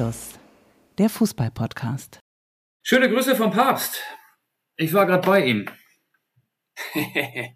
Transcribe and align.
Anstoß, 0.00 0.38
der 0.96 1.10
Fußball-Podcast. 1.10 2.20
Schöne 2.82 3.10
Grüße 3.10 3.36
vom 3.36 3.50
Papst. 3.50 4.02
Ich 4.76 4.94
war 4.94 5.04
gerade 5.04 5.26
bei 5.26 5.44
ihm. 5.44 5.66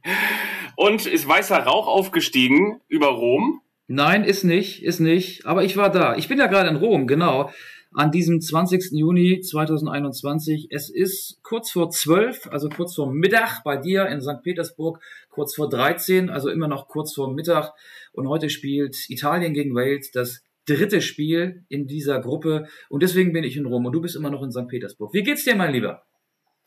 Und 0.76 1.06
ist 1.06 1.26
weißer 1.26 1.60
Rauch 1.60 1.86
aufgestiegen 1.86 2.82
über 2.86 3.06
Rom? 3.06 3.62
Nein, 3.86 4.24
ist 4.24 4.44
nicht, 4.44 4.82
ist 4.82 5.00
nicht. 5.00 5.46
Aber 5.46 5.64
ich 5.64 5.78
war 5.78 5.90
da. 5.90 6.16
Ich 6.16 6.28
bin 6.28 6.38
ja 6.38 6.46
gerade 6.46 6.68
in 6.68 6.76
Rom, 6.76 7.06
genau. 7.06 7.50
An 7.94 8.10
diesem 8.10 8.42
20. 8.42 8.90
Juni 8.92 9.40
2021. 9.40 10.68
Es 10.70 10.90
ist 10.90 11.42
kurz 11.42 11.70
vor 11.70 11.88
12, 11.88 12.48
also 12.48 12.68
kurz 12.68 12.94
vor 12.94 13.10
Mittag 13.10 13.62
bei 13.64 13.78
dir 13.78 14.08
in 14.08 14.20
St. 14.20 14.42
Petersburg, 14.42 15.00
kurz 15.30 15.54
vor 15.54 15.70
13, 15.70 16.28
also 16.28 16.50
immer 16.50 16.68
noch 16.68 16.88
kurz 16.88 17.14
vor 17.14 17.32
Mittag. 17.32 17.72
Und 18.12 18.28
heute 18.28 18.50
spielt 18.50 19.08
Italien 19.08 19.54
gegen 19.54 19.74
Wales 19.74 20.10
das 20.10 20.42
dritte 20.66 21.00
Spiel 21.00 21.64
in 21.68 21.86
dieser 21.86 22.20
Gruppe. 22.20 22.66
Und 22.88 23.02
deswegen 23.02 23.32
bin 23.32 23.44
ich 23.44 23.56
in 23.56 23.66
Rom 23.66 23.86
und 23.86 23.92
du 23.92 24.00
bist 24.00 24.16
immer 24.16 24.30
noch 24.30 24.42
in 24.42 24.50
St. 24.50 24.68
Petersburg. 24.68 25.12
Wie 25.12 25.22
geht's 25.22 25.44
dir, 25.44 25.56
mein 25.56 25.72
Lieber? 25.72 26.02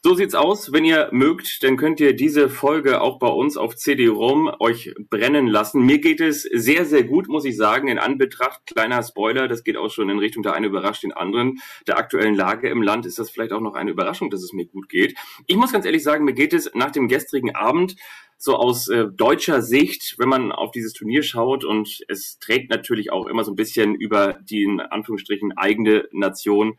So 0.04 0.14
sieht's 0.14 0.36
aus. 0.36 0.72
Wenn 0.72 0.86
ihr 0.86 1.10
mögt, 1.12 1.64
dann 1.64 1.76
könnt 1.76 2.00
ihr 2.00 2.16
diese 2.16 2.50
Folge 2.50 3.02
auch 3.02 3.18
bei 3.18 3.28
uns 3.28 3.58
auf 3.58 3.76
CD-ROM 3.76 4.50
euch 4.60 4.94
brennen 5.10 5.48
lassen. 5.48 5.84
Mir 5.86 6.00
geht 6.00 6.22
es 6.22 6.44
sehr, 6.44 6.86
sehr 6.86 7.04
gut, 7.04 7.28
muss 7.28 7.46
ich 7.46 7.58
sagen, 7.58 7.88
in 7.88 7.98
Anbetracht, 7.98 8.62
kleiner 8.68 9.02
Spoiler, 9.02 9.48
das 9.48 9.64
geht 9.64 9.76
auch 9.76 9.90
schon 9.90 10.10
in 10.10 10.20
Richtung 10.20 10.44
der 10.44 10.54
eine 10.54 10.68
überrascht 10.68 11.04
den 11.04 11.14
anderen, 11.14 11.58
der 11.88 11.98
aktuellen 11.98 12.36
Lage 12.36 12.70
im 12.70 12.84
Land 12.84 13.08
ist 13.08 13.18
das 13.18 13.32
vielleicht 13.32 13.52
auch 13.52 13.60
noch 13.60 13.74
eine 13.74 13.90
Überraschung, 13.90 14.30
dass 14.30 14.44
es 14.44 14.54
mir 14.54 14.68
gut 14.68 14.88
geht. 14.88 15.18
Ich 15.48 15.56
muss 15.58 15.74
ganz 15.74 15.86
ehrlich 15.86 16.04
sagen, 16.04 16.26
mir 16.26 16.34
geht 16.34 16.54
es 16.54 16.72
nach 16.76 16.92
dem 16.92 17.08
gestrigen 17.08 17.56
Abend 17.56 17.96
so 18.38 18.56
aus 18.56 18.88
äh, 18.88 19.06
deutscher 19.12 19.62
Sicht, 19.62 20.16
wenn 20.18 20.30
man 20.30 20.52
auf 20.52 20.72
dieses 20.72 20.94
Turnier 20.94 21.24
schaut 21.24 21.64
und 21.64 22.02
es 22.08 22.38
trägt 22.40 22.70
natürlich 22.70 23.12
auch 23.12 23.26
immer 23.28 23.44
so 23.44 23.52
ein 23.52 23.56
bisschen 23.56 23.96
über 23.96 24.38
die 24.42 24.64
in 24.64 24.80
Anführungsstrichen 24.80 25.58
eigene 25.58 26.08
Nation, 26.12 26.78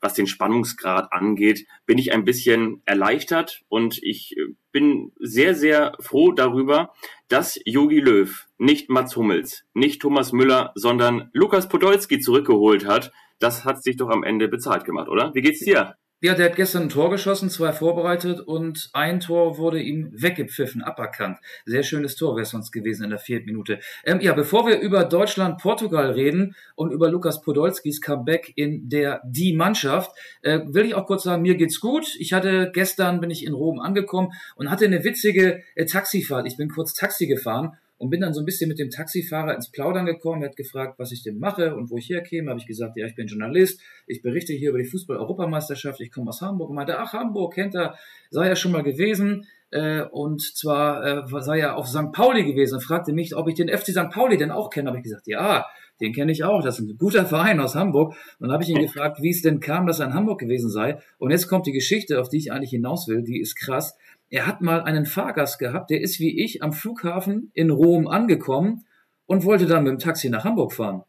was 0.00 0.14
den 0.14 0.26
Spannungsgrad 0.26 1.12
angeht, 1.12 1.66
bin 1.86 1.98
ich 1.98 2.12
ein 2.12 2.24
bisschen 2.24 2.82
erleichtert 2.84 3.62
und 3.68 3.98
ich 4.02 4.36
äh, 4.36 4.54
bin 4.70 5.12
sehr, 5.18 5.54
sehr 5.54 5.96
froh 6.00 6.32
darüber, 6.32 6.92
dass 7.28 7.58
Jogi 7.64 8.00
Löw 8.00 8.46
nicht 8.58 8.90
Mats 8.90 9.16
Hummels, 9.16 9.64
nicht 9.74 10.02
Thomas 10.02 10.32
Müller, 10.32 10.72
sondern 10.74 11.30
Lukas 11.32 11.68
Podolski 11.68 12.20
zurückgeholt 12.20 12.86
hat. 12.86 13.12
Das 13.38 13.64
hat 13.64 13.82
sich 13.82 13.96
doch 13.96 14.10
am 14.10 14.24
Ende 14.24 14.48
bezahlt 14.48 14.84
gemacht, 14.84 15.08
oder? 15.08 15.34
Wie 15.34 15.42
geht's 15.42 15.60
dir? 15.60 15.96
Ja, 16.20 16.34
der 16.34 16.46
hat 16.46 16.56
gestern 16.56 16.84
ein 16.84 16.88
Tor 16.88 17.10
geschossen, 17.10 17.48
zwei 17.48 17.72
vorbereitet 17.72 18.40
und 18.40 18.90
ein 18.92 19.20
Tor 19.20 19.56
wurde 19.56 19.80
ihm 19.80 20.10
weggepfiffen, 20.12 20.82
aberkannt. 20.82 21.38
Sehr 21.64 21.84
schönes 21.84 22.16
Tor 22.16 22.34
wäre 22.34 22.42
es 22.42 22.50
sonst 22.50 22.72
gewesen 22.72 23.04
in 23.04 23.10
der 23.10 23.20
vierten 23.20 23.46
Minute. 23.46 23.78
Ähm, 24.04 24.20
ja, 24.20 24.32
bevor 24.32 24.66
wir 24.66 24.80
über 24.80 25.04
Deutschland, 25.04 25.60
Portugal 25.60 26.10
reden 26.10 26.56
und 26.74 26.90
über 26.90 27.08
Lukas 27.08 27.40
Podolskis 27.40 28.00
Comeback 28.00 28.52
in 28.56 28.88
der 28.88 29.20
Die 29.26 29.54
Mannschaft, 29.54 30.10
äh, 30.42 30.58
will 30.66 30.86
ich 30.86 30.94
auch 30.94 31.06
kurz 31.06 31.22
sagen, 31.22 31.42
mir 31.42 31.54
geht's 31.54 31.78
gut. 31.78 32.16
Ich 32.18 32.32
hatte 32.32 32.72
gestern, 32.74 33.20
bin 33.20 33.30
ich 33.30 33.46
in 33.46 33.54
Rom 33.54 33.78
angekommen 33.78 34.32
und 34.56 34.72
hatte 34.72 34.86
eine 34.86 35.04
witzige 35.04 35.62
äh, 35.76 35.86
Taxifahrt. 35.86 36.48
Ich 36.48 36.56
bin 36.56 36.68
kurz 36.68 36.94
Taxi 36.94 37.28
gefahren 37.28 37.78
und 37.98 38.10
bin 38.10 38.20
dann 38.20 38.32
so 38.32 38.40
ein 38.40 38.46
bisschen 38.46 38.68
mit 38.68 38.78
dem 38.78 38.90
Taxifahrer 38.90 39.54
ins 39.54 39.70
Plaudern 39.70 40.06
gekommen. 40.06 40.42
Er 40.42 40.48
hat 40.48 40.56
gefragt, 40.56 40.98
was 40.98 41.12
ich 41.12 41.22
denn 41.22 41.38
mache 41.38 41.74
und 41.74 41.90
wo 41.90 41.98
ich 41.98 42.08
herkäme. 42.08 42.50
Habe 42.50 42.60
ich 42.60 42.66
gesagt, 42.66 42.96
ja, 42.96 43.06
ich 43.06 43.14
bin 43.14 43.26
Journalist, 43.26 43.80
ich 44.06 44.22
berichte 44.22 44.52
hier 44.52 44.70
über 44.70 44.78
die 44.78 44.86
Fußball-Europameisterschaft, 44.86 46.00
ich 46.00 46.12
komme 46.12 46.28
aus 46.28 46.40
Hamburg. 46.40 46.70
Und 46.70 46.76
meinte, 46.76 46.98
ach, 46.98 47.12
Hamburg 47.12 47.54
kennt 47.54 47.74
er, 47.74 47.96
sei 48.30 48.46
ja 48.48 48.56
schon 48.56 48.72
mal 48.72 48.82
gewesen. 48.82 49.46
Äh, 49.70 50.02
und 50.02 50.40
zwar 50.40 51.26
äh, 51.26 51.42
sei 51.42 51.60
er 51.60 51.76
auf 51.76 51.88
St. 51.88 52.12
Pauli 52.12 52.44
gewesen 52.44 52.76
und 52.76 52.80
fragte 52.80 53.12
mich, 53.12 53.36
ob 53.36 53.48
ich 53.48 53.54
den 53.54 53.68
FC 53.68 53.88
St. 53.88 54.10
Pauli 54.10 54.38
denn 54.38 54.50
auch 54.50 54.70
kenne. 54.70 54.88
Habe 54.88 54.98
ich 54.98 55.04
gesagt, 55.04 55.26
ja, 55.26 55.66
den 56.00 56.12
kenne 56.12 56.32
ich 56.32 56.44
auch. 56.44 56.62
Das 56.62 56.78
ist 56.78 56.88
ein 56.88 56.96
guter 56.96 57.26
Verein 57.26 57.60
aus 57.60 57.74
Hamburg. 57.74 58.14
Und 58.38 58.46
dann 58.46 58.52
habe 58.52 58.62
ich 58.62 58.70
ihn 58.70 58.80
gefragt, 58.80 59.18
wie 59.20 59.30
es 59.30 59.42
denn 59.42 59.60
kam, 59.60 59.86
dass 59.86 59.98
er 59.98 60.06
in 60.06 60.14
Hamburg 60.14 60.40
gewesen 60.40 60.70
sei. 60.70 60.98
Und 61.18 61.30
jetzt 61.30 61.48
kommt 61.48 61.66
die 61.66 61.72
Geschichte, 61.72 62.20
auf 62.20 62.28
die 62.28 62.38
ich 62.38 62.52
eigentlich 62.52 62.70
hinaus 62.70 63.08
will. 63.08 63.22
Die 63.22 63.40
ist 63.40 63.56
krass. 63.56 63.96
Er 64.30 64.46
hat 64.46 64.60
mal 64.60 64.82
einen 64.82 65.06
Fahrgast 65.06 65.58
gehabt, 65.58 65.90
der 65.90 66.00
ist 66.00 66.20
wie 66.20 66.42
ich 66.44 66.62
am 66.62 66.72
Flughafen 66.72 67.50
in 67.54 67.70
Rom 67.70 68.08
angekommen 68.08 68.84
und 69.26 69.44
wollte 69.44 69.66
dann 69.66 69.84
mit 69.84 69.92
dem 69.92 69.98
Taxi 69.98 70.28
nach 70.28 70.44
Hamburg 70.44 70.72
fahren. 70.72 71.02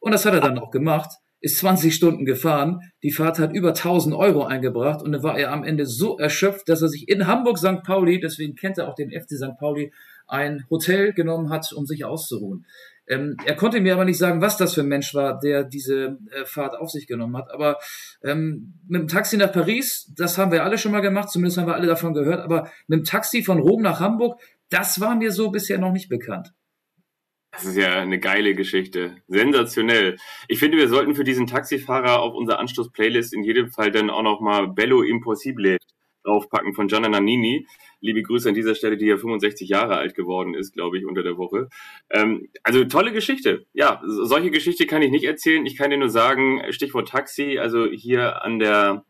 Und 0.00 0.12
das 0.12 0.26
hat 0.26 0.34
er 0.34 0.40
dann 0.40 0.58
auch 0.58 0.70
gemacht, 0.70 1.10
ist 1.40 1.58
20 1.58 1.94
Stunden 1.94 2.24
gefahren, 2.24 2.80
die 3.02 3.10
Fahrt 3.10 3.38
hat 3.38 3.54
über 3.54 3.68
1000 3.68 4.14
Euro 4.14 4.44
eingebracht 4.44 5.02
und 5.02 5.12
dann 5.12 5.22
war 5.22 5.38
er 5.38 5.52
am 5.52 5.62
Ende 5.62 5.86
so 5.86 6.18
erschöpft, 6.18 6.68
dass 6.68 6.82
er 6.82 6.88
sich 6.88 7.08
in 7.08 7.26
Hamburg 7.26 7.58
St. 7.58 7.82
Pauli, 7.84 8.18
deswegen 8.18 8.54
kennt 8.54 8.78
er 8.78 8.88
auch 8.88 8.94
den 8.94 9.10
FC 9.10 9.32
St. 9.32 9.58
Pauli, 9.58 9.92
ein 10.26 10.64
Hotel 10.70 11.12
genommen 11.12 11.50
hat, 11.50 11.70
um 11.72 11.86
sich 11.86 12.04
auszuruhen. 12.04 12.64
Ähm, 13.06 13.36
er 13.44 13.54
konnte 13.54 13.80
mir 13.80 13.94
aber 13.94 14.04
nicht 14.04 14.18
sagen, 14.18 14.40
was 14.40 14.56
das 14.56 14.74
für 14.74 14.80
ein 14.80 14.88
Mensch 14.88 15.14
war, 15.14 15.38
der 15.38 15.64
diese 15.64 16.18
äh, 16.30 16.44
Fahrt 16.44 16.76
auf 16.76 16.90
sich 16.90 17.06
genommen 17.06 17.36
hat. 17.36 17.50
Aber 17.52 17.78
ähm, 18.22 18.74
mit 18.88 19.02
dem 19.02 19.08
Taxi 19.08 19.36
nach 19.36 19.52
Paris, 19.52 20.10
das 20.16 20.38
haben 20.38 20.52
wir 20.52 20.64
alle 20.64 20.78
schon 20.78 20.92
mal 20.92 21.00
gemacht, 21.00 21.30
zumindest 21.30 21.58
haben 21.58 21.66
wir 21.66 21.74
alle 21.74 21.86
davon 21.86 22.14
gehört. 22.14 22.40
Aber 22.40 22.70
mit 22.86 23.00
dem 23.00 23.04
Taxi 23.04 23.42
von 23.42 23.58
Rom 23.58 23.82
nach 23.82 24.00
Hamburg, 24.00 24.40
das 24.70 25.00
war 25.00 25.14
mir 25.16 25.32
so 25.32 25.50
bisher 25.50 25.78
noch 25.78 25.92
nicht 25.92 26.08
bekannt. 26.08 26.52
Das 27.52 27.64
ist 27.66 27.76
ja 27.76 28.00
eine 28.00 28.18
geile 28.18 28.54
Geschichte. 28.54 29.16
Sensationell. 29.28 30.16
Ich 30.48 30.58
finde, 30.58 30.76
wir 30.76 30.88
sollten 30.88 31.14
für 31.14 31.22
diesen 31.22 31.46
Taxifahrer 31.46 32.20
auf 32.20 32.34
unserer 32.34 32.58
Anstoß-Playlist 32.58 33.32
in 33.32 33.44
jedem 33.44 33.70
Fall 33.70 33.92
dann 33.92 34.10
auch 34.10 34.22
nochmal 34.22 34.66
Bello 34.68 35.02
Impossible 35.02 35.78
draufpacken 36.24 36.74
von 36.74 36.88
Gianna 36.88 37.08
Nannini. 37.08 37.66
Liebe 38.04 38.22
Grüße 38.22 38.50
an 38.50 38.54
dieser 38.54 38.74
Stelle, 38.74 38.98
die 38.98 39.06
ja 39.06 39.16
65 39.16 39.66
Jahre 39.66 39.96
alt 39.96 40.14
geworden 40.14 40.52
ist, 40.52 40.74
glaube 40.74 40.98
ich, 40.98 41.06
unter 41.06 41.22
der 41.22 41.38
Woche. 41.38 41.70
Ähm, 42.10 42.48
also 42.62 42.84
tolle 42.84 43.12
Geschichte. 43.12 43.64
Ja, 43.72 44.02
solche 44.04 44.50
Geschichte 44.50 44.84
kann 44.84 45.00
ich 45.00 45.10
nicht 45.10 45.24
erzählen. 45.24 45.64
Ich 45.64 45.78
kann 45.78 45.90
dir 45.90 45.96
nur 45.96 46.10
sagen, 46.10 46.60
Stichwort 46.68 47.08
Taxi, 47.08 47.58
also 47.58 47.86
hier 47.86 48.42
an 48.42 48.58
der 48.58 49.06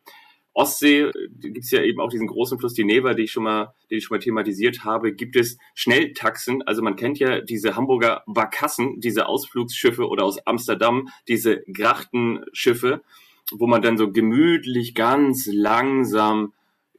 Ostsee 0.53 1.11
gibt 1.41 1.65
es 1.65 1.73
ja 1.73 1.83
eben 1.83 1.99
auch 1.99 2.09
diesen 2.09 2.29
großen 2.29 2.61
Fluss, 2.61 2.75
die 2.75 2.85
Neva, 2.85 3.15
die 3.15 3.25
ich 3.25 3.33
schon 3.33 3.43
mal, 3.43 3.75
den 3.91 3.99
ich 3.99 4.05
schon 4.05 4.15
mal 4.15 4.23
thematisiert 4.23 4.85
habe, 4.85 5.13
gibt 5.13 5.35
es 5.35 5.59
Schnelltaxen. 5.75 6.63
Also 6.63 6.81
man 6.81 6.95
kennt 6.95 7.19
ja 7.19 7.41
diese 7.41 7.75
Hamburger 7.75 8.23
Barkassen, 8.29 9.01
diese 9.01 9.27
Ausflugsschiffe 9.27 10.07
oder 10.07 10.25
aus 10.25 10.39
Amsterdam, 10.47 11.09
diese 11.27 11.65
Grachtenschiffe, 11.73 13.03
wo 13.51 13.67
man 13.67 13.83
dann 13.83 13.99
so 13.99 14.13
gemütlich 14.13 14.95
ganz 14.95 15.49
langsam 15.53 16.53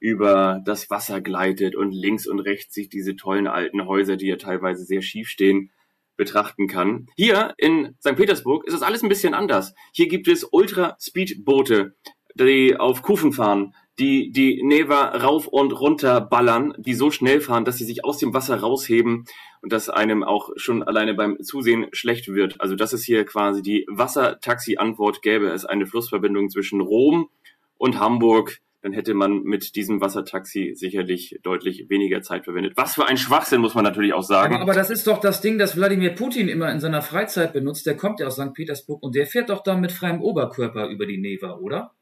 über 0.06 0.62
das 0.64 0.92
Wasser 0.92 1.20
gleitet 1.20 1.76
und 1.76 1.92
links 1.92 2.28
und 2.28 2.40
rechts 2.40 2.76
sich 2.76 2.90
diese 2.90 3.16
tollen 3.16 3.48
alten 3.48 3.88
Häuser, 3.88 4.18
die 4.18 4.28
ja 4.28 4.36
teilweise 4.36 4.86
sehr 4.86 5.02
schief 5.02 5.30
stehen, 5.30 5.72
betrachten 6.16 6.68
kann. 6.68 7.08
Hier 7.16 7.56
in 7.58 7.96
St. 8.00 8.16
Petersburg 8.16 8.68
ist 8.68 8.74
das 8.74 8.84
alles 8.84 9.02
ein 9.02 9.10
bisschen 9.10 9.34
anders. 9.34 9.74
Hier 9.94 10.08
gibt 10.08 10.28
es 10.28 10.48
Ultra-Speed-Boote, 10.50 11.96
die 12.36 12.78
auf 12.78 13.02
Kufen 13.02 13.34
fahren, 13.34 13.74
die 13.98 14.32
die 14.32 14.62
Neva 14.62 15.08
rauf 15.08 15.48
und 15.48 15.72
runter 15.72 16.22
ballern, 16.22 16.76
die 16.78 16.94
so 16.94 17.10
schnell 17.10 17.42
fahren, 17.42 17.66
dass 17.66 17.78
sie 17.78 17.86
sich 17.86 18.06
aus 18.06 18.20
dem 18.20 18.36
Wasser 18.36 18.60
rausheben 18.60 19.26
und 19.64 19.74
dass 19.74 19.90
einem 19.90 20.24
auch 20.24 20.52
schon 20.56 20.84
alleine 20.84 21.16
beim 21.16 21.42
Zusehen 21.42 21.88
schlecht 21.94 22.28
wird. 22.28 22.62
Also 22.62 22.76
das 22.76 22.94
ist 22.94 23.06
hier 23.06 23.26
quasi 23.26 23.64
die 23.64 23.88
Wassertaxi-Antwort. 23.90 25.24
Gäbe 25.24 25.48
es 25.48 25.66
eine 25.66 25.88
Flussverbindung 25.88 26.52
zwischen 26.52 26.80
Rom 26.80 27.30
und 27.78 28.00
Hamburg, 28.00 28.60
dann 28.86 28.94
hätte 28.94 29.16
man 29.16 29.42
mit 29.42 29.76
diesem 29.76 30.00
Wassertaxi 30.00 30.74
sicherlich 30.76 31.40
deutlich 31.42 31.90
weniger 31.90 32.22
Zeit 32.22 32.44
verwendet. 32.44 32.74
Was 32.76 32.94
für 32.94 33.08
ein 33.08 33.18
Schwachsinn, 33.18 33.60
muss 33.60 33.74
man 33.74 33.84
natürlich 33.84 34.14
auch 34.14 34.22
sagen. 34.22 34.54
Aber, 34.54 34.62
aber, 34.62 34.74
das 34.76 34.92
ist 34.92 35.08
doch 35.08 35.20
das 35.20 35.42
Ding, 35.42 35.58
das 35.58 35.76
Wladimir 35.76 36.14
Putin 36.14 36.48
immer 36.48 36.72
in 36.72 36.80
seiner 36.80 37.02
Freizeit 37.02 37.52
benutzt. 37.52 37.88
Der 37.88 37.98
kommt 37.98 38.20
ja 38.20 38.28
aus 38.28 38.36
St. 38.36 38.54
Petersburg 38.54 39.02
und 39.02 39.16
der 39.16 39.26
fährt 39.26 39.50
doch 39.50 39.64
da 39.64 39.76
mit 39.76 39.92
freiem 39.92 40.22
Oberkörper 40.22 40.88
über 40.90 41.08
die 41.08 41.18
Neva, 41.18 41.56
oder? 41.56 41.96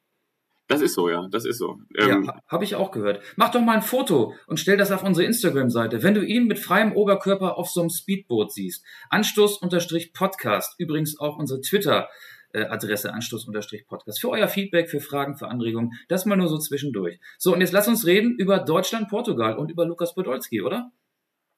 Das 0.68 0.82
ist 0.82 0.94
so, 0.94 1.10
ja, 1.10 1.26
das 1.32 1.46
ist 1.46 1.58
so. 1.58 1.78
Ähm, 1.98 2.26
ja, 2.26 2.42
habe 2.50 2.66
ich 2.66 2.76
auch 2.76 2.92
gehört. 2.92 3.22
Mach 3.38 3.52
doch 3.52 3.62
mal 3.62 3.78
ein 3.78 3.82
Foto 3.82 4.34
und 4.48 4.60
stell 4.60 4.76
das 4.76 4.92
auf 4.92 5.04
unsere 5.04 5.26
Instagram-Seite. 5.26 6.04
Wenn 6.04 6.16
du 6.16 6.22
ihn 6.22 6.48
mit 6.48 6.60
freiem 6.60 6.92
Oberkörper 6.92 7.58
auf 7.58 7.70
so 7.70 7.80
einem 7.80 7.92
Speedboot 7.92 8.52
siehst. 8.52 8.84
Anstoß-Podcast, 9.10 10.76
übrigens 10.80 11.18
auch 11.18 11.38
unsere 11.38 11.62
Twitter- 11.62 12.10
äh, 12.54 12.66
Adresse 12.66 13.14
Anstoß-Podcast. 13.14 14.22
Für 14.22 14.30
euer 14.30 14.48
Feedback, 14.48 14.90
für 14.90 15.00
Fragen, 15.00 15.36
für 15.36 15.48
Anregungen. 15.48 15.92
Das 16.08 16.26
mal 16.26 16.36
nur 16.36 16.48
so 16.48 16.58
zwischendurch. 16.58 17.20
So, 17.38 17.54
und 17.54 17.62
jetzt 17.62 17.74
lass 17.74 17.88
uns 17.88 18.06
reden 18.06 18.36
über 18.38 18.60
Deutschland, 18.60 19.10
Portugal 19.10 19.58
und 19.58 19.72
über 19.72 19.86
Lukas 19.86 20.16
Podolski, 20.16 20.62
oder? 20.62 20.92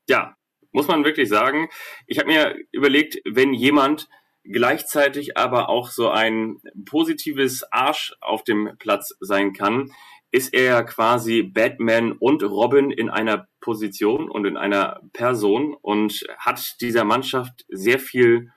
Ja, 0.10 0.36
muss 0.72 0.88
man 0.88 1.06
wirklich 1.06 1.30
sagen. 1.30 1.70
Ich 2.08 2.20
habe 2.20 2.28
mir 2.28 2.56
überlegt, 2.72 3.20
wenn 3.26 3.54
jemand 3.54 4.08
gleichzeitig 4.44 5.38
aber 5.38 5.70
auch 5.70 5.90
so 5.90 6.10
ein 6.10 6.58
positives 6.86 7.64
Arsch 7.72 8.14
auf 8.22 8.44
dem 8.44 8.72
Platz 8.78 9.16
sein 9.20 9.54
kann, 9.54 9.92
ist 10.32 10.54
er 10.54 10.84
quasi 10.84 11.44
Batman 11.44 12.12
und 12.12 12.44
Robin 12.44 12.92
in 12.92 13.10
einer 13.10 13.48
Position 13.62 14.30
und 14.30 14.46
in 14.46 14.58
einer 14.58 15.00
Person 15.14 15.74
und 15.82 16.26
hat 16.38 16.82
dieser 16.82 17.06
Mannschaft 17.06 17.66
sehr 17.70 18.00
viel 18.00 18.52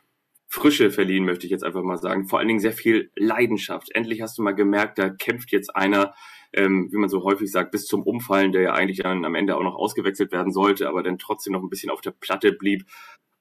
Frische 0.49 0.91
verliehen, 0.91 1.27
möchte 1.27 1.45
ich 1.47 1.51
jetzt 1.51 1.65
einfach 1.65 1.83
mal 1.83 1.99
sagen. 1.99 2.27
Vor 2.27 2.39
allen 2.39 2.49
Dingen 2.49 2.61
sehr 2.61 2.73
viel 2.73 3.11
Leidenschaft. 3.17 3.91
Endlich 3.95 4.23
hast 4.23 4.39
du 4.39 4.43
mal 4.43 4.55
gemerkt, 4.55 4.99
da 4.99 5.11
kämpft 5.11 5.53
jetzt 5.53 5.77
einer, 5.77 6.15
ähm, 6.55 6.89
wie 6.91 6.97
man 6.97 7.11
so 7.11 7.23
häufig 7.23 7.51
sagt, 7.53 7.71
bis 7.71 7.87
zum 7.87 8.03
Umfallen, 8.03 8.53
der 8.53 8.63
ja 8.63 8.73
eigentlich 8.73 8.99
dann 8.99 9.27
am 9.27 9.35
Ende 9.35 9.57
auch 9.57 9.63
noch 9.63 9.75
ausgewechselt 9.75 10.33
werden 10.33 10.53
sollte, 10.53 10.89
aber 10.89 11.03
dann 11.03 11.19
trotzdem 11.19 11.53
noch 11.53 11.63
ein 11.63 11.69
bisschen 11.69 11.91
auf 11.91 12.01
der 12.01 12.13
Platte 12.13 12.53
blieb, 12.53 12.85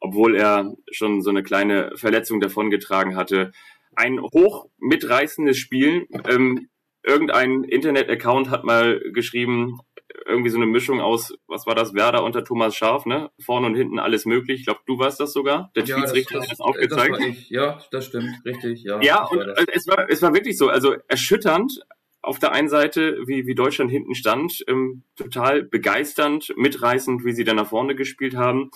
obwohl 0.02 0.36
er 0.36 0.76
schon 0.92 1.22
so 1.22 1.30
eine 1.30 1.44
kleine 1.44 1.92
Verletzung 1.96 2.42
davongetragen 2.42 3.16
hatte. 3.16 3.52
ein 3.96 4.22
hoch 4.22 4.68
mitreißendes 4.78 5.58
Spiel. 5.58 6.08
Ähm, 6.30 6.70
irgendein 7.04 7.64
Internet-Account 7.64 8.50
hat 8.50 8.64
mal 8.64 9.00
geschrieben, 9.14 9.80
irgendwie 10.26 10.50
so 10.50 10.58
eine 10.58 10.66
Mischung 10.66 11.02
aus, 11.02 11.34
was 11.48 11.66
war 11.66 11.76
das, 11.76 11.94
Werder 11.94 12.24
unter 12.24 12.44
Thomas 12.44 12.76
Scharf, 12.76 13.06
ne? 13.06 13.30
Vorne 13.40 13.68
und 13.68 13.76
hinten 13.76 14.00
alles 14.00 14.26
möglich. 14.26 14.60
Ich 14.62 14.66
glaube, 14.66 14.82
du 14.86 15.00
warst 15.00 15.20
das 15.20 15.34
sogar. 15.34 15.72
Der 15.76 15.84
ja, 15.84 15.98
Schiedsrichter 15.98 16.42
hat 16.42 16.52
das 16.52 16.60
aufgezeigt. 16.60 17.14
Das 17.14 17.20
war 17.20 17.28
ich. 17.28 17.50
Ja, 17.50 17.80
das 17.92 18.06
stimmt, 18.06 18.32
richtig. 18.46 18.84
Ja, 18.84 19.02
ja 19.02 19.24
und 19.26 19.40
war 19.40 19.56
es, 19.74 19.88
war, 19.88 20.10
es 20.10 20.22
war 20.22 20.34
wirklich 20.34 20.58
so, 20.58 20.70
also 20.70 20.96
erschütternd 21.08 21.82
auf 22.22 22.40
der 22.40 22.52
einen 22.52 22.68
Seite, 22.68 23.20
wie, 23.26 23.48
wie 23.48 23.56
Deutschland 23.56 23.90
hinten 23.90 24.14
stand, 24.14 24.64
ähm, 24.68 25.04
total 25.16 25.64
begeisternd, 25.64 26.54
mitreißend, 26.58 27.24
wie 27.24 27.32
sie 27.32 27.46
dann 27.46 27.56
nach 27.56 27.70
vorne 27.70 27.96
gespielt 27.96 28.36
haben. 28.36 28.72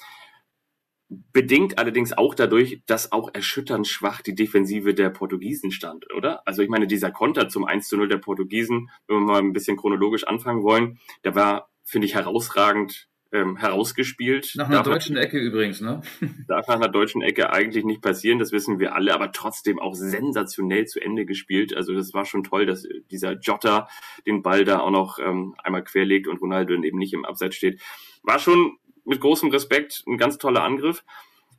Bedingt 1.33 1.77
allerdings 1.77 2.13
auch 2.13 2.33
dadurch, 2.33 2.81
dass 2.85 3.11
auch 3.11 3.29
erschütternd 3.33 3.85
schwach 3.85 4.21
die 4.21 4.33
Defensive 4.33 4.93
der 4.93 5.09
Portugiesen 5.09 5.71
stand, 5.71 6.05
oder? 6.13 6.41
Also 6.47 6.61
ich 6.61 6.69
meine, 6.69 6.87
dieser 6.87 7.11
Konter 7.11 7.49
zum 7.49 7.65
1 7.65 7.89
zu 7.89 7.97
0 7.97 8.07
der 8.07 8.17
Portugiesen, 8.17 8.89
wenn 9.07 9.17
wir 9.17 9.25
mal 9.25 9.39
ein 9.39 9.51
bisschen 9.51 9.75
chronologisch 9.75 10.25
anfangen 10.25 10.63
wollen, 10.63 10.99
der 11.25 11.35
war, 11.35 11.69
finde 11.83 12.07
ich, 12.07 12.15
herausragend 12.15 13.09
ähm, 13.33 13.57
herausgespielt. 13.57 14.53
Nach 14.55 14.67
einer 14.67 14.77
darf 14.77 14.87
deutschen 14.87 15.15
Ecke 15.15 15.39
übrigens, 15.39 15.81
ne? 15.81 16.01
darf 16.47 16.67
nach 16.67 16.75
einer 16.75 16.89
deutschen 16.89 17.21
Ecke 17.21 17.51
eigentlich 17.51 17.85
nicht 17.85 18.01
passieren, 18.01 18.39
das 18.39 18.51
wissen 18.51 18.79
wir 18.79 18.95
alle, 18.95 19.13
aber 19.13 19.31
trotzdem 19.31 19.79
auch 19.79 19.95
sensationell 19.95 20.85
zu 20.85 20.99
Ende 20.99 21.25
gespielt. 21.25 21.75
Also 21.75 21.93
das 21.93 22.13
war 22.13 22.25
schon 22.25 22.43
toll, 22.43 22.65
dass 22.65 22.87
dieser 23.09 23.33
Jotta 23.39 23.87
den 24.25 24.41
Ball 24.41 24.65
da 24.65 24.79
auch 24.79 24.91
noch 24.91 25.19
ähm, 25.19 25.55
einmal 25.63 25.83
querlegt 25.83 26.27
und 26.27 26.41
Ronaldo 26.41 26.73
eben 26.73 26.97
nicht 26.97 27.13
im 27.13 27.25
Abseits 27.25 27.55
steht. 27.55 27.81
War 28.23 28.39
schon 28.39 28.77
mit 29.05 29.19
großem 29.21 29.49
Respekt 29.49 30.03
ein 30.07 30.17
ganz 30.17 30.37
toller 30.37 30.63
Angriff. 30.63 31.03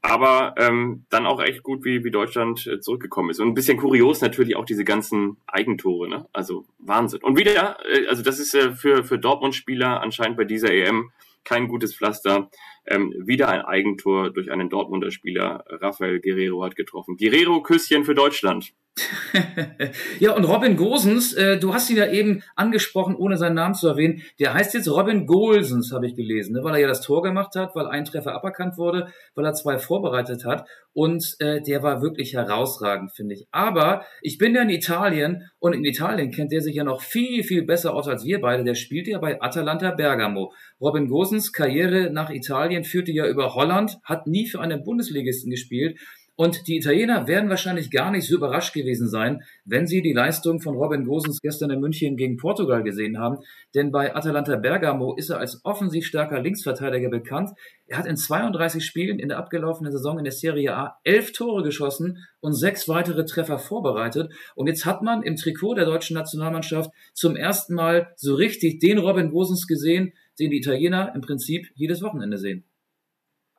Aber 0.05 0.55
ähm, 0.59 1.05
dann 1.11 1.27
auch 1.27 1.41
echt 1.41 1.63
gut, 1.63 1.85
wie, 1.85 2.03
wie 2.03 2.11
Deutschland 2.11 2.67
äh, 2.67 2.81
zurückgekommen 2.81 3.31
ist. 3.31 3.39
Und 3.39 3.47
ein 3.49 3.55
bisschen 3.55 3.79
kurios 3.79 4.21
natürlich 4.21 4.57
auch 4.57 4.65
diese 4.65 4.85
ganzen 4.85 5.37
Eigentore, 5.47 6.09
ne? 6.09 6.27
Also 6.33 6.65
Wahnsinn. 6.81 7.21
Und 7.23 7.39
wieder, 7.39 7.77
äh, 7.87 8.09
also 8.09 8.23
das 8.25 8.41
ist 8.41 8.53
äh, 8.55 8.73
für, 8.73 9.05
für 9.05 9.19
Dortmund-Spieler 9.19 10.01
anscheinend 10.01 10.37
bei 10.37 10.45
dieser 10.45 10.73
EM 10.73 11.13
kein 11.45 11.69
gutes 11.69 11.95
Pflaster. 11.95 12.51
Ähm, 12.85 13.15
wieder 13.17 13.49
ein 13.49 13.63
Eigentor 13.63 14.31
durch 14.31 14.51
einen 14.51 14.71
Dortmunder 14.71 15.13
Spieler. 15.13 15.65
Rafael 15.69 16.21
Guerrero 16.21 16.65
hat 16.65 16.75
getroffen. 16.75 17.17
Guerrero, 17.17 17.63
Küsschen 17.63 18.05
für 18.05 18.17
Deutschland. 18.17 18.73
ja, 20.21 20.33
und 20.33 20.45
Robin 20.45 20.77
Gosens, 20.77 21.33
äh, 21.33 21.59
du 21.59 21.73
hast 21.73 21.89
ihn 21.89 21.97
ja 21.97 22.11
eben 22.11 22.43
angesprochen, 22.57 23.17
ohne 23.17 23.39
seinen 23.39 23.55
Namen 23.55 23.75
zu 23.75 23.89
erwähnen. 23.89 24.23
Der 24.39 24.53
heißt 24.53 24.75
jetzt 24.75 24.89
Robin 24.89 25.27
Golsens, 25.27 25.93
habe 25.93 26.07
ich 26.07 26.15
gelesen, 26.15 26.55
ne? 26.55 26.61
weil 26.63 26.75
er 26.75 26.81
ja 26.83 26.89
das 26.89 27.01
Tor 27.01 27.23
gemacht 27.23 27.55
hat, 27.55 27.75
weil 27.75 27.87
ein 27.87 28.05
Treffer 28.05 28.35
aberkannt 28.35 28.77
wurde, 28.77 29.09
weil 29.35 29.47
er 29.47 29.55
zwei 29.55 29.79
vorbereitet 29.79 30.45
hat. 30.45 30.69
Und 30.93 31.37
äh, 31.39 31.63
der 31.63 31.83
war 31.83 32.03
wirklich 32.03 32.35
herausragend, 32.35 33.13
finde 33.13 33.35
ich. 33.35 33.47
Aber 33.51 34.05
ich 34.21 34.37
bin 34.37 34.55
ja 34.55 34.63
in 34.63 34.69
Italien 34.69 35.49
und 35.59 35.73
in 35.73 35.85
Italien 35.87 36.31
kennt 36.31 36.53
der 36.53 36.61
sich 36.61 36.75
ja 36.75 36.85
noch 36.85 37.01
viel, 37.01 37.45
viel 37.45 37.65
besser 37.65 37.95
aus 37.95 38.09
als 38.09 38.25
wir 38.25 38.43
beide. 38.43 38.63
Der 38.63 38.75
spielt 38.75 39.09
ja 39.09 39.19
bei 39.19 39.41
Atalanta 39.41 39.93
Bergamo. 39.93 40.53
Robin 40.81 41.09
Gosens 41.09 41.53
Karriere 41.53 42.11
nach 42.13 42.29
Italien 42.29 42.85
führte 42.85 43.11
ja 43.11 43.27
über 43.27 43.55
Holland, 43.55 43.99
hat 44.05 44.27
nie 44.27 44.47
für 44.47 44.61
einen 44.61 44.85
Bundesligisten 44.85 45.51
gespielt. 45.51 45.99
Und 46.35 46.67
die 46.67 46.79
Italiener 46.79 47.27
werden 47.27 47.51
wahrscheinlich 47.51 47.91
gar 47.91 48.11
nicht 48.11 48.27
so 48.27 48.37
überrascht 48.37 48.73
gewesen 48.73 49.09
sein, 49.09 49.43
wenn 49.67 49.87
sie 49.87 50.01
die 50.01 50.15
Leistung 50.15 50.61
von 50.61 50.75
Robin 50.75 51.05
Gosens 51.05 51.41
gestern 51.43 51.71
in 51.71 51.81
München 51.81 52.17
gegen 52.17 52.39
Portugal 52.39 52.83
gesehen 52.83 53.19
haben. 53.19 53.39
Denn 53.75 53.93
bei 53.93 54.17
Atalanta 54.17 54.57
Bergamo 54.57 55.15
ist 55.15 55.29
er 55.29 55.39
als 55.39 55.61
offensiv 55.65 56.07
starker 56.07 56.41
Linksverteidiger 56.41 57.11
bekannt. 57.11 57.51
Er 57.87 57.99
hat 57.99 58.07
in 58.07 58.17
32 58.17 58.83
Spielen 58.83 59.19
in 59.19 59.29
der 59.29 59.37
abgelaufenen 59.37 59.93
Saison 59.93 60.17
in 60.17 60.25
der 60.25 60.33
Serie 60.33 60.75
A 60.75 60.99
elf 61.05 61.33
Tore 61.33 61.63
geschossen 61.63 62.27
und 62.41 62.55
sechs 62.55 62.89
weitere 62.89 63.27
Treffer 63.27 63.59
vorbereitet. 63.59 64.33
Und 64.55 64.69
jetzt 64.69 64.87
hat 64.87 65.03
man 65.03 65.23
im 65.23 65.37
Trikot 65.37 65.75
der 65.75 65.85
deutschen 65.85 66.15
Nationalmannschaft 66.15 66.91
zum 67.13 67.37
ersten 67.37 67.75
Mal 67.75 68.15
so 68.17 68.35
richtig 68.35 68.81
den 68.81 68.97
Robin 68.97 69.31
Gosens 69.31 69.67
gesehen, 69.67 70.15
den 70.39 70.51
die 70.51 70.59
Italiener 70.59 71.13
im 71.15 71.21
Prinzip 71.21 71.67
jedes 71.75 72.01
Wochenende 72.01 72.39
sehen. 72.39 72.65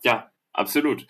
Ja, 0.04 0.32
absolut. 0.54 1.06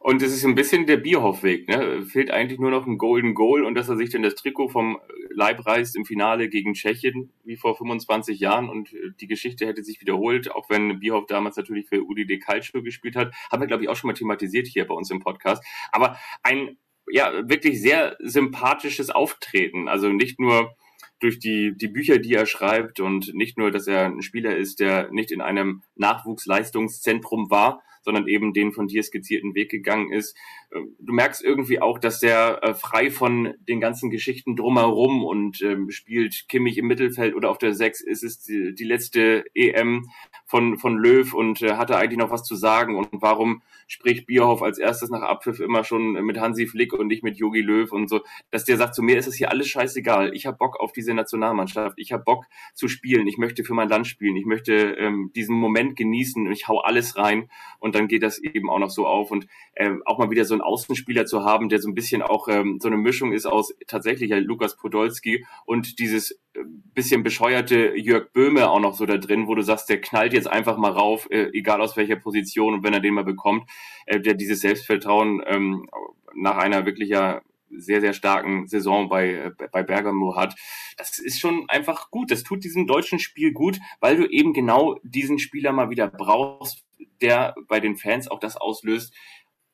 Und 0.00 0.22
es 0.22 0.32
ist 0.32 0.44
ein 0.44 0.54
bisschen 0.54 0.86
der 0.86 0.96
Bierhoff-Weg. 0.96 1.68
Ne? 1.68 2.02
Fehlt 2.02 2.30
eigentlich 2.30 2.60
nur 2.60 2.70
noch 2.70 2.86
ein 2.86 2.98
Golden 2.98 3.34
Goal 3.34 3.64
und 3.64 3.74
dass 3.74 3.88
er 3.88 3.96
sich 3.96 4.10
dann 4.10 4.22
das 4.22 4.36
Trikot 4.36 4.68
vom 4.68 4.98
Leib 5.30 5.66
reißt 5.66 5.96
im 5.96 6.04
Finale 6.04 6.48
gegen 6.48 6.74
Tschechien, 6.74 7.32
wie 7.44 7.56
vor 7.56 7.76
25 7.76 8.38
Jahren. 8.38 8.68
Und 8.68 8.92
äh, 8.92 9.10
die 9.20 9.26
Geschichte 9.26 9.66
hätte 9.66 9.82
sich 9.82 10.00
wiederholt, 10.00 10.50
auch 10.52 10.70
wenn 10.70 11.00
Bierhoff 11.00 11.26
damals 11.26 11.56
natürlich 11.56 11.88
für 11.88 12.02
Udi 12.02 12.26
de 12.26 12.38
Calcio 12.38 12.82
gespielt 12.82 13.16
hat. 13.16 13.34
Haben 13.50 13.62
wir, 13.62 13.66
glaube 13.66 13.82
ich, 13.82 13.88
auch 13.88 13.96
schon 13.96 14.08
mal 14.08 14.14
thematisiert 14.14 14.66
hier 14.66 14.86
bei 14.86 14.94
uns 14.94 15.10
im 15.10 15.20
Podcast. 15.20 15.64
Aber 15.92 16.16
ein 16.42 16.76
ja 17.10 17.48
wirklich 17.48 17.80
sehr 17.80 18.16
sympathisches 18.20 19.10
Auftreten. 19.10 19.88
Also 19.88 20.08
nicht 20.08 20.38
nur 20.38 20.76
durch 21.20 21.38
die, 21.38 21.76
die 21.76 21.88
Bücher, 21.88 22.18
die 22.18 22.34
er 22.34 22.46
schreibt 22.46 23.00
und 23.00 23.34
nicht 23.34 23.58
nur, 23.58 23.70
dass 23.70 23.86
er 23.86 24.06
ein 24.06 24.22
Spieler 24.22 24.56
ist, 24.56 24.78
der 24.78 25.10
nicht 25.10 25.32
in 25.32 25.40
einem 25.40 25.82
Nachwuchsleistungszentrum 25.96 27.50
war, 27.50 27.82
sondern 28.08 28.26
eben 28.26 28.54
den 28.54 28.72
von 28.72 28.86
dir 28.86 29.02
skizzierten 29.02 29.54
Weg 29.54 29.70
gegangen 29.70 30.10
ist. 30.10 30.34
Ähm, 30.74 30.96
du 30.98 31.12
merkst 31.12 31.44
irgendwie 31.44 31.82
auch, 31.82 31.98
dass 31.98 32.20
der 32.20 32.58
äh, 32.62 32.72
frei 32.72 33.10
von 33.10 33.52
den 33.68 33.80
ganzen 33.80 34.08
Geschichten 34.08 34.56
drumherum 34.56 35.24
und 35.24 35.60
ähm, 35.60 35.90
spielt 35.90 36.48
Kimmich 36.48 36.78
im 36.78 36.86
Mittelfeld 36.86 37.34
oder 37.34 37.50
auf 37.50 37.58
der 37.58 37.74
Sechs 37.74 38.00
ist 38.00 38.24
es 38.24 38.40
die, 38.40 38.84
letzte 38.84 39.44
EM 39.54 40.08
von, 40.46 40.78
von 40.78 40.96
Löw 40.96 41.34
und 41.34 41.60
äh, 41.60 41.74
hat 41.74 41.90
er 41.90 41.98
eigentlich 41.98 42.16
noch 42.16 42.30
was 42.30 42.44
zu 42.44 42.56
sagen 42.56 42.96
und 42.96 43.08
warum 43.12 43.60
spricht 43.86 44.26
Bierhoff 44.26 44.62
als 44.62 44.78
erstes 44.78 45.10
nach 45.10 45.22
Abpfiff 45.22 45.60
immer 45.60 45.84
schon 45.84 46.12
mit 46.24 46.38
Hansi 46.38 46.66
Flick 46.66 46.94
und 46.94 47.08
nicht 47.08 47.22
mit 47.22 47.36
Jogi 47.36 47.60
Löw 47.60 47.92
und 47.92 48.08
so, 48.08 48.20
dass 48.50 48.64
der 48.64 48.78
sagt, 48.78 48.94
zu 48.94 49.02
mir 49.02 49.18
ist 49.18 49.26
es 49.26 49.34
hier 49.34 49.50
alles 49.50 49.68
scheißegal. 49.68 50.34
Ich 50.34 50.46
habe 50.46 50.56
Bock 50.56 50.80
auf 50.80 50.92
diese 50.92 51.12
Nationalmannschaft. 51.12 51.98
Ich 51.98 52.12
habe 52.12 52.22
Bock 52.22 52.44
zu 52.74 52.88
spielen. 52.88 53.26
Ich 53.26 53.38
möchte 53.38 53.64
für 53.64 53.74
mein 53.74 53.88
Land 53.88 54.06
spielen. 54.06 54.36
Ich 54.36 54.46
möchte 54.46 54.72
ähm, 54.74 55.30
diesen 55.34 55.56
Moment 55.56 55.96
genießen 55.96 56.46
und 56.46 56.52
ich 56.52 56.68
hau 56.68 56.78
alles 56.80 57.16
rein 57.16 57.50
und 57.78 57.94
dann 57.98 58.08
geht 58.08 58.22
das 58.22 58.38
eben 58.38 58.70
auch 58.70 58.78
noch 58.78 58.90
so 58.90 59.06
auf. 59.06 59.30
Und 59.30 59.46
ähm, 59.76 60.02
auch 60.06 60.18
mal 60.18 60.30
wieder 60.30 60.44
so 60.44 60.54
einen 60.54 60.62
Außenspieler 60.62 61.26
zu 61.26 61.44
haben, 61.44 61.68
der 61.68 61.80
so 61.80 61.88
ein 61.88 61.94
bisschen 61.94 62.22
auch 62.22 62.48
ähm, 62.48 62.78
so 62.80 62.88
eine 62.88 62.96
Mischung 62.96 63.32
ist 63.32 63.46
aus 63.46 63.74
tatsächlich 63.86 64.30
ja, 64.30 64.38
Lukas 64.38 64.76
Podolski 64.76 65.44
und 65.66 65.98
dieses 65.98 66.32
äh, 66.54 66.60
bisschen 66.94 67.22
bescheuerte 67.22 67.96
Jörg 67.96 68.32
Böhme 68.32 68.70
auch 68.70 68.80
noch 68.80 68.94
so 68.94 69.04
da 69.06 69.18
drin, 69.18 69.48
wo 69.48 69.54
du 69.54 69.62
sagst, 69.62 69.88
der 69.88 70.00
knallt 70.00 70.32
jetzt 70.32 70.48
einfach 70.48 70.78
mal 70.78 70.92
rauf, 70.92 71.28
äh, 71.30 71.50
egal 71.52 71.80
aus 71.80 71.96
welcher 71.96 72.16
Position 72.16 72.74
und 72.74 72.84
wenn 72.84 72.94
er 72.94 73.00
den 73.00 73.14
mal 73.14 73.24
bekommt, 73.24 73.68
äh, 74.06 74.20
der 74.20 74.34
dieses 74.34 74.60
Selbstvertrauen 74.60 75.42
ähm, 75.46 75.88
nach 76.34 76.56
einer 76.56 76.86
wirklich 76.86 77.08
ja 77.08 77.42
sehr, 77.70 78.00
sehr 78.00 78.12
starken 78.12 78.66
Saison 78.66 79.08
bei, 79.08 79.34
äh, 79.34 79.50
bei 79.70 79.82
Bergamo 79.82 80.36
hat. 80.36 80.54
Das 80.96 81.18
ist 81.18 81.40
schon 81.40 81.64
einfach 81.68 82.10
gut. 82.10 82.30
Das 82.30 82.42
tut 82.42 82.64
diesem 82.64 82.86
deutschen 82.86 83.18
Spiel 83.18 83.52
gut, 83.52 83.78
weil 84.00 84.16
du 84.16 84.26
eben 84.26 84.52
genau 84.52 84.98
diesen 85.02 85.38
Spieler 85.38 85.72
mal 85.72 85.90
wieder 85.90 86.08
brauchst, 86.08 86.84
der 87.20 87.54
bei 87.68 87.80
den 87.80 87.96
Fans 87.96 88.28
auch 88.28 88.40
das 88.40 88.56
auslöst, 88.56 89.14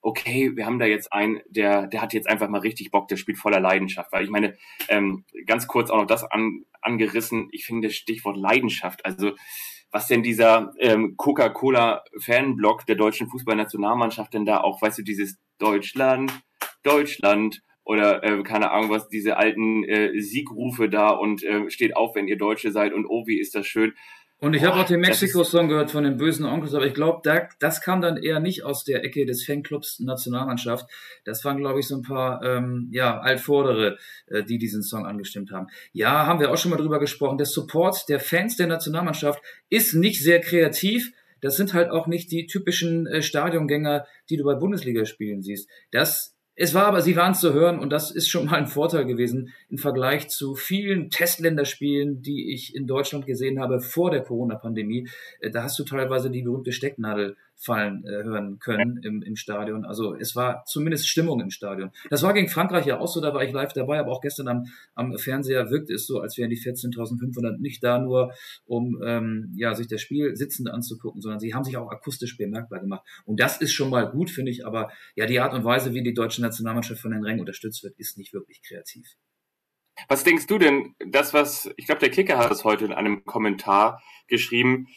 okay, 0.05 0.55
wir 0.55 0.67
haben 0.67 0.79
da 0.79 0.85
jetzt 0.85 1.13
einen, 1.13 1.41
der, 1.49 1.87
der 1.87 2.03
hat 2.03 2.13
jetzt 2.13 2.29
einfach 2.29 2.49
mal 2.49 2.61
richtig 2.61 2.91
Bock, 2.91 3.09
der 3.09 3.17
spielt 3.17 3.39
voller 3.39 3.59
Leidenschaft. 3.59 4.13
Weil 4.13 4.25
ich 4.25 4.31
meine, 4.31 4.57
ähm, 4.89 5.25
ganz 5.47 5.67
kurz 5.67 5.91
auch 5.91 5.97
noch 5.97 6.07
das 6.07 6.25
an, 6.25 6.65
angerissen, 6.83 7.49
ich 7.53 7.65
finde 7.65 7.89
das 7.89 7.97
Stichwort 7.97 8.37
Leidenschaft, 8.37 9.05
also 9.07 9.33
was 9.91 10.07
denn 10.07 10.23
dieser 10.23 10.73
ähm, 10.79 11.15
Coca-Cola-Fanblock 11.17 12.85
der 12.85 12.97
deutschen 12.97 13.29
Fußballnationalmannschaft 13.29 14.35
denn 14.35 14.45
da 14.45 14.61
auch, 14.61 14.83
weißt 14.83 14.99
du, 14.99 15.03
dieses 15.03 15.39
Deutschland, 15.59 16.33
Deutschland 16.83 17.63
oder 17.85 18.25
äh, 18.25 18.43
keine 18.43 18.71
Ahnung 18.71 18.91
was, 18.91 19.09
diese 19.09 19.37
alten 19.37 19.85
äh, 19.85 20.19
Siegrufe 20.21 20.89
da 20.89 21.11
und 21.11 21.43
äh, 21.43 21.71
steht 21.71 21.97
auf, 21.97 22.15
wenn 22.15 22.29
ihr 22.29 22.39
Deutsche 22.39 22.71
seid 22.71 22.93
und 22.93 23.07
oh, 23.07 23.27
wie 23.27 23.39
ist 23.39 23.55
das 23.55 23.67
schön. 23.67 23.93
Und 24.45 24.53
ich 24.53 24.63
habe 24.63 24.79
auch 24.79 24.85
den 24.85 25.01
Mexiko-Song 25.01 25.69
gehört 25.69 25.91
von 25.91 26.05
den 26.05 26.19
bösen 26.19 26.45
Onkels, 26.45 26.75
aber 26.75 26.87
ich 26.87 26.93
glaube, 26.93 27.21
da, 27.23 27.49
das 27.61 27.81
kam 27.81 28.03
dann 28.03 28.19
eher 28.19 28.41
nicht 28.41 28.63
aus 28.63 28.85
der 28.85 29.03
Ecke 29.03 29.25
des 29.25 29.43
Fanclubs 29.43 30.01
Nationalmannschaft. 30.01 30.91
Das 31.25 31.45
waren, 31.47 31.57
glaube 31.57 31.81
ich, 31.81 31.87
so 31.87 31.97
ein 31.97 32.03
paar 32.03 32.43
ähm, 32.43 32.89
ja, 32.93 33.21
Altvordere, 33.21 33.97
äh, 34.27 34.43
die 34.43 34.59
diesen 34.59 34.83
Song 34.83 35.07
angestimmt 35.07 35.51
haben. 35.51 35.69
Ja, 35.93 36.27
haben 36.27 36.41
wir 36.41 36.51
auch 36.51 36.59
schon 36.59 36.73
mal 36.73 36.77
drüber 36.77 36.99
gesprochen. 36.99 37.39
Der 37.39 37.47
Support 37.47 38.09
der 38.11 38.21
Fans 38.21 38.57
der 38.57 38.67
Nationalmannschaft 38.67 39.43
ist 39.71 39.95
nicht 39.95 40.23
sehr 40.23 40.41
kreativ. 40.41 41.13
Das 41.41 41.57
sind 41.57 41.73
halt 41.73 41.91
auch 41.91 42.07
nicht 42.07 42.31
die 42.31 42.47
typischen 42.47 43.07
äh, 43.07 43.23
Stadiongänger, 43.23 44.05
die 44.29 44.37
du 44.37 44.45
bei 44.45 44.57
Bundesligaspielen 44.57 45.43
siehst. 45.43 45.71
Das 45.91 46.34
es 46.57 46.73
war 46.73 46.87
aber, 46.87 47.01
sie 47.01 47.17
waren 47.17 47.35
zu 47.35 47.53
hören 47.53 47.81
und 47.81 47.91
das 47.91 48.13
ist 48.13 48.29
schon 48.29 48.47
mal 48.47 48.57
ein 48.57 48.69
Vorteil 48.69 49.07
gewesen 49.07 49.53
im 49.71 49.79
Vergleich 49.79 50.29
zu 50.29 50.55
vielen 50.55 51.11
Testländerspielen, 51.11 52.23
die 52.23 52.53
ich 52.55 52.77
in 52.77 52.87
Deutschland 52.87 53.27
gesehen 53.27 53.61
habe 53.61 53.81
vor 53.81 54.13
der 54.13 54.23
Corona-Pandemie. 54.23 55.09
Äh, 55.41 55.51
da 55.51 55.65
hast 55.65 55.79
du 55.79 55.85
teilweise 55.85 56.31
die 56.31 56.43
berühmte 56.43 56.73
Stecknadel 56.73 57.37
fallen 57.57 58.05
äh, 58.05 58.25
hören 58.25 58.59
können 58.59 59.01
im, 59.03 59.23
im 59.23 59.37
Stadion. 59.37 59.85
Also 59.85 60.15
es 60.15 60.37
war 60.37 60.65
zumindest 60.67 61.09
Stimmung 61.09 61.41
im 61.41 61.51
Stadion. 61.51 61.91
Das 62.11 62.23
war 62.23 62.33
gegen 62.33 62.49
Frankreich 62.49 62.87
ja 62.87 62.99
auch 62.99 63.09
so, 63.09 63.21
da 63.21 63.33
war 63.33 63.45
ich 63.45 63.53
live 63.53 63.73
dabei, 63.73 63.99
aber 63.99 64.13
auch 64.13 64.21
gestern 64.21 64.49
am, 64.49 64.67
am 64.95 65.17
Fernseher 65.19 65.71
wirkte 65.71 65.95
es 65.95 66.07
so, 66.07 66.21
als 66.21 66.37
wären 66.37 66.51
die 66.51 66.59
14.500 66.59 67.59
nicht 67.59 67.83
da 67.83 67.99
nur, 67.99 68.33
um 68.67 69.01
ähm, 69.05 69.53
ja, 69.57 69.75
sich 69.75 69.89
das 69.89 70.01
Spiel 70.01 70.37
sitzend 70.37 70.71
anzugucken, 70.71 71.21
sondern 71.21 71.41
sie 71.41 71.55
haben 71.55 71.65
sich 71.65 71.77
auch 71.77 71.91
akustisch 71.91 72.37
bemerkbar 72.37 72.81
gemacht. 72.81 73.03
Und 73.25 73.41
das 73.41 73.61
ist 73.61 73.73
schon 73.73 73.91
mal 73.91 74.11
gut, 74.11 74.31
finde 74.31 74.51
ich, 74.51 74.67
aber 74.67 74.91
ja, 75.15 75.27
die 75.27 75.41
Art 75.41 75.55
und 75.55 75.65
Weise, 75.65 75.95
wie 75.95 76.03
die 76.03 76.15
deutsche 76.15 76.43
Nationalmannschaft 76.43 77.01
von 77.01 77.13
den 77.13 77.25
Rängen 77.25 77.41
unterstützt 77.41 77.83
wird, 77.83 77.99
ist 77.99 78.19
nicht 78.19 78.33
wirklich 78.33 78.63
kreativ. 78.63 79.07
Was 80.09 80.25
denkst 80.25 80.47
du 80.47 80.59
denn, 80.59 80.95
das, 81.07 81.33
was, 81.35 81.71
ich 81.77 81.87
glaube, 81.87 82.01
der 82.01 82.11
Kicker 82.11 82.39
hat 82.39 82.51
es 82.51 82.65
heute 82.65 82.85
in 82.85 82.93
einem 82.93 83.25
Kommentar 83.25 84.03
geschrieben, 84.27 84.89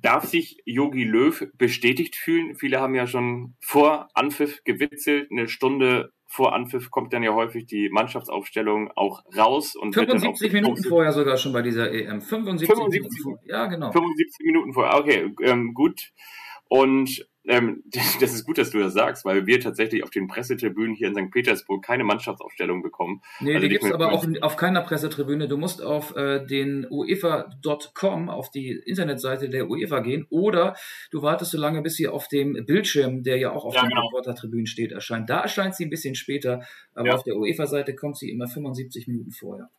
darf 0.00 0.24
sich 0.24 0.58
Yogi 0.64 1.04
Löw 1.04 1.46
bestätigt 1.56 2.16
fühlen? 2.16 2.56
Viele 2.56 2.80
haben 2.80 2.94
ja 2.94 3.06
schon 3.06 3.54
vor 3.60 4.08
Anpfiff 4.14 4.62
gewitzelt. 4.64 5.30
Eine 5.30 5.48
Stunde 5.48 6.12
vor 6.26 6.54
Anpfiff 6.54 6.90
kommt 6.90 7.12
dann 7.12 7.22
ja 7.22 7.32
häufig 7.32 7.66
die 7.66 7.88
Mannschaftsaufstellung 7.88 8.90
auch 8.94 9.24
raus. 9.36 9.74
Und 9.74 9.94
75 9.94 10.52
Minuten 10.52 10.84
vorher 10.84 11.12
sogar 11.12 11.38
schon 11.38 11.52
bei 11.52 11.62
dieser 11.62 11.90
EM. 11.90 12.20
75, 12.20 12.68
75 12.68 13.00
Minuten 13.00 13.22
vorher. 13.22 13.48
Ja, 13.48 13.66
genau. 13.66 13.90
75 13.90 14.46
Minuten 14.46 14.72
vorher. 14.74 14.98
Okay, 14.98 15.34
ähm, 15.42 15.72
gut. 15.72 16.10
Und 16.68 17.26
ähm, 17.48 17.82
das 18.20 18.34
ist 18.34 18.44
gut, 18.44 18.58
dass 18.58 18.70
du 18.70 18.78
das 18.78 18.92
sagst, 18.92 19.24
weil 19.24 19.46
wir 19.46 19.60
tatsächlich 19.60 20.04
auf 20.04 20.10
den 20.10 20.28
Pressetribünen 20.28 20.94
hier 20.94 21.08
in 21.08 21.14
St. 21.14 21.30
Petersburg 21.30 21.84
keine 21.84 22.04
Mannschaftsaufstellung 22.04 22.82
bekommen. 22.82 23.22
Nee, 23.40 23.54
also 23.54 23.66
die 23.66 23.68
gibt 23.70 23.84
es 23.84 23.92
aber 23.92 24.12
auch 24.12 24.26
auf 24.42 24.56
keiner 24.56 24.82
Pressetribüne. 24.82 25.48
Du 25.48 25.56
musst 25.56 25.82
auf 25.82 26.14
äh, 26.16 26.44
den 26.46 26.86
UEFA.com, 26.90 28.28
auf 28.28 28.50
die 28.50 28.70
Internetseite 28.70 29.48
der 29.48 29.68
UEFA 29.68 30.00
gehen 30.00 30.26
oder 30.30 30.76
du 31.10 31.22
wartest 31.22 31.52
so 31.52 31.58
lange, 31.58 31.82
bis 31.82 31.96
sie 31.96 32.06
auf 32.06 32.28
dem 32.28 32.64
Bildschirm, 32.66 33.22
der 33.22 33.38
ja 33.38 33.52
auch 33.52 33.64
auf 33.64 33.74
ja, 33.74 33.82
den 33.82 33.90
genau. 33.90 34.06
Reportertribünen 34.06 34.66
steht, 34.66 34.92
erscheint. 34.92 35.30
Da 35.30 35.40
erscheint 35.40 35.74
sie 35.74 35.84
ein 35.84 35.90
bisschen 35.90 36.14
später, 36.14 36.62
aber 36.94 37.08
ja. 37.08 37.14
auf 37.14 37.22
der 37.22 37.36
UEFA-Seite 37.36 37.94
kommt 37.94 38.18
sie 38.18 38.30
immer 38.30 38.46
75 38.46 39.08
Minuten 39.08 39.30
vorher. 39.30 39.70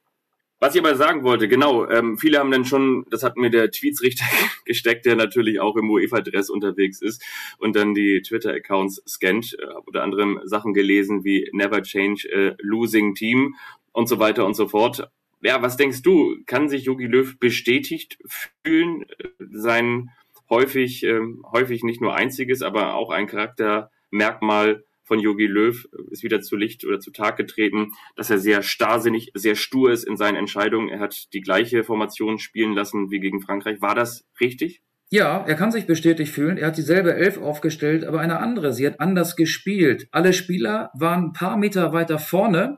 Was 0.61 0.75
ich 0.75 0.81
aber 0.81 0.95
sagen 0.95 1.23
wollte, 1.23 1.47
genau, 1.47 1.87
ähm, 1.87 2.17
viele 2.17 2.37
haben 2.37 2.51
dann 2.51 2.65
schon, 2.65 3.05
das 3.09 3.23
hat 3.23 3.37
mir 3.37 3.49
der 3.49 3.71
Tweetsrichter 3.71 4.25
gesteckt, 4.65 5.05
der 5.05 5.15
natürlich 5.15 5.61
auch 5.61 5.77
im 5.77 5.89
UEFA-Dress 5.89 6.49
unterwegs 6.49 7.01
ist 7.01 7.23
und 7.59 7.77
dann 7.77 7.93
die 7.93 8.21
Twitter-Accounts 8.21 9.01
scannt, 9.07 9.57
äh, 9.57 9.65
unter 9.85 10.03
anderem 10.03 10.41
Sachen 10.43 10.73
gelesen 10.73 11.23
wie 11.23 11.49
Never 11.53 11.81
Change 11.81 12.27
a 12.33 12.55
Losing 12.61 13.15
Team 13.15 13.55
und 13.93 14.09
so 14.09 14.19
weiter 14.19 14.45
und 14.45 14.53
so 14.53 14.67
fort. 14.67 15.09
Ja, 15.41 15.61
was 15.61 15.77
denkst 15.77 16.01
du, 16.01 16.35
kann 16.45 16.67
sich 16.67 16.83
Jogi 16.83 17.05
Löw 17.05 17.39
bestätigt 17.39 18.19
fühlen, 18.25 19.05
sein 19.39 20.11
häufig, 20.49 21.03
ähm, 21.03 21.45
häufig 21.49 21.83
nicht 21.83 22.01
nur 22.01 22.15
einziges, 22.15 22.61
aber 22.61 22.95
auch 22.95 23.11
ein 23.11 23.27
Charaktermerkmal 23.27 24.83
von 25.09 25.19
Yogi 25.19 25.47
Löw 25.47 25.89
ist 26.11 26.23
wieder 26.23 26.39
zu 26.39 26.55
Licht 26.55 26.85
oder 26.85 26.99
zu 26.99 27.11
Tag 27.11 27.35
getreten, 27.35 27.91
dass 28.15 28.29
er 28.29 28.37
sehr 28.37 28.61
starrsinnig, 28.61 29.31
sehr 29.33 29.55
stur 29.55 29.91
ist 29.91 30.07
in 30.07 30.17
seinen 30.17 30.37
Entscheidungen. 30.37 30.87
Er 30.87 30.99
hat 30.99 31.33
die 31.33 31.41
gleiche 31.41 31.83
Formation 31.83 32.37
spielen 32.37 32.73
lassen 32.73 33.09
wie 33.09 33.19
gegen 33.19 33.41
Frankreich. 33.41 33.81
War 33.81 33.95
das 33.95 34.25
richtig? 34.39 34.83
Ja, 35.09 35.43
er 35.43 35.55
kann 35.55 35.71
sich 35.71 35.87
bestätigt 35.87 36.31
fühlen. 36.31 36.57
Er 36.57 36.67
hat 36.67 36.77
dieselbe 36.77 37.15
Elf 37.15 37.39
aufgestellt, 37.39 38.05
aber 38.05 38.19
eine 38.19 38.39
andere. 38.39 38.71
Sie 38.71 38.85
hat 38.85 38.99
anders 38.99 39.35
gespielt. 39.35 40.07
Alle 40.11 40.31
Spieler 40.31 40.91
waren 40.93 41.25
ein 41.25 41.33
paar 41.33 41.57
Meter 41.57 41.91
weiter 41.91 42.19
vorne, 42.19 42.77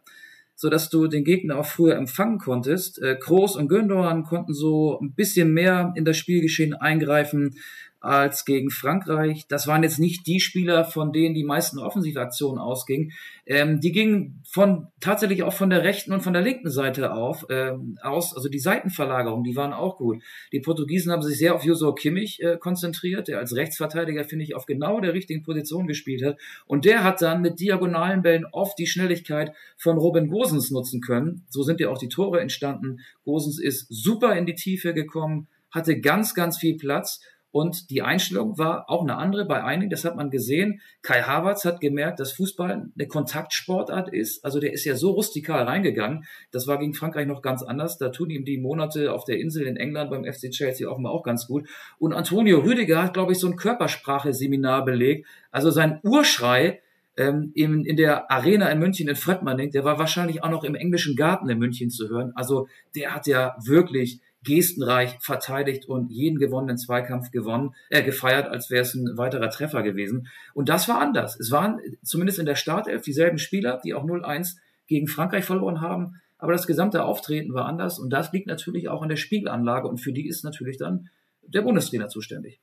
sodass 0.56 0.90
du 0.90 1.08
den 1.08 1.26
Gegner 1.26 1.58
auch 1.60 1.66
früher 1.66 1.98
empfangen 1.98 2.38
konntest. 2.38 3.02
Äh, 3.02 3.18
Kroos 3.18 3.58
und 3.58 3.68
Gündogan 3.68 4.24
konnten 4.24 4.54
so 4.54 4.98
ein 5.02 5.14
bisschen 5.14 5.52
mehr 5.52 5.92
in 5.98 6.06
das 6.06 6.16
Spielgeschehen 6.16 6.74
eingreifen 6.74 7.56
als 8.02 8.46
gegen 8.46 8.72
Frankreich. 8.72 9.46
Das 9.48 9.68
waren 9.68 9.84
jetzt 9.84 10.00
nicht 10.00 10.26
die 10.26 10.40
Spieler, 10.40 10.86
von 10.86 11.14
denen 11.14 11.36
die 11.36 11.44
meisten 11.44 11.78
Offensivaktionen 11.78 12.60
ausgingen. 12.60 13.14
Ähm, 13.46 13.80
die 13.80 13.92
gingen 13.92 14.42
von 14.44 14.88
tatsächlich 15.00 15.44
auch 15.44 15.54
von 15.54 15.70
der 15.70 15.84
rechten 15.84 16.12
und 16.12 16.22
von 16.22 16.34
der 16.34 16.42
linken 16.42 16.72
Seite 16.72 17.14
auf 17.14 17.46
ähm, 17.50 18.00
aus. 18.02 18.36
Also 18.36 18.50
die 18.50 18.60
Seitenverlagerung, 18.60 19.44
die 19.44 19.56
waren 19.56 19.72
auch 19.72 19.98
gut. 19.98 20.24
Die 20.52 20.60
Portugiesen 20.60 21.12
haben 21.12 21.22
sich 21.22 21.38
sehr 21.38 21.54
auf 21.54 21.64
Joso 21.64 21.94
Kimmich 21.94 22.42
äh, 22.42 22.58
konzentriert, 22.58 23.28
der 23.28 23.38
als 23.38 23.56
Rechtsverteidiger 23.56 24.24
finde 24.24 24.46
ich 24.46 24.56
auf 24.56 24.66
genau 24.66 25.00
der 25.00 25.14
richtigen 25.14 25.44
Position 25.44 25.86
gespielt 25.86 26.24
hat. 26.26 26.40
Und 26.66 26.86
der 26.86 27.04
hat 27.04 27.22
dann 27.22 27.42
mit 27.42 27.60
diagonalen 27.60 28.24
Bällen 28.24 28.46
oft 28.52 28.80
die 28.80 28.88
Schnelligkeit 28.88 29.54
von 29.78 29.98
Robin 30.00 30.28
Gosens 30.28 30.72
nutzen 30.72 31.02
können. 31.02 31.46
So 31.50 31.62
sind 31.62 31.80
ja 31.80 31.90
auch 31.90 32.00
die 32.00 32.10
Tore 32.10 32.42
entstanden. 32.42 33.02
Gosens 33.24 33.60
ist 33.60 33.86
super 33.90 34.36
in 34.36 34.48
die 34.48 34.56
Tiefe 34.56 34.96
gekommen, 34.96 35.48
hatte 35.70 36.00
ganz, 36.02 36.34
ganz 36.34 36.58
viel 36.58 36.78
Platz 36.78 37.22
und 37.52 37.90
die 37.90 38.02
Einstellung 38.02 38.58
war 38.58 38.90
auch 38.90 39.02
eine 39.02 39.18
andere 39.18 39.46
bei 39.46 39.64
einigen, 39.64 39.90
das 39.90 40.06
hat 40.06 40.16
man 40.16 40.30
gesehen. 40.30 40.82
Kai 41.02 41.22
Havertz 41.22 41.66
hat 41.66 41.82
gemerkt, 41.82 42.20
dass 42.20 42.32
Fußball 42.32 42.90
eine 42.98 43.08
Kontaktsportart 43.08 44.14
ist. 44.14 44.46
Also 44.46 44.60
der 44.60 44.72
ist 44.72 44.86
ja 44.86 44.96
so 44.96 45.12
rustikal 45.12 45.64
reingegangen. 45.64 46.26
Das 46.52 46.68
war 46.68 46.80
gegen 46.80 46.94
Frankreich 46.94 47.28
noch 47.28 47.42
ganz 47.42 47.62
anders. 47.62 47.98
Da 47.98 48.10
tun 48.10 48.30
ihm 48.30 48.46
die 48.46 48.58
Monate 48.58 49.12
auf 49.12 49.26
der 49.26 49.40
Insel 49.40 49.68
in 49.68 49.76
England 49.76 50.10
beim 50.12 50.24
FC 50.24 50.50
Chelsea 50.52 50.90
offenbar 50.90 51.12
auch 51.12 51.24
ganz 51.24 51.48
gut. 51.48 51.68
Und 52.00 52.14
Antonio 52.14 52.60
Rüdiger 52.60 53.04
hat, 53.04 53.14
glaube 53.14 53.34
ich, 53.34 53.40
so 53.40 53.48
ein 53.48 53.58
Körpersprache-Seminar 53.58 54.86
belegt. 54.86 55.28
Also 55.52 55.72
sein 55.72 56.00
Urschrei, 56.04 56.80
ähm, 57.18 57.52
in, 57.54 57.84
in 57.84 57.98
der 57.98 58.32
Arena 58.32 58.70
in 58.70 58.80
München 58.80 59.10
in 59.10 59.16
Fröttmanning, 59.16 59.72
der 59.72 59.84
war 59.84 60.00
wahrscheinlich 60.00 60.44
auch 60.44 60.50
noch 60.50 60.64
im 60.64 60.76
englischen 60.76 61.18
Garten 61.18 61.50
in 61.50 61.60
München 61.60 61.90
zu 61.90 62.10
hören. 62.10 62.32
Also 62.36 62.68
der 62.96 63.14
hat 63.14 63.28
ja 63.28 63.56
wirklich 63.66 64.22
gestenreich 64.44 65.18
verteidigt 65.22 65.86
und 65.86 66.12
jeden 66.12 66.40
gewonnenen 66.40 66.78
Zweikampf 66.78 67.32
gewonnen, 67.32 67.76
äh, 67.90 68.04
gefeiert, 68.04 68.48
als 68.48 68.70
wäre 68.70 68.82
es 68.82 68.94
ein 68.96 69.18
weiterer 69.18 69.50
Treffer 69.50 69.84
gewesen. 69.84 70.28
Und 70.54 70.70
das 70.70 70.88
war 70.88 71.00
anders. 71.00 71.40
Es 71.40 71.52
waren 71.52 71.80
zumindest 72.04 72.40
in 72.40 72.46
der 72.46 72.56
Startelf 72.56 73.04
dieselben 73.04 73.38
Spieler, 73.38 73.80
die 73.84 73.94
auch 73.94 74.04
0-1 74.04 74.58
gegen 74.88 75.08
Frankreich 75.08 75.46
verloren 75.46 75.82
haben. 75.82 76.22
Aber 76.38 76.54
das 76.54 76.66
gesamte 76.66 77.04
Auftreten 77.04 77.54
war 77.54 77.66
anders 77.66 78.00
und 78.00 78.10
das 78.10 78.32
liegt 78.34 78.48
natürlich 78.48 78.90
auch 78.90 79.04
an 79.04 79.10
der 79.10 79.16
Spiegelanlage 79.16 79.88
und 79.88 80.00
für 80.00 80.12
die 80.12 80.28
ist 80.28 80.44
natürlich 80.44 80.78
dann 80.78 81.10
der 81.44 81.62
Bundestrainer 81.62 82.08
zuständig. 82.08 82.60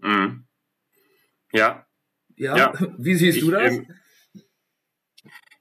Mhm. 0.00 0.44
Ja. 1.52 1.86
ja. 2.36 2.56
Ja, 2.56 2.72
wie 2.98 3.14
siehst 3.14 3.38
ich, 3.38 3.44
du 3.44 3.50
das? 3.52 3.72
Ähm, 3.72 3.86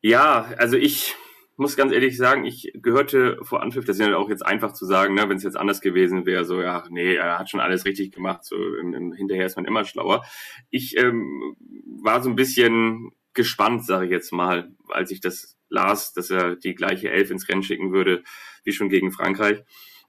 ja, 0.02 0.52
also 0.58 0.78
ich, 0.78 1.16
muss 1.60 1.76
ganz 1.76 1.92
ehrlich 1.92 2.18
sagen, 2.18 2.46
ich 2.46 2.72
gehörte 2.74 3.38
vor 3.44 3.62
Anpfiff, 3.62 3.86
das 3.86 4.00
ist 4.00 4.08
ja 4.08 4.16
auch 4.16 4.30
jetzt 4.30 4.46
einfach 4.46 4.74
zu 4.74 4.86
sagen, 4.86 5.14
ne, 5.14 5.28
wenn 5.28 5.38
es 5.38 5.44
jetzt 5.44 5.58
anders 5.58 5.82
gewesen 5.82 6.26
wäre, 6.26 6.46
so, 6.46 6.62
ja, 6.62 6.84
nee, 6.90 7.16
er 7.16 7.38
hat 7.38 7.50
schon 7.50 7.60
alles 7.60 7.86
richtig 7.86 8.14
gemacht, 8.14 8.46
so 8.46 8.56
im, 8.56 8.94
im, 8.94 9.14
hinterher 9.14 9.46
ist 9.46 9.58
man 9.58 9.66
immer 9.66 9.86
schlauer. 9.86 10.26
Ich 10.70 10.98
ähm, 10.98 11.56
war 12.02 12.24
so 12.24 12.30
ein 12.30 12.36
bisschen 12.36 13.12
gespannt, 13.34 13.86
sage 13.86 14.06
ich 14.06 14.12
jetzt 14.12 14.32
mal, 14.32 14.72
als 14.88 15.12
ich 15.12 15.20
das 15.20 15.58
las, 15.70 16.14
dass 16.14 16.30
er 16.30 16.56
die 16.56 16.76
gleiche 16.76 17.12
Elf 17.12 17.30
ins 17.30 17.48
Rennen 17.48 17.64
schicken 17.64 17.92
würde, 17.92 18.24
wie 18.64 18.72
schon 18.72 18.90
gegen 18.90 19.12
Frankreich. 19.12 19.64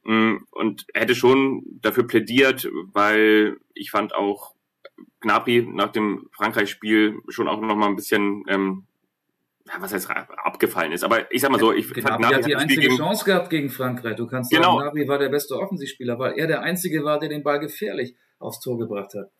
Mm, 0.04 0.37
und 0.52 0.87
hätte 0.95 1.14
schon 1.14 1.64
dafür 1.83 2.07
plädiert, 2.07 2.71
weil 2.92 3.59
ich 3.75 3.90
fand 3.90 4.14
auch 4.14 4.54
Gnabry 5.21 5.66
nach 5.69 5.92
dem 5.92 6.28
Frankreich-Spiel 6.33 7.21
schon 7.28 7.49
auch 7.49 7.61
noch 7.61 7.76
mal 7.76 7.88
ein 7.88 7.97
bisschen 7.97 8.45
ähm, 8.49 8.87
was 9.78 9.92
heißt 9.92 10.10
abgefallen 10.10 10.92
ist. 10.92 11.04
Aber 11.04 11.32
ich 11.32 11.40
sag 11.40 11.50
mal 11.50 11.60
so, 11.60 11.72
ich 11.72 11.92
genau, 11.92 12.08
fand 12.08 12.20
Nabi 12.20 12.34
hat 12.34 12.46
die 12.46 12.56
einzige 12.56 12.80
gegen... 12.82 12.96
Chance 12.96 13.24
gehabt 13.24 13.50
gegen 13.50 13.70
Frankreich. 13.70 14.16
Du 14.16 14.26
kannst 14.26 14.50
genau. 14.50 14.78
sagen, 14.78 14.86
Nabi 14.86 15.08
war 15.08 15.18
der 15.18 15.28
beste 15.28 15.56
Offensivspieler, 15.56 16.18
weil 16.18 16.38
er 16.38 16.46
der 16.46 16.62
einzige 16.62 17.04
war, 17.04 17.18
der 17.18 17.28
den 17.28 17.42
Ball 17.42 17.60
gefährlich 17.60 18.14
aufs 18.38 18.60
Tor 18.60 18.78
gebracht 18.78 19.14
hat. 19.14 19.30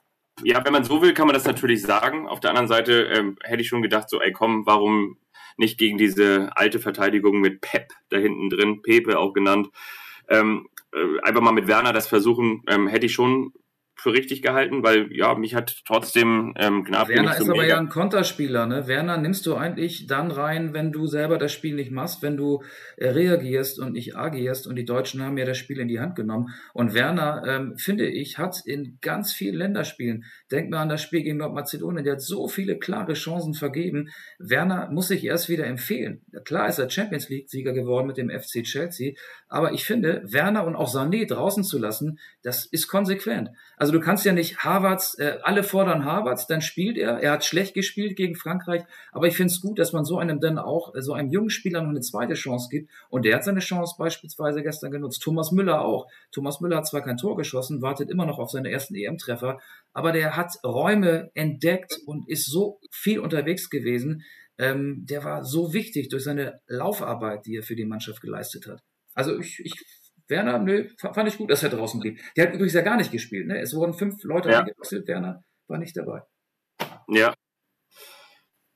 Ja, 0.43 0.65
wenn 0.65 0.73
man 0.73 0.85
so 0.85 1.03
will, 1.03 1.13
kann 1.13 1.27
man 1.27 1.35
das 1.35 1.45
natürlich 1.45 1.83
sagen. 1.83 2.29
Auf 2.29 2.41
der 2.41 2.51
anderen 2.51 2.69
Seite 2.69 3.11
ähm, 3.15 3.37
hätte 3.43 3.63
ich 3.63 3.69
schon 3.69 3.83
gedacht, 3.83 4.09
so, 4.09 4.21
ey, 4.21 4.33
komm, 4.33 4.65
warum 4.67 5.19
nicht 5.57 5.79
gegen 5.79 5.99
diese 5.99 6.51
alte 6.57 6.79
Verteidigung 6.79 7.41
mit 7.41 7.61
Pep 7.61 7.93
da 8.09 8.17
hinten 8.17 8.49
drin, 8.49 8.83
Pepe 8.83 9.19
auch 9.19 9.33
genannt, 9.33 9.69
ähm, 10.29 10.69
äh, 10.93 11.21
einfach 11.23 11.43
mal 11.43 11.53
mit 11.53 11.67
Werner 11.67 11.93
das 11.93 12.09
versuchen, 12.09 12.63
ähm, 12.69 12.89
hätte 12.89 13.07
ich 13.07 13.13
schon 13.13 13.53
für 14.01 14.13
richtig 14.13 14.41
gehalten, 14.41 14.83
weil 14.83 15.13
ja, 15.13 15.35
mich 15.35 15.55
hat 15.55 15.83
trotzdem 15.87 16.55
ähm, 16.57 16.85
Gnabry 16.85 17.17
Werner 17.17 17.35
so 17.35 17.45
ist 17.45 17.51
aber 17.51 17.67
ja 17.67 17.79
ein 17.79 17.91
Konterspieler, 17.91 18.67
ne? 18.67 18.87
Werner 18.87 19.19
nimmst 19.19 19.45
du 19.45 19.55
eigentlich 19.55 20.07
dann 20.07 20.31
rein, 20.31 20.73
wenn 20.73 20.91
du 20.91 21.07
selber 21.07 21.37
das 21.37 21.53
Spiel 21.53 21.75
nicht 21.75 21.91
machst, 21.91 22.23
wenn 22.23 22.37
du 22.37 22.63
äh, 22.97 23.09
reagierst 23.09 23.79
und 23.79 23.93
nicht 23.93 24.17
agierst 24.17 24.67
und 24.67 24.77
die 24.77 24.85
Deutschen 24.85 25.23
haben 25.23 25.37
ja 25.37 25.45
das 25.45 25.59
Spiel 25.59 25.79
in 25.81 25.89
die 25.89 26.01
Hand 26.01 26.17
genommen 26.17 26.49
und 26.73 26.95
Werner, 26.95 27.43
ähm, 27.47 27.77
finde 27.77 28.07
ich, 28.07 28.39
hat 28.39 28.57
in 28.65 28.99
ganz 29.03 29.33
vielen 29.33 29.57
Länderspielen, 29.57 30.25
denk 30.51 30.71
mal 30.71 30.81
an 30.81 30.89
das 30.89 31.03
Spiel 31.03 31.23
gegen 31.23 31.37
Nordmazedonien, 31.37 32.05
der 32.05 32.15
hat 32.15 32.23
so 32.23 32.49
viele 32.49 32.79
klare 32.79 33.13
Chancen 33.13 33.55
vergeben. 33.55 34.09
Werner 34.39 34.91
muss 34.91 35.09
sich 35.09 35.25
erst 35.25 35.49
wieder 35.49 35.67
empfehlen. 35.67 36.23
Klar 36.45 36.69
ist 36.69 36.79
er 36.79 36.89
Champions 36.89 37.29
League 37.29 37.51
Sieger 37.51 37.73
geworden 37.73 38.07
mit 38.07 38.17
dem 38.17 38.31
FC 38.31 38.63
Chelsea, 38.63 39.13
aber 39.49 39.73
ich 39.73 39.85
finde, 39.85 40.23
Werner 40.25 40.65
und 40.65 40.77
auch 40.77 40.89
Sané 40.89 41.29
draußen 41.29 41.65
zu 41.65 41.79
lassen, 41.79 42.19
das 42.43 42.65
ist 42.65 42.89
konsequent. 42.89 43.51
Also 43.77 43.90
Also 43.91 43.99
du 43.99 44.05
kannst 44.05 44.25
ja 44.25 44.33
nicht 44.33 44.59
Harvards, 44.59 45.19
äh, 45.19 45.39
alle 45.43 45.65
fordern 45.65 46.05
Harvards, 46.05 46.47
dann 46.47 46.61
spielt 46.61 46.97
er. 46.97 47.19
Er 47.19 47.33
hat 47.33 47.45
schlecht 47.45 47.75
gespielt 47.75 48.15
gegen 48.15 48.37
Frankreich, 48.37 48.85
aber 49.11 49.27
ich 49.27 49.37
finde 49.37 49.53
es 49.53 49.61
gut, 49.61 49.81
dass 49.81 49.93
man 49.93 50.05
so 50.05 50.17
einem 50.17 50.39
dann 50.39 50.61
auch, 50.61 50.95
äh, 50.95 51.03
so 51.03 51.13
einem 51.13 51.29
jungen 51.29 51.51
Spieler 51.51 51.83
noch 51.83 51.89
eine 51.89 52.01
zweite 52.01 52.35
Chance 52.35 52.69
gibt. 52.71 52.89
Und 53.09 53.25
der 53.25 53.35
hat 53.35 53.43
seine 53.43 53.59
Chance 53.59 53.97
beispielsweise 53.99 54.63
gestern 54.63 54.93
genutzt. 54.93 55.23
Thomas 55.25 55.51
Müller 55.51 55.81
auch. 55.85 56.07
Thomas 56.31 56.61
Müller 56.61 56.77
hat 56.77 56.87
zwar 56.87 57.03
kein 57.03 57.17
Tor 57.17 57.37
geschossen, 57.37 57.83
wartet 57.83 58.11
immer 58.11 58.27
noch 58.27 58.39
auf 58.39 58.53
seine 58.53 58.71
ersten 58.71 58.95
EM-Treffer, 58.95 59.59
aber 59.93 60.13
der 60.13 60.37
hat 60.37 60.53
Räume 60.65 61.33
entdeckt 61.35 61.99
und 62.07 62.29
ist 62.29 62.47
so 62.49 62.79
viel 62.93 63.19
unterwegs 63.19 63.71
gewesen. 63.71 64.23
Ähm, 64.57 65.05
der 65.05 65.25
war 65.25 65.43
so 65.43 65.73
wichtig 65.73 66.11
durch 66.11 66.23
seine 66.23 66.61
Laufarbeit, 66.69 67.45
die 67.45 67.57
er 67.57 67.65
für 67.65 67.75
die 67.75 67.87
Mannschaft 67.87 68.21
geleistet 68.21 68.69
hat. 68.69 68.85
Also 69.15 69.37
ich, 69.37 69.59
ich 69.65 69.75
Werner, 70.31 70.59
nö, 70.59 70.89
fand 70.99 71.29
ich 71.29 71.39
gut, 71.39 71.51
dass 71.51 71.63
er 71.63 71.71
draußen 71.71 72.01
blieb. 72.01 72.21
Der 72.37 72.47
hat 72.47 72.55
übrigens 72.55 72.75
ja 72.75 72.83
gar 72.83 72.97
nicht 72.97 73.13
gespielt. 73.13 73.47
Ne? 73.47 73.61
Es 73.61 73.75
wurden 73.75 73.95
fünf 73.95 74.23
Leute 74.25 74.51
ja. 74.51 74.61
eingewechselt, 74.61 75.07
Werner 75.09 75.45
war 75.69 75.79
nicht 75.79 75.97
dabei. 75.97 76.23
Ja. 77.09 77.35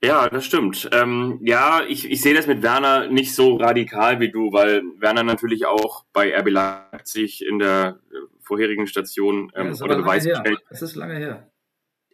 Ja, 0.02 0.28
das 0.28 0.44
stimmt. 0.44 0.90
Ähm, 0.92 1.40
ja, 1.42 1.82
ich, 1.88 2.10
ich 2.10 2.20
sehe 2.20 2.34
das 2.34 2.46
mit 2.46 2.62
Werner 2.62 3.08
nicht 3.08 3.34
so 3.34 3.56
radikal 3.56 4.20
wie 4.20 4.30
du, 4.30 4.52
weil 4.52 4.82
Werner 4.98 5.22
natürlich 5.22 5.64
auch 5.64 6.04
bei 6.12 6.36
RB 6.36 6.50
Leipzig 6.50 7.42
in 7.46 7.58
der 7.58 8.00
äh, 8.10 8.16
vorherigen 8.42 8.86
Station 8.86 9.50
ähm, 9.54 9.72
ja, 9.72 9.84
oder 9.84 9.96
Beweis 9.96 10.24
gestellt. 10.24 10.58
Das 10.68 10.82
ist 10.82 10.94
lange 10.94 11.16
her. 11.16 11.50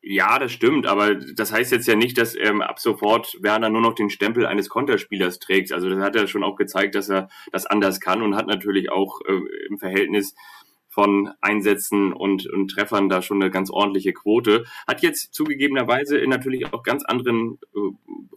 Ja, 0.03 0.39
das 0.39 0.53
stimmt, 0.53 0.87
aber 0.87 1.15
das 1.15 1.53
heißt 1.53 1.73
jetzt 1.73 1.87
ja 1.87 1.95
nicht, 1.95 2.17
dass 2.17 2.35
ähm, 2.35 2.63
ab 2.63 2.79
sofort 2.79 3.37
Werner 3.43 3.69
nur 3.69 3.83
noch 3.83 3.95
den 3.95 4.09
Stempel 4.09 4.47
eines 4.47 4.71
Konterspielers 4.71 5.39
trägt. 5.41 5.73
Also 5.73 5.91
das 5.91 6.03
hat 6.03 6.17
er 6.17 6.27
schon 6.27 6.43
auch 6.43 6.57
gezeigt, 6.57 6.95
dass 6.95 7.11
er 7.11 7.29
das 7.53 7.67
anders 7.67 8.01
kann 8.01 8.23
und 8.23 8.35
hat 8.35 8.47
natürlich 8.47 8.91
auch 8.91 9.21
äh, 9.29 9.41
im 9.69 9.79
Verhältnis 9.79 10.35
von 10.89 11.31
Einsätzen 11.41 12.13
und, 12.13 12.49
und 12.51 12.69
Treffern 12.69 13.09
da 13.11 13.21
schon 13.23 13.43
eine 13.43 13.51
ganz 13.51 13.71
ordentliche 13.71 14.13
Quote. 14.13 14.65
Hat 14.89 15.03
jetzt 15.03 15.35
zugegebenerweise 15.35 16.19
in 16.19 16.31
natürlich 16.31 16.73
auch 16.73 16.83
ganz 16.83 17.05
anderen, 17.05 17.59
äh, 17.75 17.79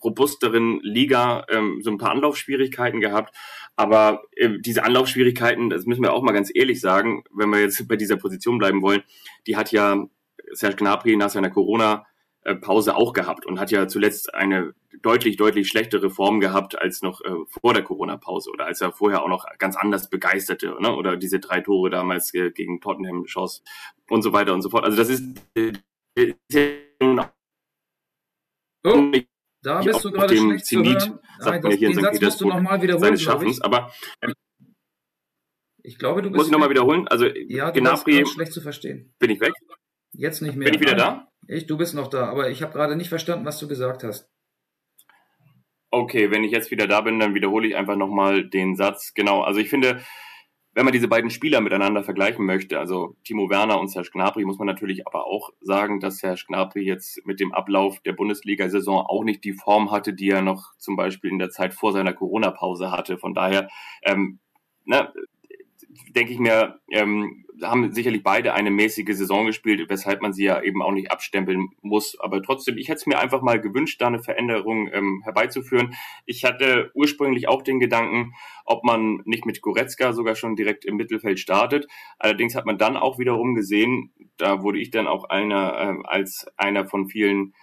robusteren 0.03 0.79
Liga 0.81 1.45
ähm, 1.49 1.79
so 1.81 1.89
ein 1.89 1.97
paar 1.97 2.11
Anlaufschwierigkeiten 2.11 2.99
gehabt. 2.99 3.35
Aber 3.75 4.23
äh, 4.35 4.49
diese 4.59 4.83
Anlaufschwierigkeiten, 4.83 5.69
das 5.69 5.85
müssen 5.85 6.03
wir 6.03 6.13
auch 6.13 6.21
mal 6.21 6.33
ganz 6.33 6.51
ehrlich 6.53 6.81
sagen, 6.81 7.23
wenn 7.33 7.49
wir 7.49 7.61
jetzt 7.61 7.87
bei 7.87 7.95
dieser 7.95 8.17
Position 8.17 8.57
bleiben 8.57 8.81
wollen, 8.81 9.01
die 9.47 9.55
hat 9.55 9.71
ja 9.71 10.07
Serge 10.51 10.77
Gnabry 10.77 11.15
nach 11.15 11.29
seiner 11.29 11.49
Corona-Pause 11.49 12.95
auch 12.95 13.13
gehabt 13.13 13.45
und 13.45 13.59
hat 13.59 13.71
ja 13.71 13.87
zuletzt 13.87 14.33
eine 14.33 14.73
deutlich, 15.01 15.37
deutlich 15.37 15.67
schlechtere 15.67 16.09
Form 16.09 16.39
gehabt 16.39 16.79
als 16.79 17.01
noch 17.01 17.21
äh, 17.21 17.31
vor 17.47 17.73
der 17.73 17.83
Corona-Pause 17.83 18.51
oder 18.51 18.65
als 18.65 18.81
er 18.81 18.91
vorher 18.91 19.23
auch 19.23 19.27
noch 19.27 19.45
ganz 19.57 19.75
anders 19.75 20.09
begeisterte 20.09 20.75
ne? 20.79 20.95
oder 20.95 21.17
diese 21.17 21.39
drei 21.39 21.61
Tore 21.61 21.89
damals 21.89 22.33
äh, 22.33 22.51
gegen 22.51 22.79
Tottenham 22.81 23.25
schoss 23.27 23.63
und 24.09 24.21
so 24.21 24.33
weiter 24.33 24.53
und 24.53 24.61
so 24.61 24.69
fort. 24.69 24.85
Also 24.85 24.97
das 24.97 25.09
ist, 25.09 25.23
äh, 25.55 25.73
oh, 28.85 29.11
da 29.61 29.81
bist 29.81 30.03
du 30.03 30.11
gerade 30.11 30.37
schlecht 30.37 30.65
Zenit, 30.65 31.01
zu 31.01 31.09
hören. 31.09 31.19
Sagt 31.39 31.63
Nein, 31.63 31.71
das, 31.71 31.79
den 31.79 31.93
Satz 31.93 32.21
musst 32.21 32.41
du 32.41 32.47
nochmal 32.47 32.81
wiederholen, 32.81 33.03
seines 33.03 33.21
Schaffens, 33.21 33.61
aber 33.61 33.91
ähm, 34.21 34.33
ich 35.85 35.97
glaube, 35.97 36.21
du 36.21 36.29
bist. 36.29 36.37
Muss 36.37 36.45
ich 36.47 36.51
nochmal 36.51 36.69
wiederholen? 36.69 37.07
Also, 37.09 37.25
ja, 37.25 37.69
Gnabry, 37.71 38.25
schlecht 38.25 38.53
zu 38.53 38.61
verstehen. 38.61 39.13
Bin 39.19 39.29
ich 39.29 39.41
weg? 39.41 39.53
Jetzt 40.13 40.41
nicht 40.41 40.55
mehr. 40.55 40.65
Bin 40.65 40.75
ich 40.75 40.81
wieder 40.81 40.95
da? 40.95 41.27
Ich, 41.47 41.67
du 41.67 41.77
bist 41.77 41.95
noch 41.95 42.07
da, 42.07 42.29
aber 42.29 42.49
ich 42.49 42.61
habe 42.61 42.73
gerade 42.73 42.95
nicht 42.95 43.09
verstanden, 43.09 43.45
was 43.45 43.59
du 43.59 43.67
gesagt 43.67 44.03
hast. 44.03 44.29
Okay, 45.91 46.31
wenn 46.31 46.43
ich 46.43 46.51
jetzt 46.51 46.71
wieder 46.71 46.87
da 46.87 47.01
bin, 47.01 47.19
dann 47.19 47.35
wiederhole 47.35 47.67
ich 47.67 47.75
einfach 47.75 47.95
nochmal 47.95 48.47
den 48.49 48.75
Satz. 48.75 49.13
Genau, 49.13 49.41
also 49.41 49.59
ich 49.59 49.69
finde, 49.69 50.01
wenn 50.73 50.85
man 50.85 50.93
diese 50.93 51.07
beiden 51.07 51.29
Spieler 51.29 51.61
miteinander 51.61 52.03
vergleichen 52.03 52.45
möchte, 52.45 52.79
also 52.79 53.15
Timo 53.23 53.49
Werner 53.49 53.79
und 53.79 53.89
Serge 53.89 54.09
Gnabry, 54.11 54.45
muss 54.45 54.57
man 54.57 54.65
natürlich 54.65 55.05
aber 55.05 55.27
auch 55.27 55.51
sagen, 55.61 55.99
dass 55.99 56.17
Serge 56.17 56.45
Gnabry 56.47 56.83
jetzt 56.83 57.23
mit 57.25 57.39
dem 57.39 57.53
Ablauf 57.53 57.99
der 57.99 58.13
Bundesliga-Saison 58.13 59.05
auch 59.05 59.23
nicht 59.23 59.43
die 59.43 59.53
Form 59.53 59.91
hatte, 59.91 60.13
die 60.13 60.29
er 60.29 60.41
noch 60.41 60.75
zum 60.77 60.95
Beispiel 60.95 61.29
in 61.29 61.39
der 61.39 61.51
Zeit 61.51 61.73
vor 61.75 61.91
seiner 61.91 62.13
Corona-Pause 62.13 62.91
hatte. 62.91 63.17
Von 63.17 63.35
daher 63.35 63.69
ähm, 64.03 64.39
ne, 64.85 65.13
denke 66.15 66.33
ich 66.33 66.39
mir, 66.39 66.79
ähm, 66.91 67.45
haben 67.61 67.91
sicherlich 67.91 68.23
beide 68.23 68.53
eine 68.53 68.71
mäßige 68.71 69.15
Saison 69.15 69.45
gespielt, 69.45 69.89
weshalb 69.89 70.21
man 70.21 70.33
sie 70.33 70.45
ja 70.45 70.61
eben 70.61 70.81
auch 70.81 70.91
nicht 70.91 71.11
abstempeln 71.11 71.69
muss. 71.81 72.19
Aber 72.19 72.41
trotzdem, 72.41 72.77
ich 72.77 72.87
hätte 72.89 72.97
es 72.97 73.05
mir 73.05 73.19
einfach 73.19 73.41
mal 73.41 73.61
gewünscht, 73.61 74.01
da 74.01 74.07
eine 74.07 74.23
Veränderung 74.23 74.89
ähm, 74.91 75.21
herbeizuführen. 75.23 75.95
Ich 76.25 76.43
hatte 76.43 76.91
ursprünglich 76.93 77.47
auch 77.47 77.61
den 77.61 77.79
Gedanken, 77.79 78.33
ob 78.65 78.83
man 78.83 79.21
nicht 79.25 79.45
mit 79.45 79.61
Goretzka 79.61 80.13
sogar 80.13 80.35
schon 80.35 80.55
direkt 80.55 80.85
im 80.85 80.95
Mittelfeld 80.95 81.39
startet. 81.39 81.87
Allerdings 82.17 82.55
hat 82.55 82.65
man 82.65 82.77
dann 82.77 82.97
auch 82.97 83.19
wiederum 83.19 83.55
gesehen, 83.55 84.11
da 84.37 84.63
wurde 84.63 84.79
ich 84.79 84.91
dann 84.91 85.07
auch 85.07 85.25
einer 85.25 85.99
äh, 86.03 86.07
als 86.07 86.47
einer 86.57 86.85
von 86.85 87.07
vielen 87.07 87.53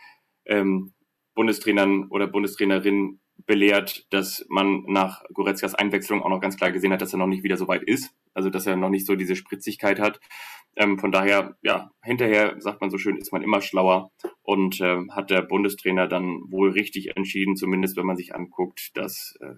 ähm, 0.46 0.92
Bundestrainern 1.34 2.08
oder 2.10 2.26
Bundestrainerinnen 2.26 3.20
belehrt, 3.50 4.06
dass 4.10 4.46
man 4.48 4.84
nach 4.86 5.24
Goretzkas 5.34 5.74
Einwechslung 5.74 6.22
auch 6.22 6.28
noch 6.28 6.40
ganz 6.40 6.56
klar 6.56 6.70
gesehen 6.70 6.92
hat, 6.92 7.02
dass 7.02 7.12
er 7.12 7.18
noch 7.18 7.26
nicht 7.26 7.42
wieder 7.42 7.56
so 7.56 7.66
weit 7.66 7.82
ist. 7.82 8.14
Also 8.32 8.48
dass 8.48 8.64
er 8.64 8.76
noch 8.76 8.90
nicht 8.90 9.06
so 9.06 9.16
diese 9.16 9.34
Spritzigkeit 9.34 9.98
hat. 9.98 10.20
Ähm, 10.76 11.00
von 11.00 11.10
daher, 11.10 11.56
ja, 11.60 11.90
hinterher 12.00 12.54
sagt 12.60 12.80
man 12.80 12.90
so 12.90 12.96
schön, 12.96 13.16
ist 13.16 13.32
man 13.32 13.42
immer 13.42 13.60
schlauer 13.60 14.12
und 14.42 14.80
äh, 14.80 15.00
hat 15.10 15.30
der 15.30 15.42
Bundestrainer 15.42 16.06
dann 16.06 16.42
wohl 16.46 16.70
richtig 16.70 17.16
entschieden, 17.16 17.56
zumindest 17.56 17.96
wenn 17.96 18.06
man 18.06 18.16
sich 18.16 18.36
anguckt, 18.36 18.96
dass 18.96 19.36
äh, 19.40 19.56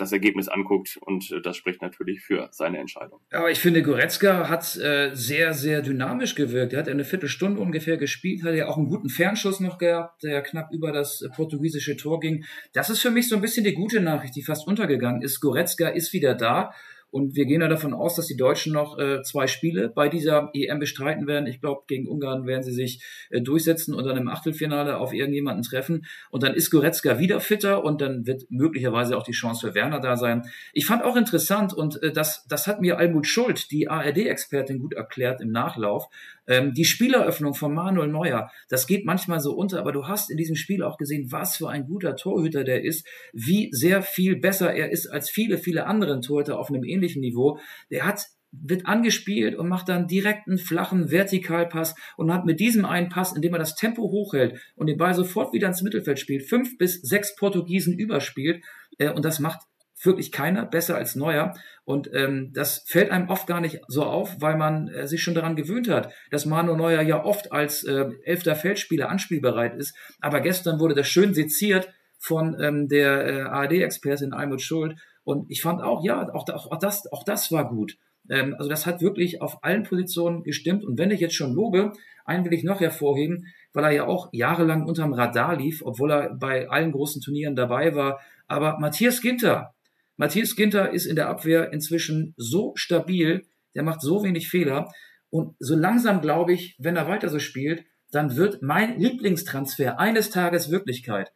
das 0.00 0.12
Ergebnis 0.12 0.48
anguckt 0.48 0.98
und 1.02 1.30
äh, 1.30 1.40
das 1.40 1.56
spricht 1.56 1.82
natürlich 1.82 2.20
für 2.20 2.48
seine 2.52 2.78
Entscheidung. 2.78 3.20
Aber 3.30 3.50
ich 3.50 3.58
finde, 3.58 3.82
Goretzka 3.82 4.48
hat 4.48 4.76
äh, 4.76 5.10
sehr, 5.14 5.54
sehr 5.54 5.82
dynamisch 5.82 6.34
gewirkt. 6.34 6.72
Er 6.72 6.80
hat 6.80 6.88
eine 6.88 7.04
Viertelstunde 7.04 7.60
ungefähr 7.60 7.96
gespielt, 7.96 8.44
hat 8.44 8.54
ja 8.54 8.68
auch 8.68 8.76
einen 8.76 8.88
guten 8.88 9.08
Fernschuss 9.08 9.60
noch 9.60 9.78
gehabt, 9.78 10.22
der 10.22 10.42
knapp 10.42 10.72
über 10.72 10.92
das 10.92 11.22
äh, 11.22 11.28
portugiesische 11.28 11.96
Tor 11.96 12.20
ging. 12.20 12.44
Das 12.72 12.90
ist 12.90 13.00
für 13.00 13.10
mich 13.10 13.28
so 13.28 13.36
ein 13.36 13.42
bisschen 13.42 13.64
die 13.64 13.74
gute 13.74 14.00
Nachricht, 14.00 14.36
die 14.36 14.42
fast 14.42 14.66
untergegangen 14.66 15.22
ist. 15.22 15.40
Goretzka 15.40 15.88
ist 15.88 16.12
wieder 16.12 16.34
da 16.34 16.72
und 17.10 17.36
wir 17.36 17.46
gehen 17.46 17.62
ja 17.62 17.68
davon 17.68 17.94
aus, 17.94 18.16
dass 18.16 18.26
die 18.26 18.36
Deutschen 18.36 18.72
noch 18.72 18.98
äh, 18.98 19.22
zwei 19.22 19.46
Spiele 19.46 19.88
bei 19.88 20.08
dieser 20.08 20.50
EM 20.52 20.78
bestreiten 20.78 21.26
werden. 21.26 21.46
Ich 21.46 21.60
glaube, 21.60 21.82
gegen 21.86 22.06
Ungarn 22.06 22.46
werden 22.46 22.62
sie 22.62 22.72
sich 22.72 23.02
äh, 23.30 23.40
durchsetzen 23.40 23.94
und 23.94 24.04
dann 24.04 24.18
im 24.18 24.28
Achtelfinale 24.28 24.98
auf 24.98 25.14
irgendjemanden 25.14 25.62
treffen. 25.62 26.06
Und 26.30 26.42
dann 26.42 26.54
ist 26.54 26.70
Goretzka 26.70 27.18
wieder 27.18 27.40
fitter 27.40 27.82
und 27.82 28.02
dann 28.02 28.26
wird 28.26 28.44
möglicherweise 28.50 29.16
auch 29.16 29.22
die 29.22 29.32
Chance 29.32 29.68
für 29.68 29.74
Werner 29.74 30.00
da 30.00 30.16
sein. 30.16 30.42
Ich 30.74 30.84
fand 30.84 31.02
auch 31.02 31.16
interessant 31.16 31.72
und 31.72 32.02
äh, 32.02 32.12
das, 32.12 32.46
das 32.46 32.66
hat 32.66 32.80
mir 32.80 32.98
Almut 32.98 33.26
Schuld, 33.26 33.70
die 33.70 33.88
ARD-Expertin, 33.88 34.78
gut 34.78 34.92
erklärt 34.92 35.40
im 35.40 35.50
Nachlauf. 35.50 36.08
Ähm, 36.48 36.72
die 36.74 36.84
Spieleröffnung 36.84 37.54
von 37.54 37.72
Manuel 37.74 38.08
Neuer, 38.08 38.50
das 38.68 38.86
geht 38.86 39.04
manchmal 39.04 39.40
so 39.40 39.52
unter, 39.52 39.78
aber 39.78 39.92
du 39.92 40.08
hast 40.08 40.30
in 40.30 40.36
diesem 40.36 40.56
Spiel 40.56 40.82
auch 40.82 40.96
gesehen, 40.96 41.30
was 41.30 41.56
für 41.56 41.68
ein 41.68 41.84
guter 41.84 42.16
Torhüter 42.16 42.64
der 42.64 42.82
ist, 42.82 43.06
wie 43.32 43.68
sehr 43.70 44.02
viel 44.02 44.36
besser 44.36 44.74
er 44.74 44.90
ist 44.90 45.06
als 45.06 45.30
viele, 45.30 45.58
viele 45.58 45.86
anderen 45.86 46.22
Torhüter 46.22 46.58
auf 46.58 46.70
einem 46.70 46.84
ähnlichen 46.84 47.20
Niveau. 47.20 47.58
Der 47.90 48.06
hat 48.06 48.22
wird 48.50 48.86
angespielt 48.86 49.54
und 49.56 49.68
macht 49.68 49.88
dann 49.88 50.06
direkt 50.06 50.48
einen 50.48 50.58
flachen 50.58 51.10
Vertikalpass 51.10 51.94
und 52.16 52.32
hat 52.32 52.46
mit 52.46 52.60
diesem 52.60 52.84
einen 52.84 53.10
Pass, 53.10 53.34
indem 53.36 53.52
er 53.52 53.58
das 53.58 53.74
Tempo 53.74 54.02
hochhält 54.02 54.58
und 54.74 54.86
den 54.86 54.96
Ball 54.96 55.14
sofort 55.14 55.52
wieder 55.52 55.68
ins 55.68 55.82
Mittelfeld 55.82 56.18
spielt, 56.18 56.48
fünf 56.48 56.78
bis 56.78 57.00
sechs 57.02 57.36
Portugiesen 57.36 57.98
überspielt. 57.98 58.64
Äh, 58.96 59.10
und 59.10 59.24
das 59.24 59.38
macht 59.38 59.60
wirklich 60.02 60.32
keiner 60.32 60.66
besser 60.66 60.96
als 60.96 61.14
Neuer. 61.16 61.54
Und 61.84 62.10
ähm, 62.12 62.52
das 62.52 62.84
fällt 62.86 63.10
einem 63.10 63.28
oft 63.28 63.46
gar 63.46 63.60
nicht 63.60 63.80
so 63.88 64.04
auf, 64.04 64.40
weil 64.40 64.56
man 64.56 64.88
äh, 64.88 65.06
sich 65.06 65.22
schon 65.22 65.34
daran 65.34 65.56
gewöhnt 65.56 65.88
hat, 65.88 66.12
dass 66.30 66.46
Manu 66.46 66.76
Neuer 66.76 67.02
ja 67.02 67.24
oft 67.24 67.52
als 67.52 67.84
äh, 67.84 68.06
elfter 68.24 68.56
Feldspieler 68.56 69.08
anspielbereit 69.08 69.74
ist. 69.74 69.96
Aber 70.20 70.40
gestern 70.40 70.80
wurde 70.80 70.94
das 70.94 71.08
schön 71.08 71.34
seziert 71.34 71.88
von 72.18 72.56
ähm, 72.60 72.88
der 72.88 73.26
äh, 73.26 73.40
ARD-Expertin 73.42 74.32
Almut 74.32 74.60
Schuld. 74.60 74.98
Und 75.24 75.50
ich 75.50 75.62
fand 75.62 75.82
auch, 75.82 76.04
ja, 76.04 76.28
auch, 76.32 76.48
auch, 76.48 76.78
das, 76.78 77.10
auch 77.12 77.24
das 77.24 77.50
war 77.52 77.68
gut. 77.68 77.96
Ähm, 78.30 78.54
also 78.58 78.68
das 78.68 78.86
hat 78.86 79.00
wirklich 79.00 79.40
auf 79.40 79.62
allen 79.62 79.84
Positionen 79.84 80.42
gestimmt. 80.42 80.84
Und 80.84 80.98
wenn 80.98 81.10
ich 81.10 81.20
jetzt 81.20 81.34
schon 81.34 81.54
lobe, 81.54 81.92
einen 82.24 82.44
will 82.44 82.52
ich 82.52 82.64
noch 82.64 82.80
hervorheben, 82.80 83.46
weil 83.72 83.84
er 83.84 83.90
ja 83.90 84.06
auch 84.06 84.28
jahrelang 84.32 84.86
unterm 84.86 85.12
Radar 85.12 85.56
lief, 85.56 85.82
obwohl 85.84 86.12
er 86.12 86.34
bei 86.34 86.68
allen 86.68 86.92
großen 86.92 87.22
Turnieren 87.22 87.56
dabei 87.56 87.94
war. 87.94 88.20
Aber 88.46 88.78
Matthias 88.78 89.22
Ginter, 89.22 89.74
Matthias 90.18 90.56
Ginter 90.56 90.90
ist 90.90 91.06
in 91.06 91.14
der 91.14 91.28
Abwehr 91.28 91.72
inzwischen 91.72 92.34
so 92.36 92.72
stabil, 92.74 93.46
der 93.76 93.84
macht 93.84 94.02
so 94.02 94.24
wenig 94.24 94.48
Fehler. 94.48 94.90
Und 95.30 95.54
so 95.60 95.76
langsam 95.76 96.20
glaube 96.20 96.52
ich, 96.52 96.76
wenn 96.80 96.96
er 96.96 97.06
weiter 97.06 97.28
so 97.28 97.38
spielt, 97.38 97.84
dann 98.10 98.36
wird 98.36 98.60
mein 98.60 98.98
Lieblingstransfer 98.98 100.00
eines 100.00 100.30
Tages 100.30 100.72
Wirklichkeit. 100.72 101.30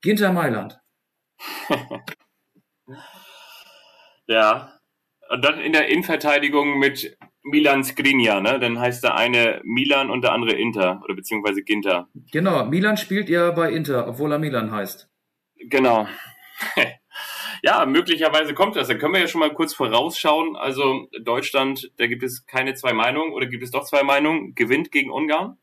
Ginter 0.00 0.32
Mailand. 0.32 0.80
ja. 4.26 4.72
Und 5.30 5.44
dann 5.44 5.60
in 5.60 5.72
der 5.72 5.88
Innenverteidigung 5.88 6.78
mit 6.80 7.16
Milan 7.44 7.84
Skriniar, 7.84 8.40
ne? 8.40 8.58
Dann 8.58 8.80
heißt 8.80 9.04
der 9.04 9.14
eine 9.14 9.60
Milan 9.62 10.10
und 10.10 10.22
der 10.22 10.32
andere 10.32 10.56
Inter 10.56 11.00
oder 11.04 11.14
beziehungsweise 11.14 11.62
Ginter. 11.62 12.08
Genau, 12.32 12.64
Milan 12.64 12.96
spielt 12.96 13.28
ja 13.28 13.52
bei 13.52 13.70
Inter, 13.70 14.08
obwohl 14.08 14.32
er 14.32 14.40
Milan 14.40 14.72
heißt. 14.72 15.08
Genau. 15.68 16.08
Ja, 17.62 17.86
möglicherweise 17.86 18.54
kommt 18.54 18.76
das. 18.76 18.88
Dann 18.88 18.98
können 18.98 19.14
wir 19.14 19.20
ja 19.20 19.28
schon 19.28 19.40
mal 19.40 19.52
kurz 19.52 19.74
vorausschauen. 19.74 20.56
Also 20.56 21.08
Deutschland, 21.22 21.90
da 21.96 22.06
gibt 22.06 22.22
es 22.22 22.46
keine 22.46 22.74
zwei 22.74 22.92
Meinungen 22.92 23.32
oder 23.32 23.46
gibt 23.46 23.62
es 23.62 23.70
doch 23.70 23.84
zwei 23.84 24.02
Meinungen? 24.02 24.54
Gewinnt 24.54 24.90
gegen 24.92 25.10
Ungarn? 25.10 25.58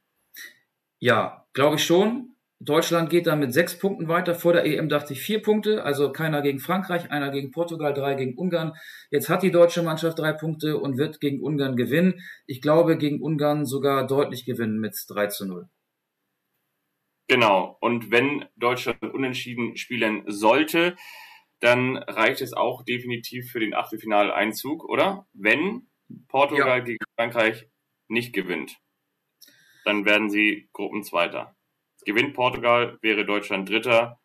Ja, 1.00 1.46
glaube 1.54 1.76
ich 1.76 1.84
schon. 1.84 2.34
Deutschland 2.60 3.10
geht 3.10 3.28
dann 3.28 3.40
mit 3.40 3.52
sechs 3.54 3.78
Punkten 3.78 4.08
weiter. 4.08 4.36
Vor 4.36 4.54
der 4.54 4.66
EM 4.66 4.88
dachte 4.88 5.14
ich 5.14 5.22
vier 5.22 5.42
Punkte, 5.42 5.84
also 5.84 6.12
keiner 6.14 6.42
gegen 6.42 6.60
Frankreich, 6.60 7.12
einer 7.12 7.30
gegen 7.30 7.52
Portugal, 7.52 7.94
drei 7.94 8.14
gegen 8.14 8.38
Ungarn. 8.38 8.74
Jetzt 9.12 9.28
hat 9.28 9.44
die 9.44 9.52
deutsche 9.52 9.84
Mannschaft 9.84 10.20
drei 10.20 10.32
Punkte 10.32 10.78
und 10.78 10.98
wird 10.98 11.20
gegen 11.20 11.42
Ungarn 11.42 11.76
gewinnen. 11.76 12.22
Ich 12.46 12.62
glaube, 12.62 12.98
gegen 12.98 13.22
Ungarn 13.22 13.66
sogar 13.66 14.08
deutlich 14.08 14.46
gewinnen 14.46 14.80
mit 14.80 14.96
3 15.10 15.28
zu 15.28 15.46
0. 15.46 15.68
Genau. 17.28 17.78
Und 17.82 18.12
wenn 18.12 18.46
Deutschland 18.56 19.02
unentschieden 19.02 19.76
spielen 19.76 20.24
sollte, 20.28 20.96
dann 21.64 21.98
reicht 21.98 22.42
es 22.42 22.54
auch 22.54 22.84
definitiv 22.84 23.50
für 23.50 23.62
den 23.62 23.74
Achtelfinaleinzug, 23.74 24.84
oder? 24.84 25.26
Wenn 25.32 25.88
Portugal 26.28 26.80
ja. 26.80 26.84
gegen 26.84 27.06
Frankreich 27.16 27.70
nicht 28.10 28.34
gewinnt, 28.34 28.78
dann 29.86 30.04
werden 30.04 30.30
sie 30.30 30.70
Gruppenzweiter. 30.74 31.56
Gewinnt 32.06 32.34
Portugal, 32.34 32.98
wäre 33.02 33.26
Deutschland 33.26 33.70
Dritter, 33.70 34.20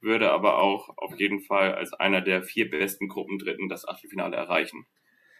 würde 0.00 0.32
aber 0.32 0.60
auch 0.60 0.88
auf 0.96 1.18
jeden 1.18 1.42
Fall 1.42 1.74
als 1.74 1.92
einer 1.92 2.22
der 2.22 2.42
vier 2.42 2.68
besten 2.68 3.08
Gruppendritten 3.08 3.68
das 3.68 3.86
Achtelfinale 3.86 4.36
erreichen. 4.36 4.84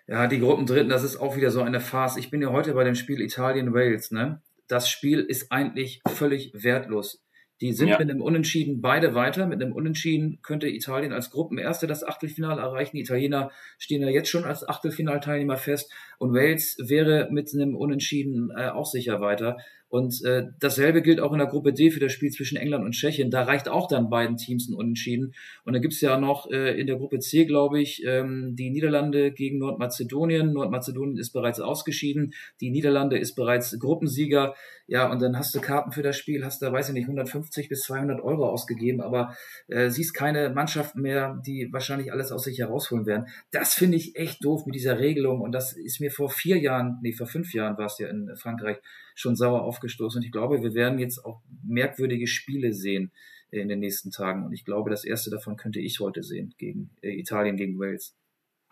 Ja, 0.06 0.28
die 0.28 0.38
Gruppendritten, 0.38 0.88
das 0.88 1.02
ist 1.02 1.16
auch 1.16 1.36
wieder 1.36 1.50
so 1.50 1.62
eine 1.62 1.80
Farce. 1.80 2.16
Ich 2.16 2.30
bin 2.30 2.42
ja 2.42 2.50
heute 2.50 2.74
bei 2.74 2.84
dem 2.84 2.94
Spiel 2.94 3.20
Italien-Wales, 3.20 4.12
ne? 4.12 4.40
Das 4.68 4.88
Spiel 4.88 5.20
ist 5.20 5.50
eigentlich 5.50 6.00
völlig 6.06 6.52
wertlos. 6.54 7.24
Die 7.60 7.72
sind 7.72 7.88
ja. 7.88 7.98
mit 7.98 8.10
einem 8.10 8.22
Unentschieden 8.22 8.80
beide 8.80 9.14
weiter. 9.14 9.46
Mit 9.46 9.62
einem 9.62 9.72
Unentschieden 9.72 10.38
könnte 10.42 10.68
Italien 10.68 11.12
als 11.12 11.30
Gruppenerste 11.30 11.86
das 11.86 12.02
Achtelfinale 12.02 12.62
erreichen. 12.62 12.96
Die 12.96 13.02
Italiener 13.02 13.50
stehen 13.78 14.00
ja 14.00 14.08
jetzt 14.08 14.30
schon 14.30 14.44
als 14.44 14.66
Achtelfinalteilnehmer 14.66 15.56
fest. 15.56 15.92
Und 16.18 16.32
Wales 16.32 16.76
wäre 16.80 17.28
mit 17.30 17.52
einem 17.54 17.76
Unentschieden 17.76 18.50
äh, 18.56 18.68
auch 18.68 18.86
sicher 18.86 19.20
weiter. 19.20 19.58
Und 19.90 20.24
äh, 20.24 20.46
dasselbe 20.60 21.02
gilt 21.02 21.18
auch 21.18 21.32
in 21.32 21.38
der 21.38 21.48
Gruppe 21.48 21.72
D 21.72 21.90
für 21.90 21.98
das 21.98 22.12
Spiel 22.12 22.30
zwischen 22.30 22.56
England 22.56 22.84
und 22.84 22.92
Tschechien. 22.92 23.32
Da 23.32 23.42
reicht 23.42 23.68
auch 23.68 23.88
dann 23.88 24.08
beiden 24.08 24.36
Teams 24.36 24.68
ein 24.68 24.74
Unentschieden. 24.74 25.34
Und 25.64 25.72
dann 25.72 25.82
gibt's 25.82 26.00
ja 26.00 26.16
noch 26.16 26.48
äh, 26.48 26.80
in 26.80 26.86
der 26.86 26.96
Gruppe 26.96 27.18
C, 27.18 27.44
glaube 27.44 27.80
ich, 27.80 28.04
ähm, 28.06 28.54
die 28.54 28.70
Niederlande 28.70 29.32
gegen 29.32 29.58
Nordmazedonien. 29.58 30.52
Nordmazedonien 30.52 31.18
ist 31.18 31.32
bereits 31.32 31.58
ausgeschieden. 31.58 32.34
Die 32.60 32.70
Niederlande 32.70 33.18
ist 33.18 33.34
bereits 33.34 33.76
Gruppensieger. 33.80 34.54
Ja, 34.86 35.10
und 35.10 35.22
dann 35.22 35.36
hast 35.36 35.54
du 35.54 35.60
Karten 35.60 35.90
für 35.90 36.02
das 36.02 36.16
Spiel, 36.16 36.44
hast 36.44 36.62
da, 36.62 36.72
weiß 36.72 36.88
ich 36.88 36.94
nicht, 36.94 37.04
150 37.04 37.68
bis 37.68 37.82
200 37.82 38.20
Euro 38.20 38.48
ausgegeben, 38.48 39.00
aber 39.00 39.36
äh, 39.68 39.88
siehst 39.88 40.14
keine 40.14 40.50
Mannschaften 40.50 41.00
mehr, 41.00 41.40
die 41.46 41.68
wahrscheinlich 41.72 42.12
alles 42.12 42.32
aus 42.32 42.44
sich 42.44 42.58
herausholen 42.58 43.06
werden. 43.06 43.26
Das 43.52 43.74
finde 43.74 43.96
ich 43.96 44.16
echt 44.16 44.44
doof 44.44 44.66
mit 44.66 44.74
dieser 44.74 44.98
Regelung. 44.98 45.40
Und 45.40 45.52
das 45.52 45.72
ist 45.72 46.00
mir 46.00 46.10
vor 46.10 46.28
vier 46.28 46.58
Jahren, 46.58 46.98
nee, 47.02 47.12
vor 47.12 47.26
fünf 47.26 47.54
Jahren 47.54 47.76
war 47.78 47.86
es 47.86 47.98
ja 47.98 48.08
in 48.08 48.34
Frankreich, 48.36 48.78
schon 49.20 49.36
sauer 49.36 49.62
aufgestoßen. 49.62 50.18
Und 50.18 50.24
ich 50.24 50.32
glaube, 50.32 50.62
wir 50.62 50.74
werden 50.74 50.98
jetzt 50.98 51.24
auch 51.24 51.42
merkwürdige 51.62 52.26
Spiele 52.26 52.72
sehen 52.72 53.12
in 53.50 53.68
den 53.68 53.80
nächsten 53.80 54.10
Tagen. 54.10 54.44
Und 54.44 54.52
ich 54.52 54.64
glaube, 54.64 54.90
das 54.90 55.04
erste 55.04 55.30
davon 55.30 55.56
könnte 55.56 55.80
ich 55.80 56.00
heute 56.00 56.22
sehen 56.22 56.54
gegen 56.58 56.90
äh, 57.02 57.18
Italien 57.18 57.56
gegen 57.56 57.78
Wales. 57.78 58.16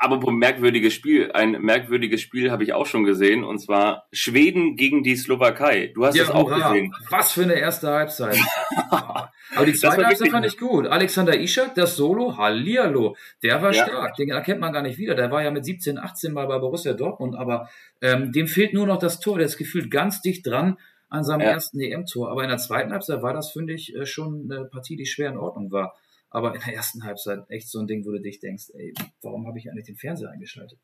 Aber 0.00 0.30
merkwürdiges 0.30 0.94
Spiel. 0.94 1.32
Ein 1.32 1.60
merkwürdiges 1.60 2.20
Spiel 2.20 2.52
habe 2.52 2.62
ich 2.62 2.72
auch 2.72 2.86
schon 2.86 3.02
gesehen, 3.02 3.42
und 3.42 3.58
zwar 3.58 4.06
Schweden 4.12 4.76
gegen 4.76 5.02
die 5.02 5.16
Slowakei. 5.16 5.90
Du 5.92 6.06
hast 6.06 6.14
ja, 6.14 6.22
das 6.22 6.32
auch 6.32 6.48
hurra. 6.48 6.70
gesehen. 6.70 6.94
Was 7.10 7.32
für 7.32 7.42
eine 7.42 7.54
erste 7.54 7.88
Halbzeit. 7.88 8.38
Aber 8.90 9.66
die 9.66 9.72
zweite 9.72 10.06
Halbzeit 10.06 10.30
fand 10.30 10.46
ich 10.46 10.56
gut. 10.56 10.86
Alexander 10.86 11.38
Ischak, 11.38 11.74
das 11.74 11.96
Solo, 11.96 12.36
Hallihallo, 12.36 13.16
der 13.42 13.60
war 13.60 13.72
ja. 13.72 13.84
stark. 13.84 14.14
Den 14.14 14.30
erkennt 14.30 14.60
man 14.60 14.72
gar 14.72 14.82
nicht 14.82 14.98
wieder. 14.98 15.16
Der 15.16 15.32
war 15.32 15.42
ja 15.42 15.50
mit 15.50 15.64
17, 15.64 15.98
18 15.98 16.32
mal 16.32 16.46
bei 16.46 16.58
Borussia 16.58 16.92
Dortmund, 16.92 17.34
aber 17.34 17.68
ähm, 18.00 18.30
dem 18.30 18.46
fehlt 18.46 18.74
nur 18.74 18.86
noch 18.86 19.00
das 19.00 19.18
Tor. 19.18 19.38
Der 19.38 19.46
ist 19.46 19.58
gefühlt 19.58 19.90
ganz 19.90 20.22
dicht 20.22 20.46
dran 20.46 20.78
an 21.08 21.24
seinem 21.24 21.40
ja. 21.40 21.48
ersten 21.48 21.80
EM-Tor. 21.80 22.30
Aber 22.30 22.44
in 22.44 22.50
der 22.50 22.58
zweiten 22.58 22.92
Halbzeit 22.92 23.22
war 23.22 23.32
das, 23.32 23.50
finde 23.50 23.72
ich, 23.72 23.96
äh, 23.96 24.06
schon 24.06 24.48
eine 24.48 24.64
Partie, 24.66 24.94
die 24.94 25.06
schwer 25.06 25.30
in 25.30 25.38
Ordnung 25.38 25.72
war. 25.72 25.96
Aber 26.30 26.54
in 26.54 26.60
der 26.60 26.74
ersten 26.74 27.04
Halbzeit 27.04 27.40
echt 27.48 27.70
so 27.70 27.78
ein 27.80 27.86
Ding, 27.86 28.04
wo 28.04 28.10
du 28.10 28.20
dich 28.20 28.40
denkst, 28.40 28.66
ey, 28.74 28.92
warum 29.22 29.46
habe 29.46 29.58
ich 29.58 29.70
eigentlich 29.70 29.86
den 29.86 29.96
Fernseher 29.96 30.30
eingeschaltet? 30.30 30.78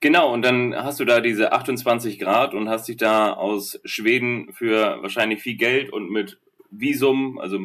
Genau, 0.00 0.32
und 0.32 0.42
dann 0.42 0.74
hast 0.74 0.98
du 1.00 1.04
da 1.04 1.20
diese 1.20 1.52
28 1.52 2.18
Grad 2.18 2.54
und 2.54 2.68
hast 2.68 2.88
dich 2.88 2.96
da 2.96 3.32
aus 3.32 3.80
Schweden 3.84 4.52
für 4.52 5.00
wahrscheinlich 5.00 5.40
viel 5.40 5.56
Geld 5.56 5.92
und 5.92 6.10
mit 6.10 6.40
Visum, 6.70 7.38
also 7.38 7.60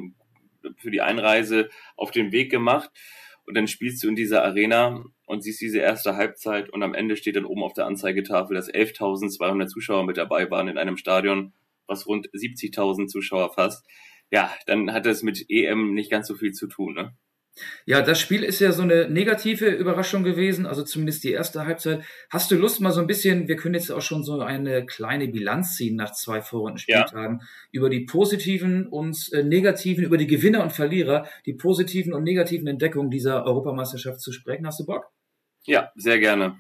für 0.78 0.92
die 0.92 1.02
Einreise, 1.02 1.70
auf 1.96 2.12
den 2.12 2.32
Weg 2.32 2.52
gemacht. 2.52 2.92
Und 3.46 3.56
dann 3.56 3.68
spielst 3.68 4.04
du 4.04 4.10
in 4.10 4.16
dieser 4.16 4.44
Arena 4.44 5.04
und 5.26 5.42
siehst 5.42 5.62
diese 5.62 5.80
erste 5.80 6.16
Halbzeit 6.16 6.70
und 6.70 6.84
am 6.84 6.94
Ende 6.94 7.18
steht 7.18 7.38
dann 7.38 7.46
oben 7.46 7.64
auf 7.64 7.74
der 7.74 7.88
Anzeigetafel, 7.88 8.56
dass 8.56 8.72
11.200 8.72 9.68
Zuschauer 9.68 10.06
mit 10.06 10.18
dabei 10.18 10.52
waren 10.52 10.68
in 10.68 10.78
einem 10.78 10.98
Stadion, 10.98 11.54
was 11.88 12.06
rund 12.06 12.30
70.000 12.30 13.08
Zuschauer 13.08 13.54
fasst 13.54 13.86
ja, 14.32 14.54
dann 14.66 14.92
hat 14.92 15.06
das 15.06 15.24
mit 15.24 15.46
EM 15.50 15.94
nicht 15.94 16.12
ganz 16.12 16.28
so 16.28 16.36
viel 16.36 16.52
zu 16.52 16.68
tun. 16.68 16.94
Ne? 16.96 17.16
Ja, 17.86 18.02
das 18.02 18.20
Spiel 18.20 18.44
ist 18.44 18.60
ja 18.60 18.72
so 18.72 18.84
eine 18.84 19.10
negative 19.10 19.68
Überraschung 19.68 20.24
gewesen, 20.24 20.66
also 20.66 20.84
zumindest 20.84 21.24
die 21.24 21.32
erste 21.32 21.66
Halbzeit. 21.66 22.04
Hast 22.30 22.52
du 22.52 22.56
Lust 22.56 22.82
mal 22.82 22.92
so 22.92 23.02
ein 23.02 23.08
bisschen, 23.08 23.48
wir 23.48 23.56
können 23.56 23.76
jetzt 23.76 23.92
auch 23.92 24.02
schon 24.02 24.24
so 24.24 24.40
eine 24.40 24.86
kleine 24.86 25.28
Bilanz 25.28 25.76
ziehen 25.76 25.96
nach 25.96 26.12
zwei 26.12 26.42
vorrunden 26.42 26.78
Spieltagen, 26.78 27.40
ja. 27.40 27.48
über 27.72 27.90
die 27.90 28.06
positiven 28.06 28.88
und 28.88 29.32
äh, 29.34 29.44
negativen, 29.44 30.04
über 30.04 30.18
die 30.18 30.28
Gewinner 30.28 30.64
und 30.64 30.72
Verlierer, 30.72 31.28
die 31.46 31.54
positiven 31.54 32.14
und 32.14 32.24
negativen 32.24 32.68
Entdeckungen 32.68 33.10
dieser 33.10 33.46
Europameisterschaft 33.46 34.22
zu 34.22 34.32
sprechen. 34.32 34.68
Hast 34.68 34.80
du 34.80 34.86
Bock? 34.86 35.06
Ja, 35.66 35.92
sehr 35.96 36.20
gerne. 36.20 36.56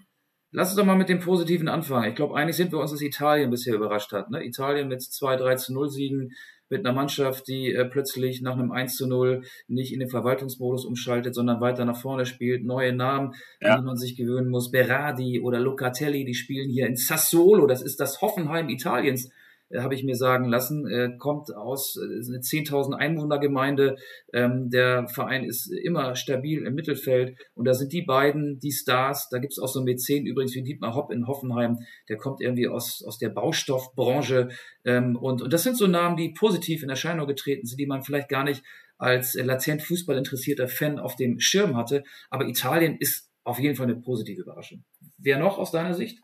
Lass 0.51 0.69
uns 0.69 0.77
doch 0.77 0.85
mal 0.85 0.95
mit 0.95 1.09
dem 1.09 1.19
Positiven 1.19 1.67
anfangen. 1.67 2.09
Ich 2.09 2.15
glaube, 2.15 2.35
eigentlich 2.35 2.55
sind 2.55 2.71
wir 2.71 2.79
uns, 2.79 2.91
dass 2.91 3.01
Italien 3.01 3.49
bisher 3.49 3.75
überrascht 3.75 4.13
hat. 4.13 4.29
Ne? 4.31 4.45
Italien 4.45 4.87
mit 4.87 5.01
zwei 5.01 5.35
3 5.35 5.55
zu 5.55 5.73
0 5.73 5.89
Siegen, 5.89 6.31
mit 6.69 6.85
einer 6.85 6.93
Mannschaft, 6.93 7.47
die 7.47 7.73
äh, 7.73 7.85
plötzlich 7.85 8.41
nach 8.41 8.53
einem 8.53 8.71
1 8.71 8.95
zu 8.95 9.07
0 9.07 9.43
nicht 9.67 9.93
in 9.93 9.99
den 9.99 10.09
Verwaltungsmodus 10.09 10.85
umschaltet, 10.85 11.35
sondern 11.35 11.61
weiter 11.61 11.85
nach 11.85 11.99
vorne 11.99 12.25
spielt. 12.25 12.65
Neue 12.65 12.93
Namen, 12.93 13.33
ja. 13.61 13.75
an 13.75 13.81
die 13.81 13.85
man 13.85 13.97
sich 13.97 14.15
gewöhnen 14.15 14.49
muss. 14.49 14.71
Berardi 14.71 15.41
oder 15.41 15.59
Locatelli, 15.59 16.25
die 16.25 16.35
spielen 16.35 16.69
hier 16.69 16.87
in 16.87 16.95
Sassuolo. 16.95 17.67
Das 17.67 17.81
ist 17.81 17.99
das 17.99 18.21
Hoffenheim 18.21 18.69
Italiens. 18.69 19.29
Äh, 19.69 19.79
habe 19.79 19.95
ich 19.95 20.03
mir 20.03 20.15
sagen 20.15 20.49
lassen, 20.49 20.87
äh, 20.87 21.17
kommt 21.17 21.55
aus 21.55 21.97
äh, 21.97 22.05
eine 22.05 22.39
10.000 22.39 22.93
Einwohnergemeinde. 22.93 23.97
Ähm, 24.33 24.69
der 24.69 25.07
Verein 25.07 25.43
ist 25.43 25.67
immer 25.71 26.15
stabil 26.15 26.65
im 26.65 26.75
Mittelfeld 26.75 27.37
und 27.53 27.65
da 27.65 27.73
sind 27.73 27.93
die 27.93 28.03
beiden 28.03 28.59
die 28.59 28.71
Stars. 28.71 29.29
Da 29.29 29.39
gibt's 29.39 29.59
auch 29.59 29.67
so 29.67 29.83
Mäzen 29.83 30.25
übrigens 30.25 30.55
wie 30.55 30.63
Dietmar 30.63 30.95
Hopp 30.95 31.11
in 31.11 31.27
Hoffenheim, 31.27 31.79
der 32.09 32.17
kommt 32.17 32.41
irgendwie 32.41 32.67
aus, 32.67 33.03
aus 33.05 33.17
der 33.17 33.29
Baustoffbranche 33.29 34.49
ähm, 34.85 35.15
und, 35.15 35.41
und 35.41 35.51
das 35.51 35.63
sind 35.63 35.77
so 35.77 35.87
Namen, 35.87 36.17
die 36.17 36.29
positiv 36.29 36.83
in 36.83 36.89
Erscheinung 36.89 37.27
getreten 37.27 37.65
sind, 37.65 37.79
die 37.79 37.87
man 37.87 38.03
vielleicht 38.03 38.29
gar 38.29 38.43
nicht 38.43 38.63
als 38.97 39.35
latent 39.35 39.83
Fußball 39.83 40.17
interessierter 40.17 40.67
Fan 40.67 40.97
auf 40.97 41.15
dem 41.15 41.39
Schirm 41.39 41.75
hatte. 41.75 42.03
Aber 42.29 42.47
Italien 42.47 42.97
ist 42.97 43.29
auf 43.43 43.59
jeden 43.59 43.75
Fall 43.75 43.85
eine 43.85 43.95
positive 43.95 44.41
Überraschung. 44.41 44.83
Wer 45.17 45.39
noch 45.39 45.57
aus 45.57 45.71
deiner 45.71 45.93
Sicht? 45.93 46.19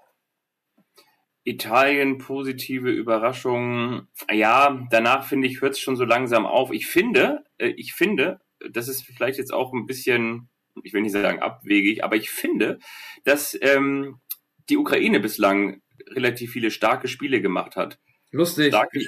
Italien 1.43 2.17
positive 2.17 2.89
Überraschungen. 2.89 4.07
Ja, 4.31 4.85
danach 4.89 5.27
finde 5.27 5.47
ich, 5.47 5.61
hört 5.61 5.73
es 5.73 5.79
schon 5.79 5.95
so 5.95 6.05
langsam 6.05 6.45
auf. 6.45 6.71
Ich 6.71 6.87
finde, 6.87 7.43
äh, 7.57 7.69
ich 7.69 7.93
finde, 7.93 8.39
das 8.71 8.87
ist 8.87 9.03
vielleicht 9.03 9.37
jetzt 9.37 9.53
auch 9.53 9.73
ein 9.73 9.85
bisschen, 9.85 10.49
ich 10.83 10.93
will 10.93 11.01
nicht 11.01 11.11
sagen 11.11 11.41
abwegig, 11.41 12.03
aber 12.03 12.15
ich 12.15 12.29
finde, 12.29 12.79
dass 13.25 13.57
ähm, 13.61 14.19
die 14.69 14.77
Ukraine 14.77 15.19
bislang 15.19 15.81
relativ 16.07 16.51
viele 16.51 16.71
starke 16.71 17.07
Spiele 17.07 17.41
gemacht 17.41 17.75
hat. 17.75 17.99
Lustig. 18.31 18.67
Starke, 18.67 18.99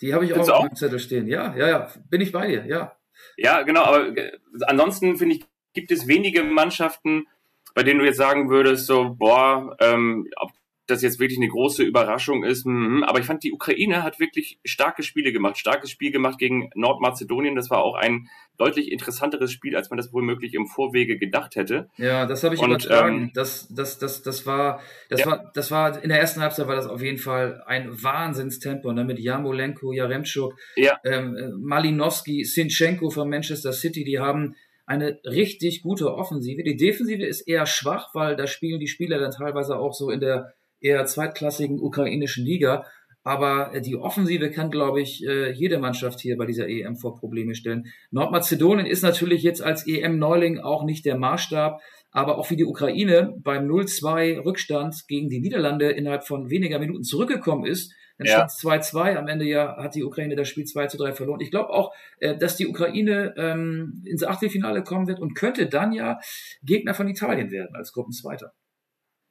die, 0.00 0.14
habe 0.14 0.24
ich 0.24 0.34
auch 0.34 0.48
auf 0.48 0.68
dem 0.68 0.76
Zettel 0.76 0.98
stehen. 0.98 1.26
Ja, 1.26 1.56
ja, 1.56 1.68
ja, 1.68 1.92
bin 2.08 2.20
ich 2.20 2.32
bei 2.32 2.46
dir, 2.46 2.66
ja. 2.66 2.96
Ja, 3.36 3.62
genau, 3.62 3.82
aber 3.82 4.16
äh, 4.16 4.38
ansonsten 4.66 5.16
finde 5.16 5.36
ich, 5.36 5.44
gibt 5.72 5.90
es 5.90 6.06
wenige 6.06 6.44
Mannschaften, 6.44 7.26
bei 7.74 7.82
denen 7.82 8.00
du 8.00 8.06
jetzt 8.06 8.16
sagen 8.16 8.50
würdest, 8.50 8.86
so, 8.86 9.14
boah, 9.14 9.76
ähm, 9.80 10.28
ob 10.36 10.52
das 10.88 11.02
jetzt 11.02 11.20
wirklich 11.20 11.38
eine 11.38 11.48
große 11.48 11.82
Überraschung 11.82 12.44
ist. 12.44 12.66
Mhm. 12.66 13.04
Aber 13.04 13.20
ich 13.20 13.26
fand, 13.26 13.44
die 13.44 13.52
Ukraine 13.52 14.02
hat 14.02 14.18
wirklich 14.18 14.58
starke 14.64 15.02
Spiele 15.02 15.32
gemacht. 15.32 15.58
Starkes 15.58 15.90
Spiel 15.90 16.10
gemacht 16.10 16.38
gegen 16.38 16.70
Nordmazedonien. 16.74 17.54
Das 17.54 17.70
war 17.70 17.84
auch 17.84 17.94
ein 17.94 18.28
deutlich 18.56 18.90
interessanteres 18.90 19.52
Spiel, 19.52 19.76
als 19.76 19.90
man 19.90 19.98
das 19.98 20.12
womöglich 20.12 20.54
im 20.54 20.66
Vorwege 20.66 21.18
gedacht 21.18 21.56
hätte. 21.56 21.88
Ja, 21.98 22.26
das 22.26 22.42
habe 22.42 22.54
ich 22.54 22.60
Und, 22.60 22.70
übertragen. 22.70 23.16
Ähm, 23.16 23.30
das, 23.34 23.68
das, 23.70 23.98
das, 23.98 24.22
das 24.22 24.46
war, 24.46 24.80
das 25.10 25.20
ja. 25.20 25.26
war, 25.26 25.52
das 25.54 25.70
war 25.70 26.02
in 26.02 26.08
der 26.08 26.20
ersten 26.20 26.40
Halbzeit 26.40 26.66
war 26.66 26.76
das 26.76 26.86
auf 26.86 27.02
jeden 27.02 27.18
Fall 27.18 27.62
ein 27.66 28.02
Wahnsinnstempo, 28.02 28.90
ne? 28.92 29.04
mit 29.04 29.18
Jamolenko, 29.18 29.92
Jaremczuk, 29.92 30.54
ja. 30.76 30.98
ähm, 31.04 31.36
Malinowski, 31.60 32.44
Sinchenko 32.44 33.10
von 33.10 33.28
Manchester 33.28 33.72
City, 33.72 34.04
die 34.04 34.18
haben 34.18 34.56
eine 34.86 35.20
richtig 35.26 35.82
gute 35.82 36.14
Offensive. 36.14 36.62
Die 36.62 36.76
Defensive 36.76 37.22
ist 37.22 37.42
eher 37.42 37.66
schwach, 37.66 38.14
weil 38.14 38.36
da 38.36 38.46
spielen 38.46 38.80
die 38.80 38.86
Spieler 38.86 39.18
dann 39.18 39.32
teilweise 39.32 39.76
auch 39.76 39.92
so 39.92 40.10
in 40.10 40.20
der 40.20 40.54
eher 40.80 41.04
zweitklassigen 41.06 41.80
ukrainischen 41.80 42.44
Liga. 42.44 42.84
Aber 43.24 43.74
äh, 43.74 43.82
die 43.82 43.96
Offensive 43.96 44.50
kann, 44.50 44.70
glaube 44.70 45.00
ich, 45.02 45.22
äh, 45.26 45.52
jede 45.52 45.78
Mannschaft 45.78 46.20
hier 46.20 46.36
bei 46.36 46.46
dieser 46.46 46.68
EM 46.68 46.96
vor 46.96 47.16
Probleme 47.18 47.54
stellen. 47.54 47.86
Nordmazedonien 48.10 48.86
ist 48.86 49.02
natürlich 49.02 49.42
jetzt 49.42 49.62
als 49.62 49.86
EM-Neuling 49.86 50.60
auch 50.60 50.84
nicht 50.84 51.04
der 51.04 51.18
Maßstab, 51.18 51.80
aber 52.10 52.38
auch 52.38 52.50
wie 52.50 52.56
die 52.56 52.64
Ukraine 52.64 53.34
beim 53.42 53.68
0-2 53.68 54.44
Rückstand 54.44 55.06
gegen 55.08 55.28
die 55.28 55.40
Niederlande 55.40 55.90
innerhalb 55.90 56.26
von 56.26 56.48
weniger 56.48 56.78
Minuten 56.78 57.02
zurückgekommen 57.02 57.66
ist, 57.66 57.92
dann 58.18 58.26
ja. 58.26 58.48
stand 58.48 58.50
es 58.50 58.92
2-2. 58.94 59.16
Am 59.16 59.28
Ende 59.28 59.44
ja 59.44 59.76
hat 59.76 59.94
die 59.94 60.04
Ukraine 60.04 60.34
das 60.34 60.48
Spiel 60.48 60.64
2 60.64 60.86
3 60.86 61.12
verloren. 61.12 61.40
Ich 61.40 61.50
glaube 61.50 61.70
auch, 61.70 61.94
äh, 62.18 62.36
dass 62.36 62.56
die 62.56 62.66
Ukraine 62.66 63.34
ähm, 63.36 64.02
ins 64.04 64.24
Achtelfinale 64.24 64.82
kommen 64.82 65.06
wird 65.06 65.20
und 65.20 65.34
könnte 65.34 65.66
dann 65.66 65.92
ja 65.92 66.18
Gegner 66.62 66.94
von 66.94 67.08
Italien 67.08 67.50
werden 67.50 67.76
als 67.76 67.92
Gruppenzweiter. 67.92 68.52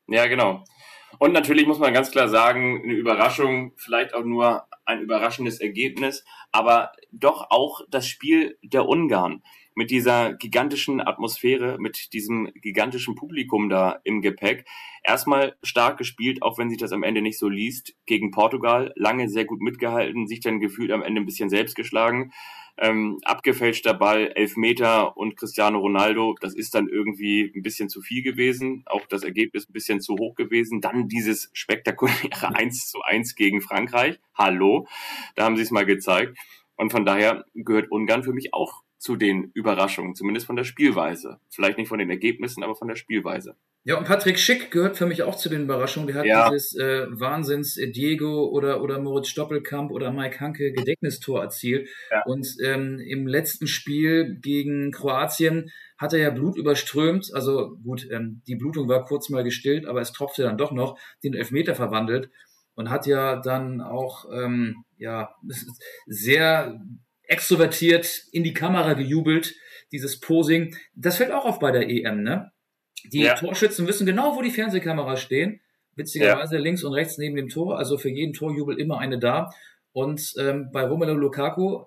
Ja, 0.07 0.27
genau. 0.27 0.63
Und 1.19 1.33
natürlich 1.33 1.65
muss 1.67 1.79
man 1.79 1.93
ganz 1.93 2.11
klar 2.11 2.29
sagen, 2.29 2.81
eine 2.83 2.93
Überraschung, 2.93 3.73
vielleicht 3.75 4.13
auch 4.13 4.23
nur 4.23 4.67
ein 4.85 5.01
überraschendes 5.01 5.59
Ergebnis, 5.59 6.23
aber 6.51 6.91
doch 7.11 7.47
auch 7.49 7.81
das 7.89 8.07
Spiel 8.07 8.57
der 8.61 8.87
Ungarn 8.87 9.43
mit 9.77 9.91
dieser 9.91 10.33
gigantischen 10.33 10.99
Atmosphäre, 10.99 11.77
mit 11.79 12.11
diesem 12.11 12.51
gigantischen 12.55 13.13
Publikum 13.13 13.69
da 13.69 13.99
im 14.03 14.23
Gepäck. 14.23 14.65
Erstmal 15.03 15.55
stark 15.61 15.99
gespielt, 15.99 16.41
auch 16.41 16.57
wenn 16.57 16.71
sich 16.71 16.79
das 16.79 16.91
am 16.91 17.03
Ende 17.03 17.21
nicht 17.21 17.37
so 17.37 17.47
liest, 17.47 17.93
gegen 18.07 18.31
Portugal. 18.31 18.91
Lange 18.95 19.29
sehr 19.29 19.45
gut 19.45 19.61
mitgehalten, 19.61 20.25
sich 20.25 20.39
dann 20.39 20.59
gefühlt 20.59 20.91
am 20.91 21.03
Ende 21.03 21.21
ein 21.21 21.27
bisschen 21.27 21.51
selbst 21.51 21.75
geschlagen. 21.75 22.31
Ähm, 22.79 23.19
abgefälschter 23.23 23.93
Ball, 23.93 24.31
Elfmeter 24.33 25.15
und 25.15 25.37
Cristiano 25.37 25.77
Ronaldo, 25.77 26.35
das 26.41 26.55
ist 26.55 26.73
dann 26.73 26.89
irgendwie 26.89 27.51
ein 27.55 27.61
bisschen 27.61 27.87
zu 27.87 28.01
viel 28.01 28.23
gewesen. 28.23 28.81
Auch 28.87 29.05
das 29.05 29.23
Ergebnis 29.23 29.69
ein 29.69 29.73
bisschen 29.73 30.01
zu 30.01 30.15
hoch 30.17 30.33
gewesen. 30.33 30.81
Dann 30.81 31.07
dieses 31.07 31.51
spektakuläre 31.53 32.55
1 32.55 32.89
zu 32.89 33.03
1 33.03 33.35
gegen 33.35 33.61
Frankreich. 33.61 34.19
Hallo, 34.33 34.87
da 35.35 35.43
haben 35.45 35.55
sie 35.55 35.61
es 35.61 35.69
mal 35.69 35.85
gezeigt. 35.85 36.35
Und 36.77 36.91
von 36.91 37.05
daher 37.05 37.45
gehört 37.53 37.91
Ungarn 37.91 38.23
für 38.23 38.33
mich 38.33 38.55
auch 38.55 38.81
zu 38.97 39.15
den 39.15 39.51
Überraschungen, 39.53 40.15
zumindest 40.15 40.47
von 40.47 40.55
der 40.55 40.63
Spielweise. 40.63 41.39
Vielleicht 41.49 41.77
nicht 41.77 41.87
von 41.87 41.99
den 41.99 42.09
Ergebnissen, 42.09 42.63
aber 42.63 42.75
von 42.75 42.87
der 42.87 42.95
Spielweise. 42.95 43.55
Ja, 43.83 43.97
und 43.97 44.05
Patrick 44.05 44.37
Schick 44.37 44.69
gehört 44.69 44.97
für 44.97 45.05
mich 45.05 45.23
auch 45.23 45.35
zu 45.35 45.47
den 45.47 45.63
Überraschungen. 45.63 46.07
Der 46.07 46.17
hat 46.17 46.25
ja. 46.25 46.49
dieses 46.49 46.75
äh, 46.75 47.05
Wahnsinns 47.09 47.77
äh, 47.77 47.89
Diego 47.89 48.49
oder, 48.49 48.81
oder 48.81 48.99
Moritz 48.99 49.29
Stoppelkamp 49.29 49.91
oder 49.91 50.11
Mike 50.11 50.41
Hanke 50.41 50.73
Gedächtnistor 50.73 51.41
erzielt. 51.41 51.87
Ja. 52.11 52.21
Und 52.25 52.57
ähm, 52.65 52.99
im 52.99 53.27
letzten 53.27 53.65
Spiel 53.65 54.39
gegen 54.41 54.91
Kroatien 54.91 55.71
hat 55.97 56.11
er 56.11 56.19
ja 56.19 56.29
Blut 56.31 56.57
überströmt. 56.57 57.31
Also 57.33 57.77
gut, 57.81 58.05
ähm, 58.11 58.41
die 58.45 58.55
Blutung 58.55 58.89
war 58.89 59.05
kurz 59.05 59.29
mal 59.29 59.45
gestillt, 59.45 59.85
aber 59.85 60.01
es 60.01 60.11
tropfte 60.11 60.43
dann 60.43 60.57
doch 60.57 60.73
noch, 60.73 60.99
den 61.23 61.33
Elfmeter 61.33 61.73
verwandelt 61.73 62.29
und 62.75 62.89
hat 62.89 63.07
ja 63.07 63.37
dann 63.37 63.79
auch 63.79 64.25
ähm, 64.31 64.83
ja 64.97 65.33
sehr 66.07 66.79
extrovertiert 67.27 68.23
in 68.31 68.43
die 68.43 68.53
Kamera 68.53 68.93
gejubelt, 68.93 69.55
dieses 69.91 70.19
Posing. 70.19 70.75
Das 70.95 71.17
fällt 71.17 71.31
auch 71.31 71.45
auf 71.45 71.59
bei 71.59 71.71
der 71.71 71.89
EM, 71.89 72.23
ne? 72.23 72.51
Die 73.11 73.21
ja. 73.21 73.35
Torschützen 73.35 73.87
wissen 73.87 74.05
genau, 74.05 74.35
wo 74.35 74.41
die 74.41 74.49
Fernsehkameras 74.49 75.21
stehen. 75.21 75.61
Witzigerweise 75.95 76.55
ja. 76.55 76.61
links 76.61 76.83
und 76.83 76.93
rechts 76.93 77.17
neben 77.17 77.35
dem 77.35 77.49
Tor. 77.49 77.77
Also 77.77 77.97
für 77.97 78.09
jeden 78.09 78.33
Torjubel 78.33 78.79
immer 78.79 78.99
eine 78.99 79.19
da. 79.19 79.49
Und 79.91 80.33
ähm, 80.37 80.69
bei 80.71 80.83
Romelu 80.83 81.13
Lukaku 81.13 81.85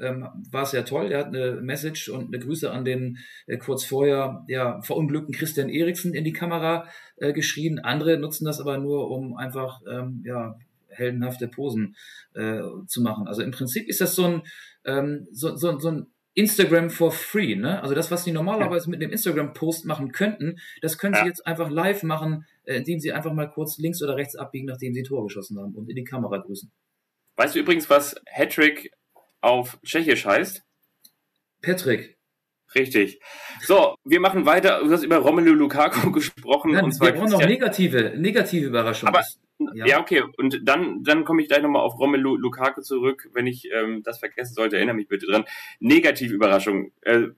ähm, 0.00 0.28
war 0.50 0.62
es 0.62 0.72
ja 0.72 0.82
toll. 0.82 1.12
Er 1.12 1.20
hat 1.20 1.26
eine 1.26 1.60
Message 1.60 2.08
und 2.08 2.28
eine 2.28 2.38
Grüße 2.38 2.70
an 2.70 2.84
den 2.84 3.18
äh, 3.46 3.58
kurz 3.58 3.84
vorher 3.84 4.44
ja, 4.48 4.80
verunglückten 4.82 5.34
Christian 5.34 5.68
Eriksen 5.68 6.14
in 6.14 6.24
die 6.24 6.32
Kamera 6.32 6.86
äh, 7.16 7.32
geschrien. 7.32 7.78
Andere 7.78 8.18
nutzen 8.18 8.44
das 8.44 8.60
aber 8.60 8.78
nur, 8.78 9.10
um 9.10 9.36
einfach 9.36 9.80
ähm, 9.90 10.22
ja, 10.24 10.56
heldenhafte 10.92 11.48
Posen 11.48 11.96
äh, 12.34 12.60
zu 12.86 13.02
machen. 13.02 13.26
Also 13.26 13.42
im 13.42 13.50
Prinzip 13.50 13.88
ist 13.88 14.00
das 14.00 14.14
so 14.14 14.24
ein, 14.24 14.42
ähm, 14.84 15.26
so, 15.30 15.56
so, 15.56 15.78
so 15.78 15.90
ein 15.90 16.06
Instagram 16.34 16.90
for 16.90 17.12
free, 17.12 17.56
ne? 17.56 17.82
Also 17.82 17.94
das, 17.94 18.10
was 18.10 18.24
sie 18.24 18.32
normalerweise 18.32 18.88
mit 18.88 19.02
einem 19.02 19.12
Instagram-Post 19.12 19.84
machen 19.84 20.12
könnten, 20.12 20.58
das 20.80 20.96
können 20.96 21.14
sie 21.14 21.26
jetzt 21.26 21.46
einfach 21.46 21.70
live 21.70 22.02
machen, 22.04 22.46
äh, 22.64 22.76
indem 22.76 23.00
sie 23.00 23.12
einfach 23.12 23.32
mal 23.32 23.50
kurz 23.50 23.78
links 23.78 24.02
oder 24.02 24.16
rechts 24.16 24.34
abbiegen, 24.34 24.66
nachdem 24.66 24.94
sie 24.94 25.02
Tor 25.02 25.24
geschossen 25.24 25.58
haben 25.58 25.74
und 25.74 25.90
in 25.90 25.96
die 25.96 26.04
Kamera 26.04 26.38
grüßen. 26.38 26.70
Weißt 27.36 27.54
du 27.54 27.60
übrigens, 27.60 27.90
was 27.90 28.14
Hattrick 28.26 28.92
auf 29.40 29.78
Tschechisch 29.84 30.24
heißt? 30.24 30.62
Patrick. 31.60 32.18
Richtig. 32.74 33.20
So, 33.60 33.96
wir 34.04 34.20
machen 34.20 34.46
weiter. 34.46 34.80
Du 34.82 34.90
hast 34.90 35.02
über 35.02 35.18
Romelu 35.18 35.52
Lukaku 35.52 36.10
gesprochen. 36.12 36.72
Nein, 36.72 36.84
und 36.84 36.92
zwar 36.92 37.08
wir 37.08 37.14
brauchen 37.14 37.30
noch 37.30 37.40
negative, 37.40 38.14
negative 38.16 38.66
Überraschungen. 38.66 39.14
Aber, 39.14 39.24
ja. 39.74 39.86
ja. 39.86 40.00
okay. 40.00 40.22
Und 40.36 40.60
dann, 40.64 41.02
dann 41.02 41.24
komme 41.24 41.42
ich 41.42 41.48
gleich 41.48 41.62
nochmal 41.62 41.82
auf 41.82 41.98
Romelu 41.98 42.36
Lukaku 42.36 42.80
zurück. 42.82 43.28
Wenn 43.32 43.46
ich 43.46 43.68
ähm, 43.72 44.02
das 44.02 44.18
vergessen 44.18 44.54
sollte, 44.54 44.76
erinnere 44.76 44.96
mich 44.96 45.08
bitte 45.08 45.26
dran. 45.26 45.44
Negative 45.80 46.32
Überraschung. 46.32 46.92
Äh, 47.02 47.28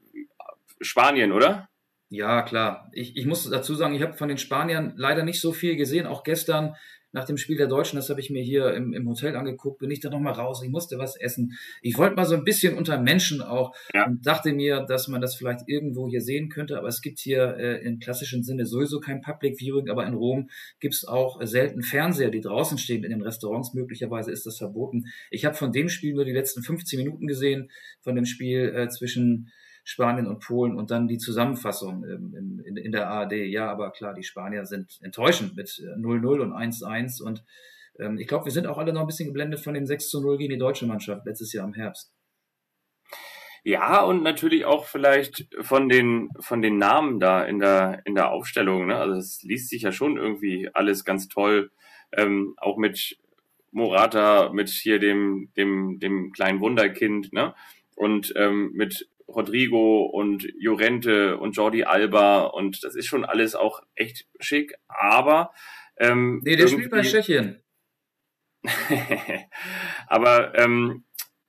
Spanien, 0.81 1.33
oder? 1.33 1.69
Ja, 2.09 2.43
klar. 2.43 2.91
Ich, 2.93 3.17
ich 3.17 3.27
muss 3.27 3.49
dazu 3.49 3.75
sagen, 3.75 3.95
ich 3.95 4.03
habe 4.03 4.15
von 4.15 4.29
den 4.29 4.39
Spaniern 4.39 4.93
leider 4.97 5.25
nicht 5.25 5.41
so 5.41 5.53
viel 5.53 5.77
gesehen. 5.77 6.07
Auch 6.07 6.23
gestern 6.23 6.77
nach 7.15 7.25
dem 7.25 7.37
Spiel 7.37 7.57
der 7.57 7.69
Deutschen, 7.69 7.97
das 7.97 8.11
habe 8.11 8.21
ich 8.21 8.29
mir 8.29 8.43
hier 8.43 8.75
im, 8.75 8.93
im 8.93 9.09
Hotel 9.09 9.37
angeguckt, 9.37 9.79
bin 9.79 9.91
ich 9.91 10.01
da 10.01 10.11
nochmal 10.11 10.33
raus. 10.33 10.63
Ich 10.65 10.69
musste 10.69 10.99
was 10.99 11.15
essen. 11.17 11.57
Ich 11.81 11.97
wollte 11.97 12.17
mal 12.17 12.25
so 12.25 12.35
ein 12.35 12.43
bisschen 12.43 12.77
unter 12.77 13.01
Menschen 13.01 13.41
auch 13.41 13.73
ja. 13.95 14.07
und 14.07 14.27
dachte 14.27 14.53
mir, 14.53 14.81
dass 14.81 15.07
man 15.07 15.21
das 15.21 15.37
vielleicht 15.37 15.61
irgendwo 15.69 16.09
hier 16.09 16.21
sehen 16.21 16.49
könnte. 16.49 16.77
Aber 16.77 16.89
es 16.89 17.01
gibt 17.01 17.21
hier 17.21 17.57
äh, 17.57 17.87
im 17.87 18.01
klassischen 18.01 18.43
Sinne 18.43 18.67
sowieso 18.67 18.99
kein 18.99 19.21
Public 19.21 19.61
Viewing, 19.61 19.89
aber 19.89 20.05
in 20.05 20.15
Rom 20.15 20.51
gibt 20.81 20.95
es 20.95 21.07
auch 21.07 21.41
äh, 21.41 21.47
selten 21.47 21.83
Fernseher, 21.83 22.31
die 22.31 22.41
draußen 22.41 22.79
stehen 22.79 23.05
in 23.05 23.11
den 23.11 23.23
Restaurants. 23.23 23.75
Möglicherweise 23.75 24.33
ist 24.33 24.45
das 24.45 24.59
verboten. 24.59 25.05
Ich 25.31 25.45
habe 25.45 25.55
von 25.55 25.71
dem 25.71 25.89
Spiel 25.89 26.15
nur 26.15 26.25
die 26.25 26.33
letzten 26.33 26.65
15 26.65 26.99
Minuten 26.99 27.29
gesehen, 27.29 27.71
von 28.01 28.17
dem 28.17 28.25
Spiel 28.25 28.75
äh, 28.75 28.89
zwischen 28.89 29.53
Spanien 29.85 30.27
und 30.27 30.41
Polen 30.41 30.77
und 30.77 30.91
dann 30.91 31.09
die 31.09 31.19
Zusammenfassung 31.19 32.05
in, 32.05 32.63
in, 32.65 32.77
in 32.77 32.93
der 32.93 33.09
ARD. 33.09 33.33
Ja, 33.33 33.71
aber 33.71 33.93
klar, 33.93 34.15
die 34.15 34.23
Spanier 34.23 34.65
sind 34.65 34.99
enttäuschend 35.03 35.57
mit 35.57 35.69
0-0 35.69 36.37
äh, 36.37 36.41
und 36.41 36.53
1-1 36.53 37.23
und 37.23 37.45
ähm, 37.99 38.19
ich 38.19 38.27
glaube, 38.27 38.47
wir 38.47 38.53
sind 38.53 38.67
auch 38.67 38.79
alle 38.79 38.93
noch 38.93 39.03
ein 39.03 39.07
bisschen 39.07 39.29
geblendet 39.29 39.61
von 39.61 39.75
dem 39.75 39.87
6 39.87 40.13
0 40.15 40.39
gegen 40.39 40.53
die 40.53 40.59
deutsche 40.59 40.87
Mannschaft 40.87 41.27
letztes 41.27 41.53
Jahr 41.53 41.67
im 41.67 41.75
Herbst. 41.75 42.13
Ja, 43.67 44.03
und 44.03 44.23
natürlich 44.23 44.67
auch 44.67 44.85
vielleicht 44.85 45.49
von 45.63 45.89
den, 45.89 46.29
von 46.41 46.61
den 46.61 46.77
Namen 46.77 47.19
da 47.19 47.43
in 47.43 47.61
der, 47.61 48.03
in 48.05 48.15
der 48.15 48.31
Aufstellung. 48.31 48.87
Ne? 48.87 48.97
Also 48.97 49.15
es 49.19 49.43
liest 49.43 49.71
sich 49.71 49.83
ja 49.83 49.93
schon 49.93 50.19
irgendwie 50.19 50.69
alles 50.75 51.05
ganz 51.05 51.29
toll, 51.29 51.71
ähm, 52.13 52.55
auch 52.59 52.77
mit 52.77 53.19
Morata, 53.71 54.51
mit 54.53 54.69
hier 54.69 54.99
dem, 54.99 55.51
dem, 55.57 55.99
dem 55.99 56.31
kleinen 56.33 56.61
Wunderkind, 56.61 57.33
ne? 57.33 57.55
Und 57.97 58.33
ähm, 58.37 58.73
mit 58.75 59.09
Rodrigo 59.29 60.05
und 60.05 60.47
Jorente 60.59 61.39
und 61.39 61.57
Jordi 61.57 61.85
Alba 61.85 62.43
und 62.43 62.85
das 62.85 62.95
ist 62.95 63.07
schon 63.07 63.25
alles 63.25 63.55
auch 63.55 63.81
echt 63.95 64.27
schick, 64.41 64.75
aber 64.89 65.53
ähm, 65.97 66.41
Nee, 66.45 66.57
der 66.57 66.69
spielt 66.69 66.91
bei 66.91 67.03
Tschechien. 67.03 67.63
aber 70.07 70.59
ähm, 70.59 71.05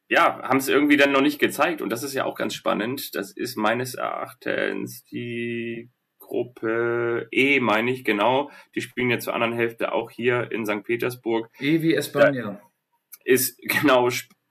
ja, 0.07 0.41
haben 0.43 0.57
es 0.57 0.67
irgendwie 0.67 0.97
dann 0.97 1.11
noch 1.11 1.21
nicht 1.21 1.39
gezeigt 1.39 1.81
und 1.81 1.89
das 1.89 2.03
ist 2.03 2.13
ja 2.13 2.25
auch 2.25 2.35
ganz 2.35 2.53
spannend. 2.53 3.15
Das 3.15 3.31
ist 3.31 3.57
meines 3.57 3.95
Erachtens 3.95 5.03
die 5.05 5.89
Gruppe 6.19 7.27
E, 7.31 7.59
meine 7.59 7.91
ich 7.91 8.03
genau. 8.03 8.51
Die 8.75 8.81
spielen 8.81 9.09
ja 9.09 9.19
zur 9.19 9.33
anderen 9.33 9.53
Hälfte 9.53 9.93
auch 9.93 10.11
hier 10.11 10.51
in 10.51 10.65
St. 10.65 10.83
Petersburg. 10.83 11.49
E 11.59 11.81
wie 11.81 11.93
Espanja. 11.93 12.61
Ist 13.23 13.57
genau 13.61 14.09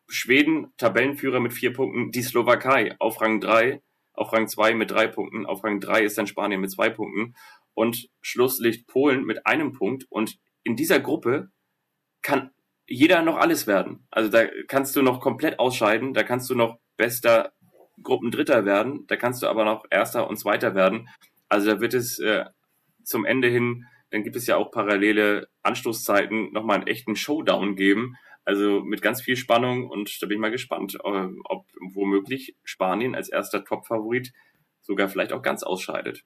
Schweden, 0.08 0.72
Tabellenführer 0.76 1.40
mit 1.40 1.52
vier 1.52 1.72
Punkten, 1.72 2.10
die 2.10 2.22
Slowakei 2.22 2.94
auf 2.98 3.20
Rang 3.20 3.40
drei, 3.40 3.82
auf 4.12 4.32
Rang 4.32 4.48
zwei 4.48 4.74
mit 4.74 4.90
drei 4.90 5.06
Punkten, 5.06 5.46
auf 5.46 5.64
Rang 5.64 5.80
drei 5.80 6.02
ist 6.02 6.18
dann 6.18 6.26
Spanien 6.26 6.60
mit 6.60 6.70
zwei 6.70 6.90
Punkten 6.90 7.34
und 7.74 8.08
Schlusslicht 8.20 8.86
Polen 8.86 9.24
mit 9.24 9.46
einem 9.46 9.72
Punkt. 9.72 10.06
Und 10.08 10.38
in 10.62 10.76
dieser 10.76 11.00
Gruppe 11.00 11.50
kann 12.22 12.50
jeder 12.86 13.22
noch 13.22 13.36
alles 13.36 13.66
werden. 13.66 14.06
Also 14.10 14.30
da 14.30 14.46
kannst 14.68 14.94
du 14.96 15.02
noch 15.02 15.20
komplett 15.20 15.58
ausscheiden, 15.58 16.14
da 16.14 16.22
kannst 16.22 16.48
du 16.50 16.54
noch 16.54 16.78
bester 16.96 17.52
Gruppendritter 18.02 18.64
werden, 18.64 19.06
da 19.06 19.16
kannst 19.16 19.42
du 19.42 19.46
aber 19.46 19.64
noch 19.64 19.84
erster 19.90 20.28
und 20.28 20.36
zweiter 20.36 20.74
werden. 20.74 21.08
Also 21.48 21.70
da 21.70 21.80
wird 21.80 21.94
es 21.94 22.18
äh, 22.18 22.44
zum 23.04 23.24
Ende 23.24 23.48
hin, 23.48 23.86
dann 24.10 24.22
gibt 24.22 24.36
es 24.36 24.46
ja 24.46 24.56
auch 24.56 24.70
parallele 24.70 25.48
Anstoßzeiten, 25.62 26.52
nochmal 26.52 26.76
einen 26.76 26.86
echten 26.86 27.16
Showdown 27.16 27.76
geben. 27.76 28.16
Also 28.44 28.82
mit 28.82 29.00
ganz 29.00 29.22
viel 29.22 29.36
Spannung 29.36 29.88
und 29.88 30.20
da 30.20 30.26
bin 30.26 30.36
ich 30.36 30.40
mal 30.40 30.50
gespannt, 30.50 30.96
äh, 31.02 31.26
ob 31.44 31.66
womöglich 31.92 32.56
Spanien 32.62 33.14
als 33.14 33.30
erster 33.30 33.64
Top-Favorit 33.64 34.32
sogar 34.82 35.08
vielleicht 35.08 35.32
auch 35.32 35.42
ganz 35.42 35.62
ausscheidet. 35.62 36.24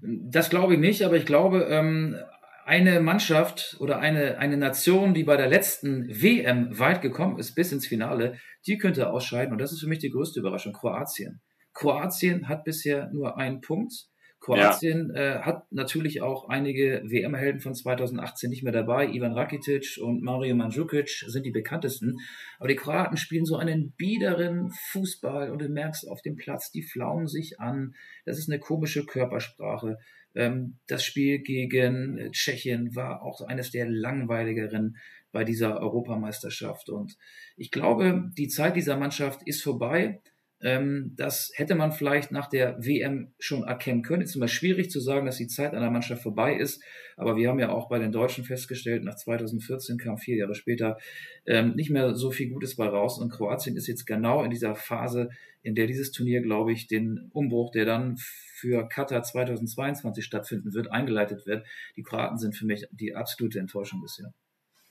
Das 0.00 0.48
glaube 0.48 0.74
ich 0.74 0.80
nicht, 0.80 1.02
aber 1.02 1.16
ich 1.16 1.26
glaube, 1.26 1.66
ähm, 1.68 2.16
eine 2.64 3.00
Mannschaft 3.00 3.76
oder 3.80 3.98
eine, 3.98 4.38
eine 4.38 4.56
Nation, 4.56 5.12
die 5.12 5.24
bei 5.24 5.36
der 5.36 5.48
letzten 5.48 6.08
WM 6.08 6.78
weit 6.78 7.02
gekommen 7.02 7.38
ist, 7.38 7.54
bis 7.54 7.72
ins 7.72 7.86
Finale, 7.86 8.38
die 8.66 8.78
könnte 8.78 9.10
ausscheiden. 9.10 9.52
Und 9.52 9.60
das 9.60 9.72
ist 9.72 9.80
für 9.80 9.88
mich 9.88 9.98
die 9.98 10.10
größte 10.10 10.40
Überraschung, 10.40 10.72
Kroatien. 10.72 11.40
Kroatien 11.74 12.48
hat 12.48 12.64
bisher 12.64 13.10
nur 13.12 13.36
einen 13.36 13.60
Punkt 13.60 14.06
Kroatien 14.40 15.12
ja. 15.14 15.20
äh, 15.20 15.38
hat 15.40 15.70
natürlich 15.70 16.22
auch 16.22 16.48
einige 16.48 17.02
WM-Helden 17.04 17.60
von 17.60 17.74
2018 17.74 18.48
nicht 18.48 18.62
mehr 18.62 18.72
dabei. 18.72 19.08
Ivan 19.08 19.32
Rakitic 19.32 19.98
und 20.02 20.22
Mario 20.22 20.54
Mandzukic 20.54 21.10
sind 21.26 21.44
die 21.44 21.50
bekanntesten. 21.50 22.16
Aber 22.58 22.68
die 22.68 22.76
Kroaten 22.76 23.18
spielen 23.18 23.44
so 23.44 23.56
einen 23.56 23.92
biederen 23.92 24.70
Fußball 24.92 25.50
und 25.50 25.60
du 25.60 25.68
merkst 25.68 26.08
auf 26.08 26.22
dem 26.22 26.36
Platz, 26.36 26.70
die 26.70 26.82
flaumen 26.82 27.26
sich 27.26 27.60
an. 27.60 27.94
Das 28.24 28.38
ist 28.38 28.48
eine 28.48 28.58
komische 28.58 29.04
Körpersprache. 29.04 29.98
Ähm, 30.34 30.78
das 30.86 31.04
Spiel 31.04 31.40
gegen 31.40 32.32
Tschechien 32.32 32.96
war 32.96 33.22
auch 33.22 33.42
eines 33.42 33.70
der 33.70 33.88
langweiligeren 33.88 34.96
bei 35.32 35.44
dieser 35.44 35.80
Europameisterschaft. 35.80 36.88
Und 36.88 37.16
ich 37.56 37.70
glaube, 37.70 38.30
die 38.36 38.48
Zeit 38.48 38.76
dieser 38.76 38.96
Mannschaft 38.96 39.42
ist 39.44 39.62
vorbei. 39.62 40.20
Ähm, 40.62 41.14
das 41.16 41.52
hätte 41.54 41.74
man 41.74 41.92
vielleicht 41.92 42.32
nach 42.32 42.48
der 42.48 42.76
WM 42.84 43.32
schon 43.38 43.64
erkennen 43.64 44.02
können. 44.02 44.22
Es 44.22 44.30
ist 44.30 44.36
immer 44.36 44.48
schwierig 44.48 44.90
zu 44.90 45.00
sagen, 45.00 45.24
dass 45.24 45.38
die 45.38 45.46
Zeit 45.46 45.74
einer 45.74 45.90
Mannschaft 45.90 46.22
vorbei 46.22 46.54
ist. 46.54 46.82
Aber 47.16 47.36
wir 47.36 47.48
haben 47.48 47.58
ja 47.58 47.70
auch 47.70 47.88
bei 47.88 47.98
den 47.98 48.12
Deutschen 48.12 48.44
festgestellt, 48.44 49.04
nach 49.04 49.16
2014 49.16 49.98
kam 49.98 50.18
vier 50.18 50.36
Jahre 50.36 50.54
später 50.54 50.98
ähm, 51.46 51.74
nicht 51.76 51.90
mehr 51.90 52.14
so 52.14 52.30
viel 52.30 52.50
Gutes 52.50 52.76
bei 52.76 52.86
raus. 52.86 53.18
Und 53.18 53.30
Kroatien 53.30 53.76
ist 53.76 53.86
jetzt 53.86 54.06
genau 54.06 54.44
in 54.44 54.50
dieser 54.50 54.74
Phase, 54.74 55.30
in 55.62 55.74
der 55.74 55.86
dieses 55.86 56.12
Turnier, 56.12 56.42
glaube 56.42 56.72
ich, 56.72 56.86
den 56.86 57.30
Umbruch, 57.32 57.70
der 57.72 57.86
dann 57.86 58.16
für 58.16 58.86
Katar 58.86 59.22
2022 59.22 60.24
stattfinden 60.24 60.74
wird, 60.74 60.90
eingeleitet 60.90 61.46
wird. 61.46 61.66
Die 61.96 62.02
Kroaten 62.02 62.38
sind 62.38 62.54
für 62.54 62.66
mich 62.66 62.86
die 62.90 63.14
absolute 63.14 63.58
Enttäuschung 63.58 64.02
bisher. 64.02 64.32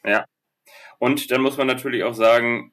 Ja. 0.04 0.26
Und 0.98 1.32
dann 1.32 1.42
muss 1.42 1.58
man 1.58 1.68
natürlich 1.68 2.04
auch 2.04 2.14
sagen, 2.14 2.72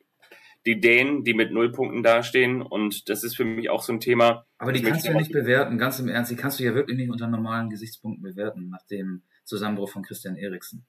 die 0.67 0.81
Dänen, 0.81 1.23
die 1.23 1.33
mit 1.33 1.53
null 1.53 1.71
Punkten 1.71 2.03
dastehen. 2.03 2.61
Und 2.61 3.09
das 3.09 3.23
ist 3.23 3.37
für 3.37 3.45
mich 3.45 3.71
auch 3.71 3.83
so 3.83 3.93
ein 3.93 4.01
Thema. 4.01 4.47
Aber 4.59 4.73
die 4.73 4.83
kannst 4.83 5.07
du 5.07 5.11
ja 5.11 5.17
nicht 5.17 5.33
bewerten, 5.33 5.79
ganz 5.79 5.99
im 6.01 6.09
Ernst. 6.09 6.31
Die 6.31 6.37
kannst 6.37 6.59
du 6.59 6.65
ja 6.65 6.75
wirklich 6.75 6.97
nicht 6.97 7.11
unter 7.11 7.29
normalen 7.29 7.71
Gesichtspunkten 7.71 8.23
bewerten, 8.23 8.69
nach 8.69 8.85
dem 8.91 9.23
Zusammenbruch 9.45 9.91
von 9.91 10.03
Christian 10.03 10.37
Eriksen. 10.37 10.87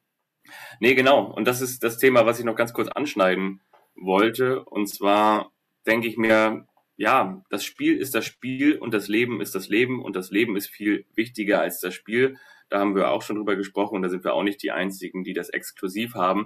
Nee, 0.80 0.96
genau. 0.96 1.32
Und 1.32 1.48
das 1.48 1.62
ist 1.62 1.84
das 1.84 1.98
Thema, 1.98 2.26
was 2.26 2.40
ich 2.40 2.46
noch 2.46 2.56
ganz 2.56 2.74
kurz 2.74 2.88
anschneiden 2.88 3.62
wollte. 3.96 4.64
Und 4.64 4.88
zwar 4.88 5.52
denke 5.86 6.08
ich 6.08 6.18
mir, 6.18 6.66
ja, 6.96 7.44
das 7.52 7.64
Spiel 7.64 7.98
ist 7.98 8.16
das 8.16 8.26
Spiel 8.26 8.78
und 8.78 8.94
das 8.94 9.08
Leben 9.08 9.42
ist 9.42 9.54
das 9.54 9.70
Leben 9.70 10.04
und 10.04 10.16
das 10.16 10.32
Leben 10.32 10.56
ist 10.58 10.68
viel 10.68 11.06
wichtiger 11.14 11.62
als 11.62 11.80
das 11.80 11.94
Spiel. 11.94 12.38
Da 12.70 12.80
haben 12.80 12.96
wir 12.96 13.12
auch 13.12 13.22
schon 13.22 13.38
drüber 13.38 13.56
gesprochen 13.56 13.96
und 13.96 14.02
da 14.02 14.10
sind 14.10 14.24
wir 14.24 14.34
auch 14.34 14.44
nicht 14.44 14.62
die 14.64 14.72
Einzigen, 14.72 15.24
die 15.24 15.34
das 15.34 15.50
exklusiv 15.50 16.16
haben. 16.16 16.46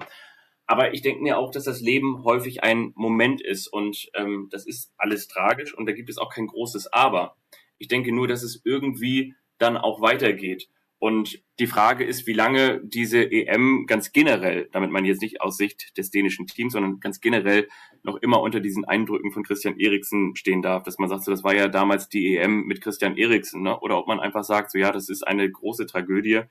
Aber 0.72 0.94
ich 0.94 1.02
denke 1.02 1.22
mir 1.22 1.38
auch, 1.38 1.52
dass 1.52 1.66
das 1.66 1.82
Leben 1.82 2.24
häufig 2.24 2.64
ein 2.64 2.94
Moment 2.96 3.42
ist 3.42 3.68
und 3.68 4.10
ähm, 4.14 4.48
das 4.52 4.66
ist 4.66 4.94
alles 4.98 5.28
tragisch 5.28 5.78
und 5.78 5.86
da 5.86 5.92
gibt 5.92 6.10
es 6.10 6.18
auch 6.18 6.34
kein 6.34 6.48
großes 6.48 6.94
Aber. 6.94 7.36
Ich 7.78 7.90
denke 7.90 8.14
nur, 8.14 8.26
dass 8.26 8.42
es 8.42 8.62
irgendwie 8.64 9.36
dann 9.58 9.76
auch 9.76 10.00
weitergeht. 10.00 10.70
Und 10.98 11.44
die 11.60 11.68
Frage 11.68 12.06
ist, 12.06 12.26
wie 12.26 12.32
lange 12.32 12.80
diese 12.86 13.30
EM 13.30 13.86
ganz 13.86 14.14
generell, 14.14 14.70
damit 14.72 14.92
man 14.92 15.04
jetzt 15.04 15.22
nicht 15.22 15.42
aus 15.42 15.58
Sicht 15.58 15.98
des 15.98 16.10
dänischen 16.10 16.48
Teams, 16.48 16.72
sondern 16.72 17.02
ganz 17.02 17.20
generell 17.20 17.68
noch 18.04 18.16
immer 18.16 18.40
unter 18.40 18.62
diesen 18.62 18.86
Eindrücken 18.86 19.34
von 19.34 19.44
Christian 19.44 19.78
Eriksen 19.78 20.38
stehen 20.38 20.62
darf, 20.62 20.84
dass 20.84 21.00
man 21.00 21.10
sagt, 21.10 21.26
so, 21.26 21.32
das 21.32 21.44
war 21.44 21.54
ja 21.54 21.68
damals 21.68 22.08
die 22.08 22.38
EM 22.38 22.62
mit 22.62 22.80
Christian 22.80 23.18
Eriksen, 23.18 23.62
ne? 23.62 23.78
oder 23.78 23.98
ob 23.98 24.08
man 24.08 24.22
einfach 24.22 24.46
sagt, 24.46 24.72
so 24.72 24.78
ja, 24.78 24.94
das 24.94 25.10
ist 25.10 25.28
eine 25.28 25.52
große 25.52 25.86
Tragödie. 25.86 26.44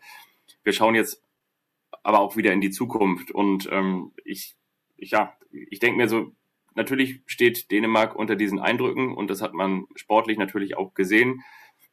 Wir 0.62 0.74
schauen 0.74 0.94
jetzt 0.94 1.22
aber 2.02 2.20
auch 2.20 2.36
wieder 2.36 2.52
in 2.52 2.60
die 2.60 2.70
Zukunft. 2.70 3.30
Und 3.30 3.68
ähm, 3.70 4.12
ich, 4.24 4.56
ich, 4.96 5.10
ja, 5.10 5.34
ich 5.50 5.78
denke 5.78 5.96
mir 5.96 6.08
so, 6.08 6.32
natürlich 6.74 7.22
steht 7.26 7.70
Dänemark 7.70 8.16
unter 8.16 8.36
diesen 8.36 8.58
Eindrücken 8.58 9.14
und 9.14 9.28
das 9.28 9.42
hat 9.42 9.54
man 9.54 9.86
sportlich 9.96 10.38
natürlich 10.38 10.76
auch 10.76 10.94
gesehen. 10.94 11.42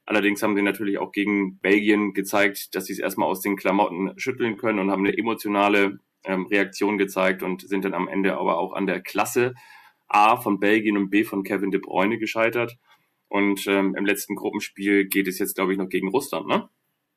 Allerdings 0.05 0.41
haben 0.41 0.55
sie 0.55 0.61
natürlich 0.61 0.99
auch 0.99 1.11
gegen 1.11 1.59
Belgien 1.59 2.13
gezeigt, 2.13 2.75
dass 2.75 2.85
sie 2.85 2.93
es 2.93 2.99
erstmal 2.99 3.27
aus 3.27 3.41
den 3.41 3.57
Klamotten 3.57 4.13
schütteln 4.17 4.57
können 4.57 4.79
und 4.79 4.89
haben 4.89 5.05
eine 5.05 5.17
emotionale 5.17 5.99
ähm, 6.23 6.45
Reaktion 6.45 6.97
gezeigt 6.97 7.43
und 7.43 7.67
sind 7.67 7.83
dann 7.83 7.93
am 7.93 8.07
Ende 8.07 8.37
aber 8.37 8.57
auch 8.57 8.73
an 8.73 8.87
der 8.87 9.01
Klasse 9.01 9.53
A 10.07 10.37
von 10.37 10.59
Belgien 10.59 10.97
und 10.97 11.09
B 11.09 11.25
von 11.25 11.43
Kevin 11.43 11.71
de 11.71 11.81
Bruyne 11.81 12.17
gescheitert. 12.17 12.77
Und 13.27 13.67
ähm, 13.67 13.95
im 13.97 14.05
letzten 14.05 14.35
Gruppenspiel 14.35 15.07
geht 15.07 15.27
es 15.27 15.39
jetzt, 15.39 15.55
glaube 15.55 15.73
ich, 15.73 15.77
noch 15.77 15.89
gegen 15.89 16.07
Russland, 16.07 16.47
ne? 16.47 16.69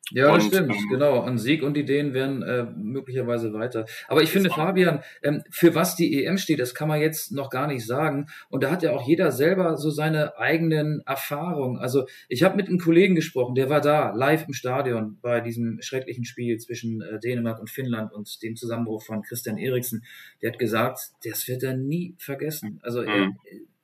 Ja, 0.09 0.33
das 0.33 0.45
stimmt, 0.45 0.73
ähm, 0.73 0.89
genau. 0.89 1.21
An 1.21 1.37
Sieg 1.37 1.63
und 1.63 1.77
Ideen 1.77 2.13
werden 2.13 2.41
äh, 2.41 2.65
möglicherweise 2.75 3.53
weiter. 3.53 3.85
Aber 4.07 4.21
ich 4.21 4.29
finde, 4.29 4.49
Fabian, 4.49 5.03
ähm, 5.23 5.43
für 5.49 5.73
was 5.75 5.95
die 5.95 6.23
EM 6.23 6.37
steht, 6.37 6.59
das 6.59 6.73
kann 6.73 6.87
man 6.87 6.99
jetzt 6.99 7.31
noch 7.31 7.49
gar 7.49 7.67
nicht 7.67 7.85
sagen. 7.85 8.27
Und 8.49 8.63
da 8.63 8.71
hat 8.71 8.83
ja 8.83 8.91
auch 8.91 9.07
jeder 9.07 9.31
selber 9.31 9.77
so 9.77 9.89
seine 9.89 10.37
eigenen 10.37 11.01
Erfahrungen. 11.05 11.79
Also 11.79 12.05
ich 12.27 12.43
habe 12.43 12.57
mit 12.57 12.67
einem 12.67 12.79
Kollegen 12.79 13.15
gesprochen, 13.15 13.55
der 13.55 13.69
war 13.69 13.79
da, 13.79 14.11
live 14.11 14.47
im 14.47 14.53
Stadion 14.53 15.17
bei 15.21 15.39
diesem 15.39 15.81
schrecklichen 15.81 16.25
Spiel 16.25 16.57
zwischen 16.57 17.01
äh, 17.01 17.19
Dänemark 17.19 17.59
und 17.59 17.69
Finnland 17.69 18.11
und 18.11 18.41
dem 18.43 18.55
Zusammenbruch 18.55 19.03
von 19.03 19.21
Christian 19.21 19.57
Eriksen. 19.57 20.03
Der 20.41 20.51
hat 20.51 20.59
gesagt, 20.59 20.99
das 21.23 21.47
wird 21.47 21.63
er 21.63 21.77
nie 21.77 22.15
vergessen. 22.17 22.79
Also 22.83 23.01
mhm 23.03 23.37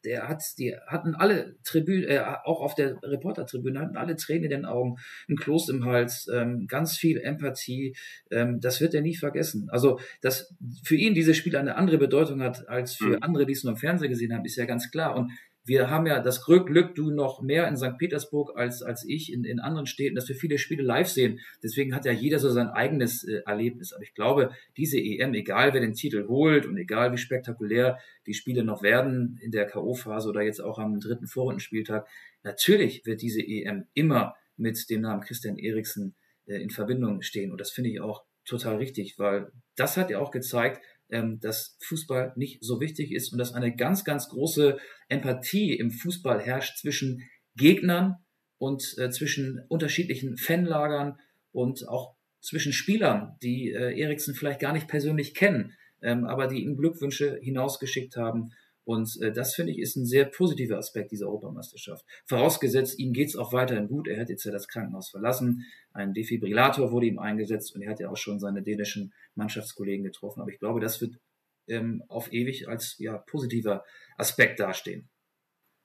der 0.05 0.27
hat, 0.27 0.43
die 0.57 0.75
hatten 0.88 1.15
alle 1.15 1.55
Tribünen, 1.63 2.10
äh, 2.10 2.19
auch 2.43 2.62
auf 2.62 2.75
der 2.75 2.97
Reportertribüne 3.03 3.79
hatten 3.79 3.97
alle 3.97 4.15
Tränen 4.15 4.45
in 4.45 4.49
den 4.49 4.65
Augen, 4.65 4.97
ein 5.29 5.36
Kloß 5.36 5.69
im 5.69 5.86
Hals, 5.86 6.27
ähm, 6.33 6.67
ganz 6.67 6.97
viel 6.97 7.19
Empathie. 7.19 7.95
Ähm, 8.31 8.60
das 8.60 8.81
wird 8.81 8.93
er 8.93 9.01
nie 9.01 9.15
vergessen. 9.15 9.67
Also, 9.69 9.99
dass 10.21 10.53
für 10.83 10.95
ihn 10.95 11.13
dieses 11.13 11.38
Spiel 11.38 11.55
eine 11.55 11.75
andere 11.75 11.97
Bedeutung 11.97 12.41
hat 12.41 12.67
als 12.67 12.95
für 12.95 13.17
mhm. 13.17 13.23
andere, 13.23 13.45
die 13.45 13.53
es 13.53 13.63
nur 13.63 13.73
im 13.73 13.79
Fernsehen 13.79 14.10
gesehen 14.10 14.33
haben, 14.33 14.45
ist 14.45 14.55
ja 14.55 14.65
ganz 14.65 14.91
klar. 14.91 15.15
Und 15.15 15.31
wir 15.67 15.89
haben 15.89 16.08
ja 16.08 16.21
das 16.21 16.45
Glück, 16.45 16.67
Glück, 16.67 16.95
du 16.95 17.12
noch 17.12 17.41
mehr 17.41 17.67
in 17.67 17.75
St. 17.75 17.97
Petersburg 17.97 18.56
als, 18.56 18.82
als 18.82 19.03
ich 19.06 19.34
in, 19.34 19.43
in 19.43 19.60
anderen 19.60 19.86
Städten, 19.86 20.15
dass 20.15 20.30
wir 20.30 20.36
viele 20.36 20.58
Spiele 20.58 20.82
live 20.82 21.10
sehen. 21.10 21.41
Deswegen 21.62 21.93
hat 21.93 22.06
ja 22.06 22.13
jeder 22.13 22.39
so 22.39 22.49
sein 22.49 22.69
eigenes 22.69 23.25
äh, 23.25 23.41
Erlebnis. 23.45 23.91
Aber 23.91 24.03
ich 24.03 24.13
glaube, 24.13 24.51
diese 24.77 24.97
EM, 24.97 25.34
egal 25.34 25.73
wer 25.73 25.82
den 25.82 25.93
Titel 25.93 26.27
holt 26.30 26.65
und 26.65 26.77
egal 26.77 27.12
wie 27.12 27.17
spektakulär 27.17 27.99
die 28.25 28.34
Spiele 28.34 28.63
noch 28.63 28.82
werden 28.82 29.38
in 29.41 29.51
der 29.51 29.65
K.O.-Phase 29.65 30.30
oder 30.30 30.41
jetzt 30.41 30.62
auch 30.62 30.80
am 30.80 31.01
dritten 31.01 31.27
Vorrundenspieltag, 31.27 32.08
natürlich 32.43 33.06
wird 33.06 33.21
diese 33.21 33.41
EM 33.41 33.88
immer 33.93 34.36
mit 34.56 34.89
dem 34.89 35.01
Namen 35.01 35.21
Christian 35.21 35.58
Eriksen 35.58 36.15
äh, 36.45 36.56
in 36.56 36.69
Verbindung 36.69 37.21
stehen. 37.21 37.51
Und 37.51 37.60
das 37.60 37.71
finde 37.71 37.89
ich 37.89 37.99
auch 37.99 38.23
total 38.45 38.77
richtig, 38.77 39.19
weil 39.19 39.51
das 39.75 39.97
hat 39.97 40.10
ja 40.10 40.19
auch 40.19 40.32
gezeigt, 40.32 40.82
ähm, 41.10 41.39
dass 41.39 41.78
Fußball 41.84 42.34
nicht 42.36 42.63
so 42.63 42.80
wichtig 42.80 43.12
ist 43.12 43.32
und 43.32 43.38
dass 43.39 43.54
eine 43.54 43.76
ganz, 43.76 44.04
ganz 44.04 44.30
große 44.30 44.78
Empathie 45.10 45.74
im 45.74 45.91
Fußball 45.91 46.41
herrscht 46.41 46.78
zwischen 46.78 47.22
Gegnern 47.56 48.15
und 48.58 48.96
äh, 48.98 49.10
zwischen 49.10 49.62
unterschiedlichen 49.70 50.38
Fanlagern 50.38 51.17
und 51.52 51.88
auch 51.88 52.15
zwischen 52.41 52.74
Spielern, 52.74 53.36
die 53.41 53.72
äh, 53.72 54.00
Eriksen 54.00 54.36
vielleicht 54.36 54.60
gar 54.60 54.74
nicht 54.74 54.88
persönlich 54.88 55.34
kennen, 55.34 55.74
ähm, 56.02 56.26
aber 56.26 56.48
die 56.48 56.63
ihm 56.63 56.78
Glückwünsche 56.78 57.39
hinausgeschickt 57.41 58.15
haben 58.15 58.52
und 58.88 59.21
äh, 59.21 59.34
das 59.34 59.54
finde 59.54 59.73
ich 59.73 59.80
ist 59.80 59.97
ein 59.97 60.06
sehr 60.06 60.23
positiver 60.23 60.78
Aspekt 60.78 61.12
dieser 61.12 61.28
Europameisterschaft. 61.28 62.06
Vorausgesetzt, 62.26 62.97
ihm 62.97 63.12
geht's 63.12 63.36
auch 63.36 63.52
weiterhin 63.52 63.89
gut. 63.89 64.08
Er 64.08 64.21
hat 64.21 64.30
jetzt 64.30 64.45
ja 64.45 64.52
das 64.54 64.69
Krankenhaus 64.69 65.10
verlassen. 65.10 65.65
Ein 65.91 66.13
Defibrillator 66.13 66.89
wurde 66.89 67.08
ihm 67.08 67.19
eingesetzt 67.19 67.76
und 67.76 67.82
er 67.82 67.91
hat 67.91 68.00
ja 68.00 68.10
auch 68.10 68.15
schon 68.15 68.39
seine 68.39 68.63
dänischen 68.63 69.13
Mannschaftskollegen 69.36 70.06
getroffen. 70.06 70.39
Aber 70.39 70.52
ich 70.52 70.60
glaube, 70.60 70.80
das 70.80 71.02
wird 71.02 71.19
ähm, 71.67 72.02
auf 72.08 72.32
ewig 72.32 72.69
als 72.69 72.95
ja, 72.97 73.17
positiver 73.17 73.84
Aspekt 74.15 74.62
dastehen. 74.62 75.10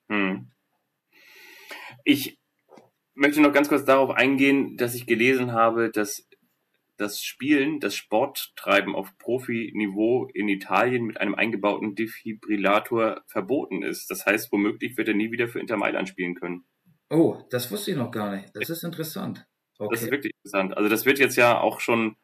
Hm. 0.08 0.52
Ich 2.04 2.38
möchte 3.14 3.40
noch 3.40 3.52
ganz 3.52 3.68
kurz 3.68 3.84
darauf 3.84 4.10
eingehen, 4.10 4.76
dass 4.76 4.94
ich 4.94 5.06
gelesen 5.06 5.50
habe, 5.50 5.90
dass 5.90 6.28
das 7.02 7.22
Spielen, 7.22 7.80
das 7.80 7.94
Sporttreiben 7.94 8.94
auf 8.94 9.18
Profiniveau 9.18 10.28
in 10.32 10.48
Italien 10.48 11.04
mit 11.04 11.20
einem 11.20 11.34
eingebauten 11.34 11.94
Defibrillator 11.94 13.22
verboten 13.26 13.82
ist. 13.82 14.10
Das 14.10 14.24
heißt, 14.24 14.52
womöglich 14.52 14.96
wird 14.96 15.08
er 15.08 15.14
nie 15.14 15.32
wieder 15.32 15.48
für 15.48 15.60
Inter 15.60 15.76
Mailand 15.76 16.08
spielen 16.08 16.34
können. 16.34 16.64
Oh, 17.10 17.42
das 17.50 17.70
wusste 17.70 17.90
ich 17.90 17.96
noch 17.96 18.10
gar 18.10 18.34
nicht. 18.34 18.54
Das 18.54 18.70
ist 18.70 18.84
interessant. 18.84 19.46
Okay. 19.78 19.88
Das 19.92 20.02
ist 20.02 20.10
wirklich 20.10 20.32
interessant. 20.36 20.76
Also 20.76 20.88
das 20.88 21.04
wird 21.04 21.18
jetzt 21.18 21.36
ja 21.36 21.60
auch 21.60 21.80
schon 21.80 22.16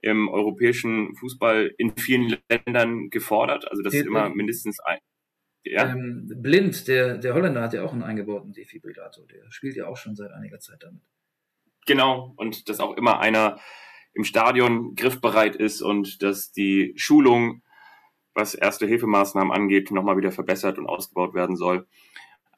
im 0.00 0.28
europäischen 0.28 1.16
Fußball 1.16 1.74
in 1.78 1.96
vielen 1.96 2.36
Ländern 2.48 3.10
gefordert. 3.10 3.68
Also 3.70 3.82
das 3.82 3.94
ist 3.94 4.06
immer 4.06 4.28
mindestens 4.28 4.78
ein. 4.80 4.98
Ja? 5.64 5.90
Ähm, 5.90 6.30
Blind, 6.36 6.86
der, 6.86 7.18
der 7.18 7.34
Holländer 7.34 7.62
hat 7.62 7.72
ja 7.72 7.82
auch 7.82 7.92
einen 7.92 8.02
eingebauten 8.02 8.52
Defibrillator. 8.52 9.26
Der 9.26 9.50
spielt 9.50 9.74
ja 9.74 9.86
auch 9.86 9.96
schon 9.96 10.14
seit 10.14 10.30
einiger 10.32 10.60
Zeit 10.60 10.82
damit. 10.82 11.02
Genau, 11.86 12.34
und 12.36 12.68
das 12.68 12.80
auch 12.80 12.96
immer 12.98 13.18
einer 13.18 13.58
im 14.14 14.24
Stadion 14.24 14.94
griffbereit 14.94 15.56
ist 15.56 15.82
und 15.82 16.22
dass 16.22 16.52
die 16.52 16.92
Schulung, 16.96 17.62
was 18.34 18.54
erste 18.54 18.86
Hilfemaßnahmen 18.86 19.52
angeht, 19.52 19.90
nochmal 19.90 20.16
wieder 20.16 20.32
verbessert 20.32 20.78
und 20.78 20.86
ausgebaut 20.86 21.34
werden 21.34 21.56
soll. 21.56 21.86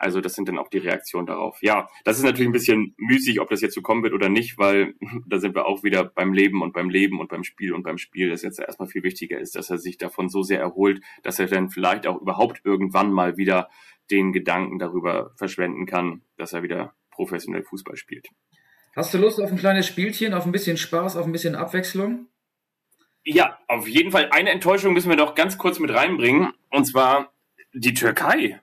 Also 0.00 0.22
das 0.22 0.32
sind 0.32 0.48
dann 0.48 0.58
auch 0.58 0.68
die 0.68 0.78
Reaktionen 0.78 1.26
darauf. 1.26 1.62
Ja, 1.62 1.90
das 2.04 2.16
ist 2.16 2.22
natürlich 2.22 2.48
ein 2.48 2.52
bisschen 2.52 2.94
müßig, 2.96 3.38
ob 3.38 3.50
das 3.50 3.60
jetzt 3.60 3.74
so 3.74 3.82
kommen 3.82 4.02
wird 4.02 4.14
oder 4.14 4.30
nicht, 4.30 4.56
weil 4.56 4.94
da 5.26 5.38
sind 5.38 5.54
wir 5.54 5.66
auch 5.66 5.82
wieder 5.82 6.04
beim 6.04 6.32
Leben 6.32 6.62
und 6.62 6.72
beim 6.72 6.88
Leben 6.88 7.20
und 7.20 7.28
beim 7.28 7.44
Spiel 7.44 7.74
und 7.74 7.82
beim 7.82 7.98
Spiel, 7.98 8.30
das 8.30 8.40
jetzt 8.40 8.58
erstmal 8.58 8.88
viel 8.88 9.02
wichtiger 9.02 9.38
ist, 9.38 9.56
dass 9.56 9.68
er 9.68 9.76
sich 9.76 9.98
davon 9.98 10.30
so 10.30 10.42
sehr 10.42 10.58
erholt, 10.58 11.02
dass 11.22 11.38
er 11.38 11.48
dann 11.48 11.68
vielleicht 11.68 12.06
auch 12.06 12.18
überhaupt 12.18 12.62
irgendwann 12.64 13.12
mal 13.12 13.36
wieder 13.36 13.68
den 14.10 14.32
Gedanken 14.32 14.78
darüber 14.78 15.32
verschwenden 15.36 15.84
kann, 15.84 16.22
dass 16.38 16.54
er 16.54 16.62
wieder 16.62 16.94
professionell 17.10 17.62
Fußball 17.62 17.96
spielt. 17.96 18.28
Hast 18.96 19.14
du 19.14 19.18
Lust 19.18 19.40
auf 19.40 19.50
ein 19.50 19.58
kleines 19.58 19.86
Spielchen, 19.86 20.34
auf 20.34 20.46
ein 20.46 20.52
bisschen 20.52 20.76
Spaß, 20.76 21.16
auf 21.16 21.26
ein 21.26 21.32
bisschen 21.32 21.54
Abwechslung? 21.54 22.26
Ja, 23.24 23.58
auf 23.68 23.86
jeden 23.86 24.10
Fall. 24.10 24.30
Eine 24.30 24.50
Enttäuschung 24.50 24.94
müssen 24.94 25.10
wir 25.10 25.16
doch 25.16 25.34
ganz 25.34 25.58
kurz 25.58 25.78
mit 25.78 25.92
reinbringen. 25.92 26.52
Und 26.70 26.86
zwar 26.86 27.32
die 27.72 27.94
Türkei. 27.94 28.60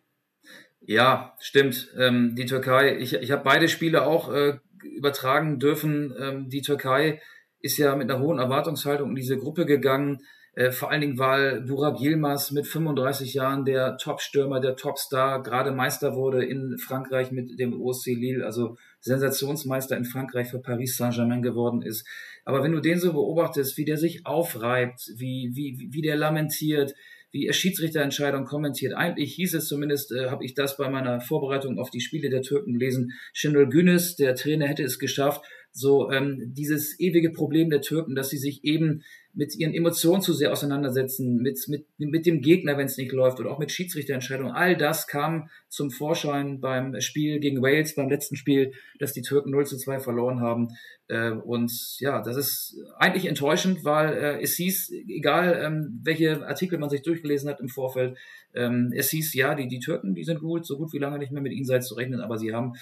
Ja, 0.81 1.35
stimmt. 1.39 1.93
Ähm, 1.97 2.35
die 2.35 2.45
Türkei, 2.45 2.97
ich, 2.97 3.13
ich 3.13 3.31
habe 3.31 3.43
beide 3.43 3.69
Spiele 3.69 4.05
auch 4.05 4.31
äh, 4.33 4.57
übertragen 4.83 5.59
dürfen. 5.59 6.13
Ähm, 6.19 6.49
die 6.49 6.61
Türkei 6.61 7.21
ist 7.59 7.77
ja 7.77 7.95
mit 7.95 8.09
einer 8.09 8.19
hohen 8.19 8.39
Erwartungshaltung 8.39 9.09
in 9.09 9.15
diese 9.15 9.37
Gruppe 9.37 9.65
gegangen. 9.65 10.21
Äh, 10.57 10.71
vor 10.71 10.89
allen 10.89 11.01
Dingen, 11.01 11.19
weil 11.19 11.61
Burak 11.61 12.01
Yilmaz 12.01 12.49
mit 12.49 12.65
35 12.65 13.35
Jahren 13.35 13.63
der 13.63 13.95
Top-Stürmer, 13.97 14.59
der 14.59 14.75
Top-Star, 14.75 15.43
gerade 15.43 15.71
Meister 15.71 16.15
wurde 16.15 16.43
in 16.43 16.79
Frankreich 16.79 17.31
mit 17.31 17.59
dem 17.59 17.79
OSC 17.79 18.07
Lille, 18.15 18.43
also 18.43 18.75
Sensationsmeister 18.99 19.95
in 19.95 20.03
Frankreich 20.03 20.47
für 20.47 20.59
Paris 20.59 20.97
Saint-Germain 20.97 21.43
geworden 21.43 21.83
ist. 21.83 22.07
Aber 22.43 22.63
wenn 22.63 22.71
du 22.71 22.79
den 22.79 22.97
so 22.97 23.13
beobachtest, 23.13 23.77
wie 23.77 23.85
der 23.85 23.97
sich 23.97 24.25
aufreibt, 24.25 25.11
wie, 25.17 25.51
wie, 25.53 25.89
wie 25.91 26.01
der 26.01 26.15
lamentiert, 26.15 26.95
wie 27.29 27.45
er 27.45 27.53
Schiedsrichterentscheidungen 27.53 28.47
kommentiert. 28.47 28.93
Eigentlich 28.95 29.35
hieß 29.35 29.53
es 29.53 29.67
zumindest, 29.67 30.11
äh, 30.11 30.29
habe 30.31 30.43
ich 30.43 30.55
das 30.55 30.77
bei 30.77 30.89
meiner 30.89 31.21
Vorbereitung 31.21 31.77
auf 31.77 31.91
die 31.91 32.01
Spiele 32.01 32.29
der 32.29 32.41
Türken 32.41 32.73
gelesen, 32.73 33.11
Şenol 33.33 33.69
Günes, 33.69 34.15
der 34.15 34.33
Trainer, 34.33 34.65
hätte 34.65 34.83
es 34.83 34.97
geschafft, 34.97 35.43
so 35.71 36.09
ähm, 36.09 36.53
dieses 36.55 36.99
ewige 36.99 37.31
Problem 37.31 37.69
der 37.69 37.81
Türken, 37.81 38.15
dass 38.15 38.29
sie 38.29 38.37
sich 38.37 38.63
eben 38.63 39.03
mit 39.37 39.55
ihren 39.55 39.75
Emotionen 39.75 40.23
zu 40.23 40.33
sehr 40.33 40.51
auseinandersetzen, 40.51 41.37
mit, 41.37 41.63
mit, 41.67 41.85
mit 41.99 42.25
dem 42.25 42.41
Gegner, 42.41 42.75
wenn 42.75 42.87
es 42.87 42.97
nicht 42.97 43.11
läuft, 43.11 43.39
oder 43.39 43.51
auch 43.51 43.59
mit 43.59 43.71
Schiedsrichterentscheidungen. 43.71 44.51
All 44.51 44.75
das 44.75 45.05
kam 45.05 45.49
zum 45.69 45.91
Vorschein 45.91 46.59
beim 46.59 46.99
Spiel 47.01 47.39
gegen 47.39 47.61
Wales, 47.61 47.93
beim 47.93 48.09
letzten 48.09 48.35
Spiel, 48.35 48.73
dass 48.97 49.13
die 49.13 49.21
Türken 49.21 49.51
0 49.51 49.67
zu 49.67 49.77
2 49.77 49.99
verloren 49.99 50.41
haben. 50.41 50.69
Äh, 51.07 51.33
und 51.33 51.71
ja, 51.99 52.19
das 52.23 52.35
ist 52.35 52.77
eigentlich 52.97 53.27
enttäuschend, 53.27 53.85
weil 53.85 54.13
äh, 54.13 54.41
es 54.41 54.55
hieß, 54.55 54.91
egal 55.07 55.59
ähm, 55.61 56.01
welche 56.01 56.43
Artikel 56.47 56.79
man 56.79 56.89
sich 56.89 57.03
durchgelesen 57.03 57.47
hat 57.47 57.59
im 57.59 57.69
Vorfeld, 57.69 58.17
ähm, 58.55 58.91
es 58.95 59.11
hieß, 59.11 59.35
ja, 59.35 59.53
die, 59.53 59.67
die 59.67 59.79
Türken, 59.79 60.15
die 60.15 60.23
sind 60.23 60.39
gut, 60.39 60.65
so 60.65 60.77
gut 60.77 60.93
wie 60.93 60.99
lange 60.99 61.19
nicht 61.19 61.31
mehr 61.31 61.43
mit 61.43 61.53
ihnen 61.53 61.65
seid 61.65 61.83
zu 61.83 61.93
rechnen, 61.93 62.21
aber 62.21 62.39
sie 62.39 62.55
haben 62.55 62.73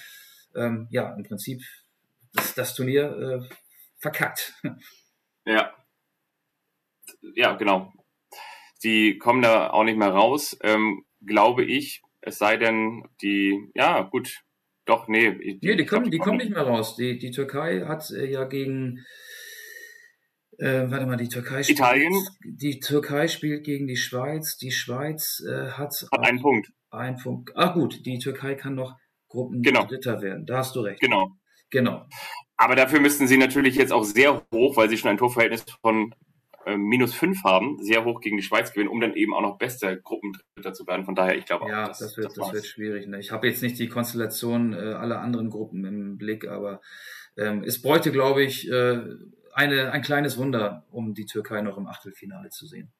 ähm, 0.54 0.88
ja 0.90 1.14
im 1.14 1.22
Prinzip 1.22 1.60
das, 2.32 2.54
das 2.54 2.74
Turnier 2.74 3.44
äh, 3.44 3.54
verkackt. 3.98 4.54
Ja. 5.48 5.70
Ja, 7.34 7.54
genau. 7.54 7.92
Die 8.82 9.18
kommen 9.18 9.42
da 9.42 9.70
auch 9.70 9.84
nicht 9.84 9.98
mehr 9.98 10.10
raus, 10.10 10.56
ähm, 10.62 11.04
glaube 11.24 11.64
ich. 11.64 12.02
Es 12.20 12.38
sei 12.38 12.56
denn, 12.56 13.04
die, 13.22 13.70
ja, 13.74 14.02
gut, 14.02 14.42
doch, 14.84 15.08
nee. 15.08 15.32
Die, 15.32 15.58
nee, 15.62 15.76
die, 15.76 15.84
kommen, 15.84 16.04
glaub, 16.04 16.10
die, 16.10 16.18
kommen 16.18 16.38
nicht 16.38 16.50
mehr 16.50 16.62
raus. 16.62 16.96
Die, 16.96 17.18
die 17.18 17.30
Türkei 17.30 17.80
hat 17.86 18.10
äh, 18.10 18.30
ja 18.30 18.44
gegen, 18.44 19.04
äh, 20.58 20.84
warte 20.88 21.06
mal, 21.06 21.16
die 21.16 21.28
Türkei 21.28 21.62
spielt, 21.62 21.78
Italien. 21.78 22.14
Die 22.44 22.80
Türkei 22.80 23.28
spielt 23.28 23.64
gegen 23.64 23.86
die 23.86 23.96
Schweiz. 23.96 24.56
Die 24.56 24.70
Schweiz 24.70 25.42
äh, 25.48 25.70
hat, 25.70 25.94
hat 26.12 26.20
einen 26.20 26.40
Punkt. 26.40 26.68
Ein 26.90 27.16
Punkt. 27.16 27.50
Ah, 27.56 27.72
gut, 27.72 28.06
die 28.06 28.18
Türkei 28.18 28.54
kann 28.54 28.74
noch 28.74 28.96
Gruppen 29.28 29.62
genau. 29.62 29.84
Dritter 29.84 30.22
werden. 30.22 30.46
Da 30.46 30.58
hast 30.58 30.76
du 30.76 30.80
recht. 30.80 31.00
Genau. 31.00 31.32
Genau. 31.70 32.06
Aber 32.56 32.76
dafür 32.76 33.00
müssten 33.00 33.26
sie 33.26 33.38
natürlich 33.38 33.74
jetzt 33.74 33.92
auch 33.92 34.04
sehr 34.04 34.46
hoch, 34.52 34.76
weil 34.76 34.88
sie 34.88 34.96
schon 34.96 35.10
ein 35.10 35.18
Torverhältnis 35.18 35.64
von 35.82 36.14
äh, 36.66 36.76
minus 36.76 37.14
fünf 37.14 37.44
haben, 37.44 37.78
sehr 37.80 38.04
hoch 38.04 38.20
gegen 38.20 38.36
die 38.36 38.42
Schweiz 38.42 38.72
gewinnen, 38.72 38.90
um 38.90 39.00
dann 39.00 39.14
eben 39.14 39.32
auch 39.32 39.40
noch 39.40 39.56
bester 39.56 39.96
Gruppendritter 39.96 40.72
zu 40.72 40.86
werden. 40.86 41.04
Von 41.04 41.14
daher, 41.14 41.38
ich 41.38 41.46
glaube 41.46 41.68
ja, 41.68 41.84
auch, 41.84 41.88
das, 41.88 42.00
das, 42.00 42.16
wird, 42.16 42.26
das, 42.26 42.34
das 42.34 42.52
wird 42.52 42.66
schwierig. 42.66 43.06
Ne? 43.06 43.20
Ich 43.20 43.30
habe 43.30 43.46
jetzt 43.46 43.62
nicht 43.62 43.78
die 43.78 43.88
Konstellation 43.88 44.72
äh, 44.72 44.94
aller 44.94 45.20
anderen 45.20 45.48
Gruppen 45.48 45.84
im 45.84 46.18
Blick, 46.18 46.48
aber 46.48 46.80
ähm, 47.36 47.62
es 47.64 47.80
bräuchte, 47.80 48.10
glaube 48.10 48.42
ich, 48.42 48.68
äh, 48.68 49.00
eine, 49.54 49.92
ein 49.92 50.02
kleines 50.02 50.38
Wunder, 50.38 50.84
um 50.90 51.14
die 51.14 51.26
Türkei 51.26 51.62
noch 51.62 51.78
im 51.78 51.86
Achtelfinale 51.86 52.50
zu 52.50 52.66
sehen. 52.66 52.92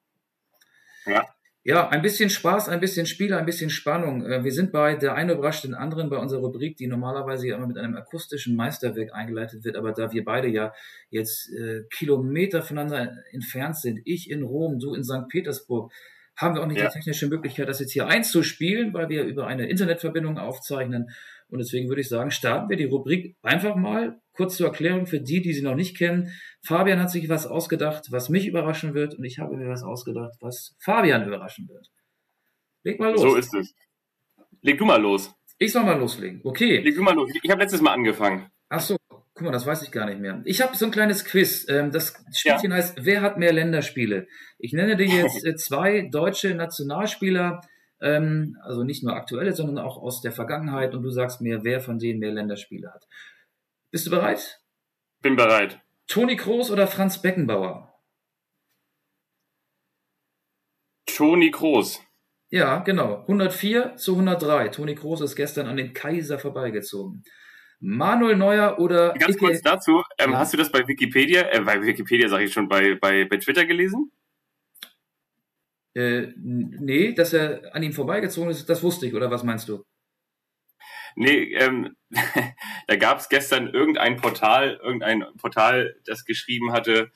Ja. 1.05 1.25
Ja, 1.67 1.89
ein 1.89 2.01
bisschen 2.01 2.29
Spaß, 2.29 2.69
ein 2.69 2.79
bisschen 2.79 3.05
Spiel, 3.05 3.33
ein 3.33 3.45
bisschen 3.45 3.69
Spannung. 3.69 4.25
Äh, 4.25 4.41
wir 4.41 4.53
sind 4.53 4.71
bei 4.71 4.95
der 4.95 5.15
eine 5.15 5.33
überrascht 5.33 5.65
den 5.65 5.73
anderen 5.73 6.09
bei 6.09 6.15
unserer 6.15 6.39
Rubrik, 6.39 6.77
die 6.77 6.87
normalerweise 6.87 7.45
ja 7.45 7.57
immer 7.57 7.67
mit 7.67 7.77
einem 7.77 7.97
akustischen 7.97 8.55
Meisterwerk 8.55 9.13
eingeleitet 9.13 9.65
wird. 9.65 9.75
Aber 9.75 9.91
da 9.91 10.13
wir 10.13 10.23
beide 10.23 10.47
ja 10.47 10.71
jetzt 11.09 11.51
äh, 11.51 11.83
Kilometer 11.89 12.61
voneinander 12.61 13.17
entfernt 13.33 13.75
sind, 13.75 13.99
ich 14.05 14.31
in 14.31 14.43
Rom, 14.43 14.79
du 14.79 14.93
in 14.93 15.03
St. 15.03 15.27
Petersburg, 15.27 15.91
haben 16.37 16.55
wir 16.55 16.61
auch 16.61 16.67
nicht 16.67 16.79
ja. 16.79 16.87
die 16.87 16.93
technische 16.93 17.27
Möglichkeit, 17.27 17.67
das 17.67 17.81
jetzt 17.81 17.91
hier 17.91 18.07
einzuspielen, 18.07 18.93
weil 18.93 19.09
wir 19.09 19.25
über 19.25 19.45
eine 19.47 19.67
Internetverbindung 19.67 20.37
aufzeichnen. 20.37 21.09
Und 21.49 21.59
deswegen 21.59 21.87
würde 21.87 22.01
ich 22.01 22.09
sagen, 22.09 22.31
starten 22.31 22.69
wir 22.69 22.77
die 22.77 22.85
Rubrik 22.85 23.35
einfach 23.41 23.75
mal. 23.75 24.19
Kurz 24.33 24.57
zur 24.57 24.67
Erklärung 24.67 25.07
für 25.07 25.19
die, 25.19 25.41
die 25.41 25.53
sie 25.53 25.63
noch 25.63 25.75
nicht 25.75 25.97
kennen. 25.97 26.31
Fabian 26.61 26.99
hat 26.99 27.09
sich 27.09 27.29
was 27.29 27.47
ausgedacht, 27.47 28.07
was 28.11 28.29
mich 28.29 28.47
überraschen 28.47 28.93
wird. 28.93 29.15
Und 29.15 29.23
ich 29.23 29.39
habe 29.39 29.55
mir 29.55 29.69
was 29.69 29.83
ausgedacht, 29.83 30.33
was 30.41 30.75
Fabian 30.79 31.25
überraschen 31.25 31.67
wird. 31.69 31.87
Leg 32.83 32.99
mal 32.99 33.11
los. 33.11 33.21
So 33.21 33.35
ist 33.35 33.53
es. 33.53 33.73
Leg 34.61 34.77
du 34.77 34.85
mal 34.85 35.01
los. 35.01 35.33
Ich 35.57 35.71
soll 35.71 35.83
mal 35.83 35.97
loslegen. 35.97 36.41
Okay. 36.43 36.79
Leg 36.79 36.95
du 36.95 37.01
mal 37.01 37.15
los. 37.15 37.31
Ich 37.41 37.49
habe 37.49 37.61
letztes 37.61 37.81
Mal 37.81 37.93
angefangen. 37.93 38.49
Ach 38.69 38.81
so. 38.81 38.97
Guck 39.09 39.45
mal, 39.45 39.51
das 39.51 39.65
weiß 39.67 39.83
ich 39.83 39.91
gar 39.91 40.07
nicht 40.07 40.19
mehr. 40.19 40.41
Ich 40.45 40.61
habe 40.61 40.75
so 40.75 40.85
ein 40.85 40.91
kleines 40.91 41.23
Quiz. 41.23 41.67
Ähm, 41.69 41.91
das 41.91 42.15
Spielchen 42.33 42.71
ja. 42.71 42.77
heißt, 42.77 43.05
wer 43.05 43.21
hat 43.21 43.37
mehr 43.37 43.53
Länderspiele? 43.53 44.27
Ich 44.57 44.73
nenne 44.73 44.95
dir 44.95 45.05
jetzt 45.05 45.45
äh, 45.45 45.55
zwei 45.55 46.09
deutsche 46.11 46.55
Nationalspieler, 46.55 47.61
ähm, 48.01 48.57
also 48.63 48.83
nicht 48.83 49.03
nur 49.03 49.15
aktuelle, 49.15 49.53
sondern 49.53 49.79
auch 49.79 49.97
aus 49.97 50.21
der 50.21 50.31
Vergangenheit 50.31 50.93
und 50.93 51.03
du 51.03 51.09
sagst 51.09 51.41
mir, 51.41 51.63
wer 51.63 51.81
von 51.81 51.99
denen 51.99 52.19
mehr 52.19 52.31
Länderspiele 52.31 52.91
hat. 52.91 53.07
Bist 53.91 54.05
du 54.05 54.11
bereit? 54.11 54.61
Bin 55.21 55.35
bereit. 55.35 55.81
Toni 56.07 56.35
Kroos 56.35 56.71
oder 56.71 56.87
Franz 56.87 57.21
Beckenbauer? 57.21 57.93
Toni 61.05 61.51
Kroos. 61.51 62.01
Ja, 62.49 62.79
genau. 62.79 63.21
104 63.21 63.95
zu 63.97 64.13
103. 64.13 64.69
Toni 64.69 64.95
Kroos 64.95 65.21
ist 65.21 65.35
gestern 65.35 65.67
an 65.67 65.77
den 65.77 65.93
Kaiser 65.93 66.39
vorbeigezogen. 66.39 67.23
Manuel 67.79 68.35
Neuer 68.35 68.79
oder. 68.79 69.13
Ganz 69.13 69.37
kurz 69.37 69.61
dazu, 69.61 70.03
ähm, 70.17 70.35
hast 70.37 70.53
du 70.53 70.57
das 70.57 70.71
bei 70.71 70.87
Wikipedia, 70.87 71.41
äh, 71.51 71.61
bei 71.61 71.81
Wikipedia 71.81 72.27
sage 72.27 72.45
ich 72.45 72.53
schon, 72.53 72.67
bei, 72.67 72.95
bei, 72.95 73.25
bei 73.25 73.37
Twitter 73.37 73.65
gelesen? 73.65 74.11
Äh, 75.97 76.33
nee, 76.37 77.13
dass 77.13 77.33
er 77.33 77.73
an 77.73 77.81
ihm 77.81 77.91
vorbeigezogen 77.91 78.51
ist, 78.51 78.69
das 78.69 78.83
wusste 78.83 79.07
ich, 79.07 79.15
oder 79.15 79.31
was 79.31 79.43
meinst 79.43 79.67
du? 79.67 79.83
Nee, 81.15 81.55
ähm, 81.55 81.95
da 82.87 82.95
gab 82.97 83.17
es 83.17 83.29
gestern 83.29 83.67
irgendein 83.73 84.17
Portal, 84.17 84.79
irgendein 84.83 85.25
Portal, 85.37 85.95
das 86.05 86.23
geschrieben 86.23 86.71
hatte, 86.71 87.11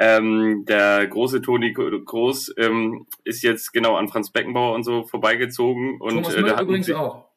ähm, 0.00 0.64
der 0.66 1.06
große 1.06 1.40
Toni 1.40 1.72
Groß 1.72 2.54
ähm, 2.56 3.06
ist 3.22 3.44
jetzt 3.44 3.72
genau 3.72 3.94
an 3.94 4.08
Franz 4.08 4.32
Beckenbauer 4.32 4.74
und 4.74 4.82
so 4.82 5.04
vorbeigezogen. 5.04 6.00
Und, 6.00 6.14
Thomas 6.14 6.34
äh, 6.34 6.42
da 6.42 6.60
übrigens 6.60 6.86
sie, 6.86 6.94
auch. 6.94 7.30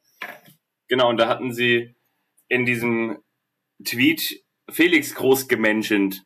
Genau, 0.87 1.07
und 1.09 1.17
da 1.17 1.27
hatten 1.27 1.53
sie 1.53 1.95
in 2.47 2.65
diesem 2.65 3.19
Tweet 3.85 4.43
Felix 4.71 5.13
Groß 5.13 5.47
gemenschent. 5.47 6.23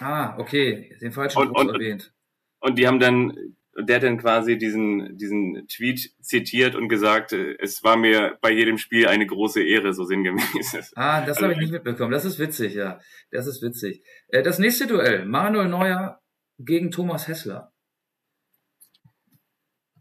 Ah, 0.00 0.38
okay, 0.38 0.96
den 1.02 1.12
falschen 1.12 1.36
und, 1.36 1.50
und, 1.50 1.68
erwähnt. 1.68 2.14
Und 2.60 2.78
die 2.78 2.86
haben 2.86 2.98
dann 2.98 3.36
der 3.76 3.96
hat 3.96 4.02
dann 4.04 4.18
quasi 4.18 4.56
diesen, 4.56 5.16
diesen 5.16 5.66
Tweet 5.68 6.12
zitiert 6.20 6.74
und 6.74 6.88
gesagt, 6.88 7.32
äh, 7.32 7.56
es 7.58 7.82
war 7.82 7.96
mir 7.96 8.38
bei 8.40 8.50
jedem 8.50 8.78
Spiel 8.78 9.08
eine 9.08 9.26
große 9.26 9.62
Ehre, 9.62 9.92
so 9.92 10.04
sinngemäß. 10.04 10.92
Ah, 10.96 11.24
das 11.24 11.40
habe 11.40 11.52
ich 11.52 11.58
nicht 11.58 11.72
mitbekommen. 11.72 12.12
Das 12.12 12.24
ist 12.24 12.38
witzig, 12.38 12.74
ja. 12.74 13.00
Das 13.30 13.46
ist 13.46 13.62
witzig. 13.62 14.04
Äh, 14.28 14.42
das 14.42 14.58
nächste 14.58 14.86
Duell, 14.86 15.24
Manuel 15.24 15.68
Neuer 15.68 16.20
gegen 16.58 16.90
Thomas 16.90 17.26
Hessler. 17.26 17.72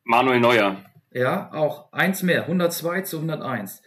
Manuel 0.03 0.39
Neuer. 0.39 0.83
Ja, 1.11 1.51
auch 1.53 1.91
eins 1.91 2.23
mehr, 2.23 2.43
102 2.43 3.01
zu 3.01 3.17
101. 3.17 3.81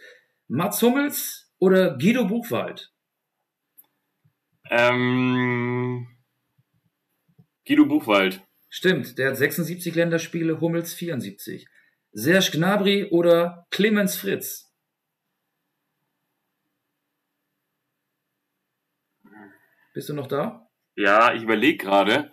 Mats 0.47 0.81
Hummels 0.81 1.53
oder 1.59 1.97
Guido 1.97 2.25
Buchwald? 2.25 2.91
Ähm, 4.69 6.07
Guido 7.65 7.85
Buchwald. 7.85 8.46
Stimmt, 8.69 9.17
der 9.17 9.29
hat 9.29 9.37
76 9.37 9.95
Länderspiele, 9.95 10.59
Hummels 10.59 10.93
74. 10.93 11.67
Serge 12.11 12.51
Gnabry 12.51 13.05
oder 13.11 13.65
Clemens 13.71 14.15
Fritz? 14.17 14.73
Bist 19.93 20.09
du 20.09 20.13
noch 20.13 20.27
da? 20.27 20.69
Ja, 20.95 21.33
ich 21.33 21.43
überlege 21.43 21.77
gerade. 21.77 22.31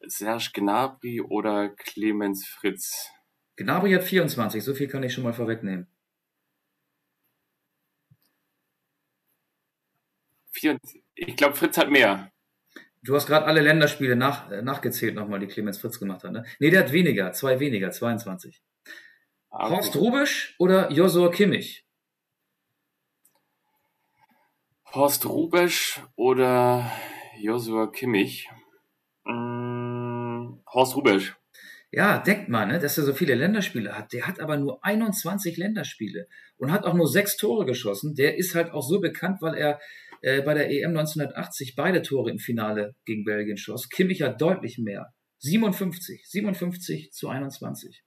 Serge 0.00 0.50
Gnabry 0.54 1.20
oder 1.20 1.68
Clemens 1.76 2.46
Fritz? 2.46 3.10
Gnabry 3.56 3.92
hat 3.92 4.04
24, 4.04 4.64
so 4.64 4.74
viel 4.74 4.88
kann 4.88 5.02
ich 5.02 5.12
schon 5.12 5.24
mal 5.24 5.34
vorwegnehmen. 5.34 5.86
Ich 11.14 11.36
glaube, 11.36 11.56
Fritz 11.56 11.76
hat 11.76 11.90
mehr. 11.90 12.31
Du 13.04 13.16
hast 13.16 13.26
gerade 13.26 13.46
alle 13.46 13.60
Länderspiele 13.60 14.14
nach, 14.14 14.50
äh, 14.50 14.62
nachgezählt 14.62 15.14
nochmal, 15.14 15.40
die 15.40 15.48
Clemens 15.48 15.78
Fritz 15.78 15.98
gemacht 15.98 16.22
hat. 16.22 16.32
Ne? 16.32 16.44
Nee, 16.60 16.70
der 16.70 16.84
hat 16.84 16.92
weniger, 16.92 17.32
zwei 17.32 17.58
weniger, 17.58 17.90
22. 17.90 18.62
Ah, 19.50 19.66
okay. 19.66 19.74
Horst 19.74 19.96
Rubisch 19.96 20.54
oder 20.58 20.90
Josua 20.90 21.30
Kimmich? 21.30 21.84
Horst 24.94 25.24
Rubesch 25.24 26.02
oder 26.16 26.90
Joshua 27.40 27.90
Kimmich? 27.90 28.50
Hm, 29.24 30.62
Horst 30.70 30.96
Rubesch. 30.96 31.34
Ja, 31.90 32.18
denkt 32.18 32.50
mal, 32.50 32.66
ne, 32.66 32.78
dass 32.78 32.98
er 32.98 33.04
so 33.04 33.14
viele 33.14 33.34
Länderspiele 33.34 33.96
hat. 33.96 34.12
Der 34.12 34.26
hat 34.26 34.38
aber 34.38 34.58
nur 34.58 34.84
21 34.84 35.56
Länderspiele 35.56 36.28
und 36.58 36.72
hat 36.72 36.84
auch 36.84 36.92
nur 36.92 37.08
sechs 37.08 37.38
Tore 37.38 37.64
geschossen. 37.64 38.14
Der 38.14 38.36
ist 38.36 38.54
halt 38.54 38.70
auch 38.72 38.82
so 38.82 39.00
bekannt, 39.00 39.40
weil 39.40 39.54
er 39.54 39.80
äh, 40.22 40.40
bei 40.42 40.54
der 40.54 40.70
EM 40.70 40.96
1980 40.96 41.74
beide 41.76 42.02
Tore 42.02 42.30
im 42.30 42.38
Finale 42.38 42.94
gegen 43.04 43.24
Belgien 43.24 43.56
schoss. 43.56 43.88
Kimmich 43.88 44.22
hat 44.22 44.40
deutlich 44.40 44.78
mehr. 44.78 45.12
57, 45.38 46.24
57 46.28 47.10
zu 47.12 47.28
21. 47.28 48.02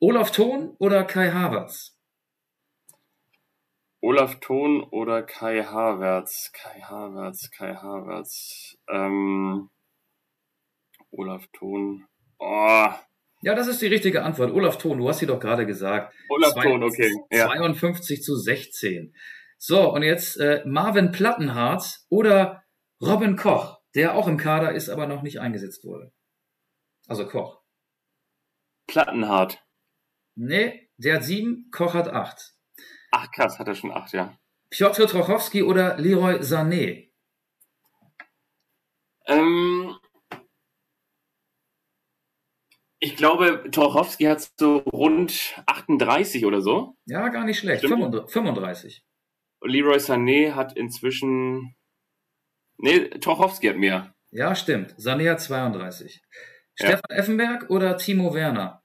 Olaf 0.00 0.32
Thon 0.32 0.74
oder 0.78 1.04
Kai 1.04 1.30
Havertz? 1.30 1.96
Olaf 4.00 4.40
Thon 4.40 4.82
oder 4.82 5.22
Kai 5.22 5.62
Havertz? 5.62 6.50
Kai 6.52 6.80
Havertz, 6.80 7.50
Kai 7.50 7.74
Havertz. 7.74 8.76
Ähm, 8.88 9.70
Olaf 11.12 11.46
Thon. 11.52 12.04
Oh. 12.38 12.88
Ja, 13.42 13.54
das 13.54 13.68
ist 13.68 13.80
die 13.80 13.86
richtige 13.86 14.22
Antwort. 14.24 14.52
Olaf 14.52 14.78
Thon, 14.78 14.98
du 14.98 15.08
hast 15.08 15.20
sie 15.20 15.26
doch 15.26 15.38
gerade 15.38 15.66
gesagt. 15.66 16.12
Olaf 16.30 16.54
Thon, 16.54 16.82
okay. 16.82 17.14
Ja. 17.30 17.46
52 17.46 18.22
zu 18.22 18.34
16. 18.34 19.14
So, 19.64 19.92
und 19.92 20.02
jetzt 20.02 20.40
äh, 20.40 20.60
Marvin 20.66 21.12
Plattenhardt 21.12 22.00
oder 22.08 22.64
Robin 23.00 23.36
Koch, 23.36 23.78
der 23.94 24.16
auch 24.16 24.26
im 24.26 24.36
Kader 24.36 24.72
ist, 24.72 24.88
aber 24.88 25.06
noch 25.06 25.22
nicht 25.22 25.38
eingesetzt 25.38 25.84
wurde. 25.84 26.12
Also 27.06 27.28
Koch. 27.28 27.62
Plattenhardt. 28.88 29.64
Nee, 30.34 30.90
der 30.96 31.14
hat 31.14 31.22
sieben, 31.22 31.70
Koch 31.70 31.94
hat 31.94 32.08
acht. 32.08 32.56
Ach 33.12 33.30
krass, 33.30 33.60
hat 33.60 33.68
er 33.68 33.76
schon 33.76 33.92
acht, 33.92 34.12
ja. 34.12 34.36
Piotr 34.70 35.06
Trochowski 35.06 35.62
oder 35.62 35.96
Leroy 35.96 36.40
Sané? 36.40 37.12
Ähm, 39.26 39.96
ich 42.98 43.14
glaube, 43.14 43.70
Torchowski 43.70 44.24
hat 44.24 44.50
so 44.58 44.78
rund 44.78 45.54
38 45.66 46.46
oder 46.46 46.60
so. 46.60 46.96
Ja, 47.06 47.28
gar 47.28 47.44
nicht 47.44 47.60
schlecht. 47.60 47.84
Stimmt. 47.84 48.28
35. 48.28 49.04
Leroy 49.64 49.98
Sané 49.98 50.54
hat 50.54 50.76
inzwischen. 50.76 51.74
Nee, 52.78 53.08
Torchowski 53.10 53.68
hat 53.68 53.76
mehr. 53.76 54.14
Ja, 54.30 54.54
stimmt. 54.54 54.94
Sané 54.98 55.30
hat 55.30 55.40
32. 55.40 56.22
Ja. 56.78 56.86
Stefan 56.86 57.10
Effenberg 57.10 57.70
oder 57.70 57.96
Timo 57.96 58.34
Werner? 58.34 58.82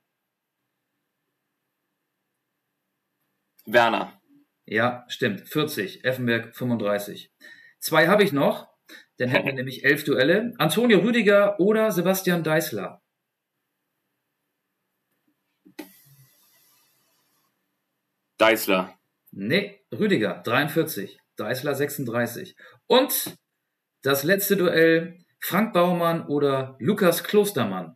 Werner. 3.65 4.21
Ja, 4.65 5.05
stimmt. 5.07 5.47
40. 5.47 6.03
Effenberg 6.03 6.55
35. 6.55 7.31
Zwei 7.79 8.07
habe 8.07 8.23
ich 8.23 8.31
noch. 8.33 8.67
Dann 9.17 9.29
hätten 9.29 9.47
wir 9.47 9.53
nämlich 9.53 9.83
elf 9.83 10.03
Duelle. 10.03 10.53
Antonio 10.57 10.99
Rüdiger 10.99 11.59
oder 11.59 11.91
Sebastian 11.91 12.43
Deißler? 12.43 13.01
Deißler. 18.37 18.96
Nee, 19.39 19.85
Rüdiger 19.91 20.41
43, 20.43 21.19
Deißler 21.35 21.75
36. 21.75 22.55
Und 22.87 23.37
das 24.01 24.23
letzte 24.23 24.57
Duell 24.57 25.19
Frank 25.39 25.73
Baumann 25.73 26.25
oder 26.25 26.75
Lukas 26.79 27.23
Klostermann. 27.23 27.95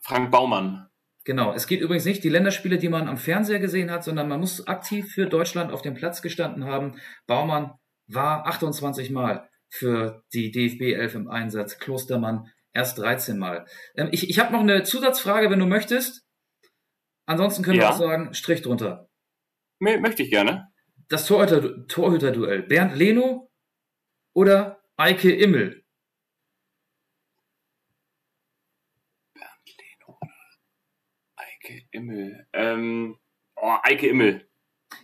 Frank 0.00 0.32
Baumann. 0.32 0.88
Genau, 1.22 1.54
es 1.54 1.68
geht 1.68 1.80
übrigens 1.80 2.04
nicht 2.04 2.24
die 2.24 2.28
Länderspiele, 2.28 2.78
die 2.78 2.88
man 2.88 3.06
am 3.06 3.16
Fernseher 3.16 3.60
gesehen 3.60 3.92
hat, 3.92 4.02
sondern 4.02 4.26
man 4.26 4.40
muss 4.40 4.66
aktiv 4.66 5.08
für 5.14 5.26
Deutschland 5.26 5.70
auf 5.70 5.82
dem 5.82 5.94
Platz 5.94 6.20
gestanden 6.20 6.64
haben. 6.64 7.00
Baumann 7.28 7.78
war 8.08 8.44
28 8.48 9.10
Mal 9.10 9.48
für 9.68 10.24
die 10.32 10.50
DFB 10.50 10.94
11 10.94 11.14
im 11.14 11.28
Einsatz, 11.28 11.78
Klostermann 11.78 12.50
erst 12.74 12.98
13 12.98 13.38
Mal. 13.38 13.66
Ähm, 13.96 14.08
ich 14.12 14.28
ich 14.28 14.38
habe 14.38 14.52
noch 14.52 14.60
eine 14.60 14.82
Zusatzfrage, 14.82 15.50
wenn 15.50 15.60
du 15.60 15.66
möchtest. 15.66 16.26
Ansonsten 17.26 17.62
können 17.62 17.78
ja. 17.78 17.84
wir 17.84 17.90
auch 17.90 17.98
sagen, 17.98 18.34
Strich 18.34 18.60
drunter. 18.60 19.08
Möchte 19.78 20.22
ich 20.22 20.30
gerne. 20.30 20.68
Das 21.08 21.26
Torhüter-Duell. 21.26 21.86
Torhüter 21.86 22.32
Bernd 22.62 22.96
Leno 22.96 23.50
oder 24.34 24.82
Eike 24.96 25.32
Immel? 25.32 25.84
Eike 31.36 31.82
Immel. 31.92 32.46
Ähm, 32.52 33.18
oh, 33.56 33.76
Eike 33.82 34.08
Immel. 34.08 34.48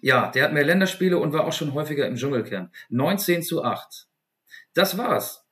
Ja, 0.03 0.31
der 0.31 0.45
hat 0.45 0.53
mehr 0.53 0.65
Länderspiele 0.65 1.19
und 1.19 1.33
war 1.33 1.45
auch 1.45 1.53
schon 1.53 1.75
häufiger 1.75 2.07
im 2.07 2.17
Dschungelcamp. 2.17 2.73
19 2.91 3.43
zu 3.43 3.65
8. 3.65 4.09
Das 4.75 4.97
war's. 4.97 5.47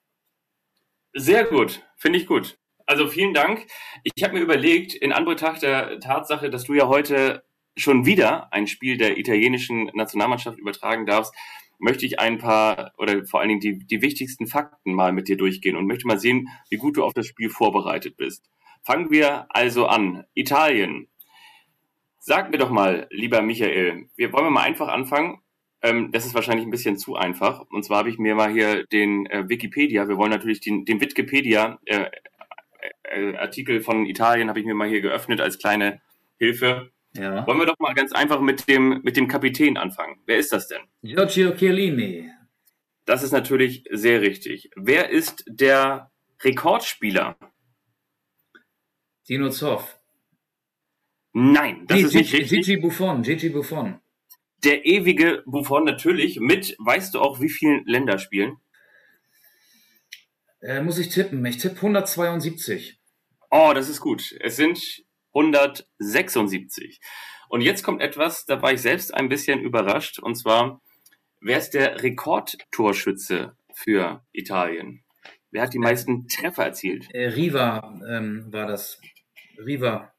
Sehr 1.15 1.45
gut, 1.45 1.83
finde 1.99 2.19
ich 2.19 2.27
gut. 2.27 2.59
Also 2.87 3.07
vielen 3.07 3.35
Dank. 3.35 3.67
Ich 4.03 4.25
habe 4.25 4.35
mir 4.35 4.41
überlegt, 4.41 4.95
in 4.95 5.13
Anbetracht 5.13 5.63
der 5.63 6.01
Tatsache, 6.01 6.49
dass 6.49 6.65
du 6.65 6.73
ja 6.73 6.89
heute 6.89 7.45
schon 7.77 8.07
wieder 8.07 8.53
ein 8.53 8.67
Spiel 8.67 8.97
der 8.97 9.19
italienischen 9.19 9.91
Nationalmannschaft 9.93 10.59
übertragen 10.59 11.05
darfst, 11.05 11.35
möchte 11.79 12.07
ich 12.07 12.19
ein 12.19 12.39
paar 12.39 12.93
oder 12.99 13.25
vor 13.27 13.41
allen 13.41 13.51
Dingen 13.51 13.61
die, 13.61 13.79
die 13.79 14.03
wichtigsten 14.03 14.47
Fakten 14.47 14.95
mal 14.95 15.13
mit 15.13 15.29
dir 15.29 15.37
durchgehen 15.37 15.77
und 15.77 15.87
möchte 15.87 16.07
mal 16.07 16.19
sehen, 16.19 16.49
wie 16.71 16.77
gut 16.77 16.97
du 16.97 17.05
auf 17.05 17.13
das 17.13 17.27
Spiel 17.27 17.51
vorbereitet 17.51 18.17
bist. 18.17 18.49
Fangen 18.85 19.11
wir 19.11 19.47
also 19.51 19.87
an. 19.87 20.25
Italien. 20.35 21.09
Sag 22.19 22.51
mir 22.51 22.59
doch 22.59 22.71
mal, 22.71 23.07
lieber 23.11 23.43
Michael, 23.43 24.09
wir 24.17 24.33
wollen 24.33 24.53
mal 24.53 24.63
einfach 24.63 24.89
anfangen. 24.89 25.39
Ähm, 25.83 26.11
das 26.13 26.27
ist 26.27 26.35
wahrscheinlich 26.35 26.67
ein 26.67 26.71
bisschen 26.71 26.99
zu 26.99 27.15
einfach. 27.17 27.61
Und 27.71 27.85
zwar 27.85 27.99
habe 27.99 28.11
ich 28.11 28.19
mir 28.19 28.35
mal 28.35 28.53
hier 28.53 28.85
den 28.87 29.27
äh, 29.27 29.49
Wikipedia, 29.49 30.09
wir 30.09 30.17
wollen 30.17 30.31
natürlich 30.31 30.61
den, 30.61 30.85
den 30.85 31.01
Wikipedia 31.01 31.79
äh, 31.87 32.07
äh, 33.05 33.37
Artikel 33.37 33.81
von 33.81 34.07
Italien 34.07 34.49
habe 34.49 34.61
ich 34.61 34.67
mir 34.67 34.75
mal 34.75 34.89
hier 34.89 35.01
geöffnet 35.01 35.41
als 35.41 35.59
kleine 35.59 36.01
Hilfe. 36.39 36.91
Ja. 37.15 37.47
Wollen 37.47 37.59
wir 37.59 37.67
doch 37.67 37.79
mal 37.79 37.95
ganz 37.95 38.13
einfach 38.13 38.41
mit 38.41 38.69
dem, 38.69 39.01
mit 39.03 39.17
dem 39.17 39.29
Kapitän 39.29 39.77
anfangen. 39.77 40.21
Wer 40.27 40.39
ist 40.39 40.53
das 40.53 40.69
denn? 40.69 40.83
Giorgio 41.03 41.53
Chiellini. 41.53 42.31
Das 43.05 43.23
ist 43.23 43.33
natürlich 43.33 43.85
sehr 43.91 44.21
richtig. 44.21 44.71
Wer 44.77 45.09
ist 45.09 45.45
der 45.49 46.11
Rekordspieler 46.43 47.37
Dino 49.29 49.51
Zoff. 49.51 49.99
Nein, 51.33 51.87
das 51.87 51.99
nee, 51.99 52.05
ist 52.05 52.15
nicht 52.15 52.33
richtig. 52.33 52.67
Gigi 52.67 52.77
Buffon, 52.79 53.23
Gigi 53.23 53.51
Buffon. 53.51 54.01
Der 54.65 54.85
ewige 54.85 55.43
Buffon 55.47 55.85
natürlich 55.85 56.41
mit, 56.41 56.77
weißt 56.79 57.15
du 57.15 57.21
auch, 57.21 57.41
wie 57.41 57.49
vielen 57.49 57.85
Länderspielen? 57.87 58.57
Äh, 60.61 60.83
muss 60.83 60.99
ich 60.99 61.11
tippen. 61.11 61.45
Ich 61.47 61.59
tippe 61.59 61.77
172. 61.77 62.99
Oh, 63.51 63.73
das 63.75 63.89
ist 63.89 64.01
gut. 64.01 64.37
Es 64.41 64.57
sind 64.57 65.05
176. 65.35 67.01
Und 67.49 67.63
jetzt 67.63 67.83
kommt 67.83 68.03
etwas, 68.03 68.45
da 68.45 68.61
war 68.61 68.73
ich 68.73 68.83
selbst 68.83 69.15
ein 69.15 69.29
bisschen 69.29 69.61
überrascht. 69.61 70.19
Und 70.19 70.35
zwar, 70.35 70.83
wer 71.41 71.59
ist 71.59 71.71
der 71.71 72.03
Rekordtorschütze 72.03 73.57
für 73.73 74.25
Italien? 74.33 75.05
Wer 75.51 75.63
hat 75.63 75.73
die 75.73 75.79
meisten 75.79 76.29
Treffer 76.29 76.65
erzielt? 76.65 77.09
Äh, 77.15 77.29
Riva 77.29 77.99
ähm, 78.09 78.53
war 78.53 78.67
das. 78.67 79.01
Riva. 79.65 80.13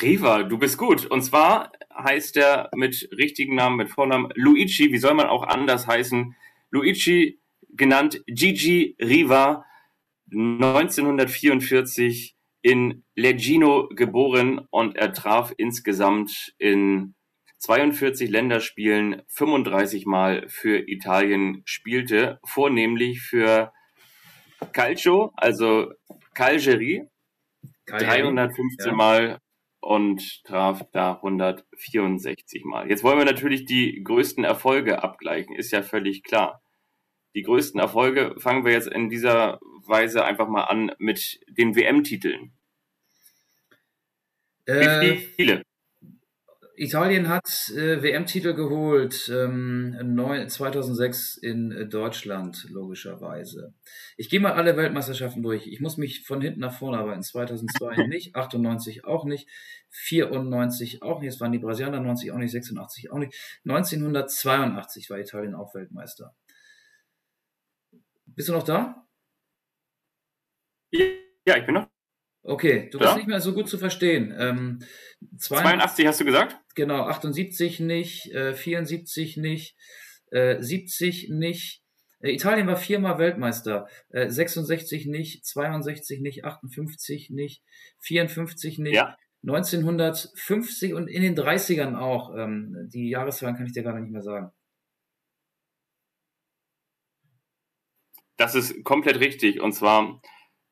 Riva, 0.00 0.42
du 0.42 0.58
bist 0.58 0.78
gut. 0.78 1.06
Und 1.06 1.22
zwar 1.22 1.72
heißt 1.94 2.36
er 2.36 2.70
mit 2.74 3.08
richtigen 3.16 3.54
Namen, 3.54 3.76
mit 3.76 3.90
Vornamen 3.90 4.30
Luigi. 4.34 4.92
Wie 4.92 4.98
soll 4.98 5.14
man 5.14 5.26
auch 5.26 5.42
anders 5.42 5.86
heißen? 5.86 6.34
Luigi, 6.70 7.40
genannt 7.68 8.22
Gigi 8.26 8.96
Riva, 9.00 9.64
1944 10.30 12.36
in 12.62 13.04
Leggino 13.16 13.88
geboren 13.88 14.66
und 14.70 14.96
er 14.96 15.12
traf 15.12 15.52
insgesamt 15.56 16.54
in 16.58 17.14
42 17.58 18.30
Länderspielen 18.30 19.22
35 19.28 20.06
Mal 20.06 20.48
für 20.48 20.88
Italien 20.88 21.62
spielte, 21.64 22.40
vornehmlich 22.44 23.20
für 23.20 23.72
Calcio, 24.72 25.32
also 25.36 25.92
Calgeri, 26.34 27.08
315 27.86 28.90
ja. 28.90 28.96
Mal 28.96 29.40
und 29.82 30.44
traf 30.44 30.84
da 30.92 31.16
164 31.16 32.64
Mal. 32.64 32.88
Jetzt 32.88 33.02
wollen 33.02 33.18
wir 33.18 33.24
natürlich 33.24 33.66
die 33.66 34.02
größten 34.02 34.44
Erfolge 34.44 35.02
abgleichen, 35.02 35.56
ist 35.56 35.72
ja 35.72 35.82
völlig 35.82 36.22
klar. 36.22 36.62
Die 37.34 37.42
größten 37.42 37.80
Erfolge 37.80 38.34
fangen 38.38 38.64
wir 38.64 38.72
jetzt 38.72 38.88
in 38.88 39.08
dieser 39.08 39.58
Weise 39.86 40.24
einfach 40.24 40.48
mal 40.48 40.64
an 40.64 40.92
mit 40.98 41.40
den 41.48 41.74
WM-Titeln. 41.74 42.52
Äh, 44.66 45.00
Wie 45.00 45.16
viele? 45.18 45.62
Italien 46.82 47.28
hat 47.28 47.70
äh, 47.76 48.02
WM-Titel 48.02 48.54
geholt, 48.54 49.30
ähm, 49.32 49.96
2006 50.48 51.36
in 51.36 51.70
äh, 51.70 51.86
Deutschland, 51.86 52.66
logischerweise. 52.70 53.72
Ich 54.16 54.28
gehe 54.28 54.40
mal 54.40 54.54
alle 54.54 54.76
Weltmeisterschaften 54.76 55.44
durch. 55.44 55.68
Ich 55.68 55.80
muss 55.80 55.96
mich 55.96 56.26
von 56.26 56.40
hinten 56.40 56.58
nach 56.58 56.76
vorne 56.76 56.98
arbeiten. 56.98 57.22
2002 57.22 58.06
nicht, 58.08 58.34
98 58.34 59.04
auch 59.04 59.24
nicht, 59.24 59.48
94 59.90 61.02
auch 61.02 61.20
nicht, 61.20 61.34
es 61.34 61.40
waren 61.40 61.52
die 61.52 61.60
Brasilianer 61.60 62.00
90 62.00 62.32
auch 62.32 62.38
nicht, 62.38 62.50
86 62.50 63.12
auch 63.12 63.18
nicht. 63.18 63.32
1982 63.64 65.08
war 65.08 65.20
Italien 65.20 65.54
auch 65.54 65.76
Weltmeister. 65.76 66.34
Bist 68.26 68.48
du 68.48 68.54
noch 68.54 68.64
da? 68.64 69.06
Ja, 70.90 71.56
ich 71.58 71.64
bin 71.64 71.74
noch. 71.74 71.91
Okay, 72.44 72.88
du 72.90 72.98
bist 72.98 73.16
nicht 73.16 73.28
mehr 73.28 73.40
so 73.40 73.54
gut 73.54 73.68
zu 73.68 73.78
verstehen. 73.78 74.34
Ähm, 74.36 74.80
82 75.38 76.06
hast 76.06 76.20
du 76.20 76.24
gesagt? 76.24 76.56
Genau, 76.74 77.04
78 77.04 77.78
nicht, 77.78 78.32
äh, 78.32 78.54
74 78.54 79.36
nicht, 79.36 79.76
äh, 80.30 80.60
70 80.60 81.28
nicht. 81.30 81.82
Äh, 82.20 82.32
Italien 82.32 82.66
war 82.66 82.76
viermal 82.76 83.18
Weltmeister. 83.18 83.86
Äh, 84.10 84.28
66 84.28 85.06
nicht, 85.06 85.46
62 85.46 86.20
nicht, 86.20 86.44
58 86.44 87.30
nicht, 87.30 87.62
54 88.00 88.78
nicht. 88.78 88.96
Ja. 88.96 89.16
1950 89.44 90.94
und 90.94 91.08
in 91.08 91.22
den 91.22 91.36
30ern 91.36 91.96
auch. 91.96 92.34
Ähm, 92.36 92.88
die 92.92 93.08
Jahreszahlen 93.08 93.56
kann 93.56 93.66
ich 93.66 93.72
dir 93.72 93.82
gerade 93.82 94.00
nicht 94.00 94.12
mehr 94.12 94.22
sagen. 94.22 94.50
Das 98.36 98.54
ist 98.56 98.82
komplett 98.82 99.20
richtig. 99.20 99.60
Und 99.60 99.72
zwar 99.72 100.20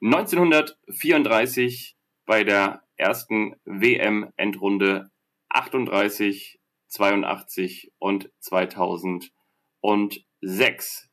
1934 0.02 1.96
bei 2.24 2.44
der 2.44 2.82
ersten 2.96 3.56
WM-Endrunde 3.64 5.10
38, 5.50 6.58
82 6.88 7.92
und 7.98 8.30
2006. 8.40 11.08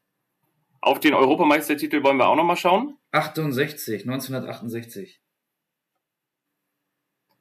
Auf 0.79 0.99
den 0.99 1.13
Europameistertitel 1.13 2.03
wollen 2.03 2.17
wir 2.17 2.27
auch 2.27 2.35
nochmal 2.35 2.55
schauen. 2.55 2.97
68, 3.11 4.03
1968. 4.03 5.19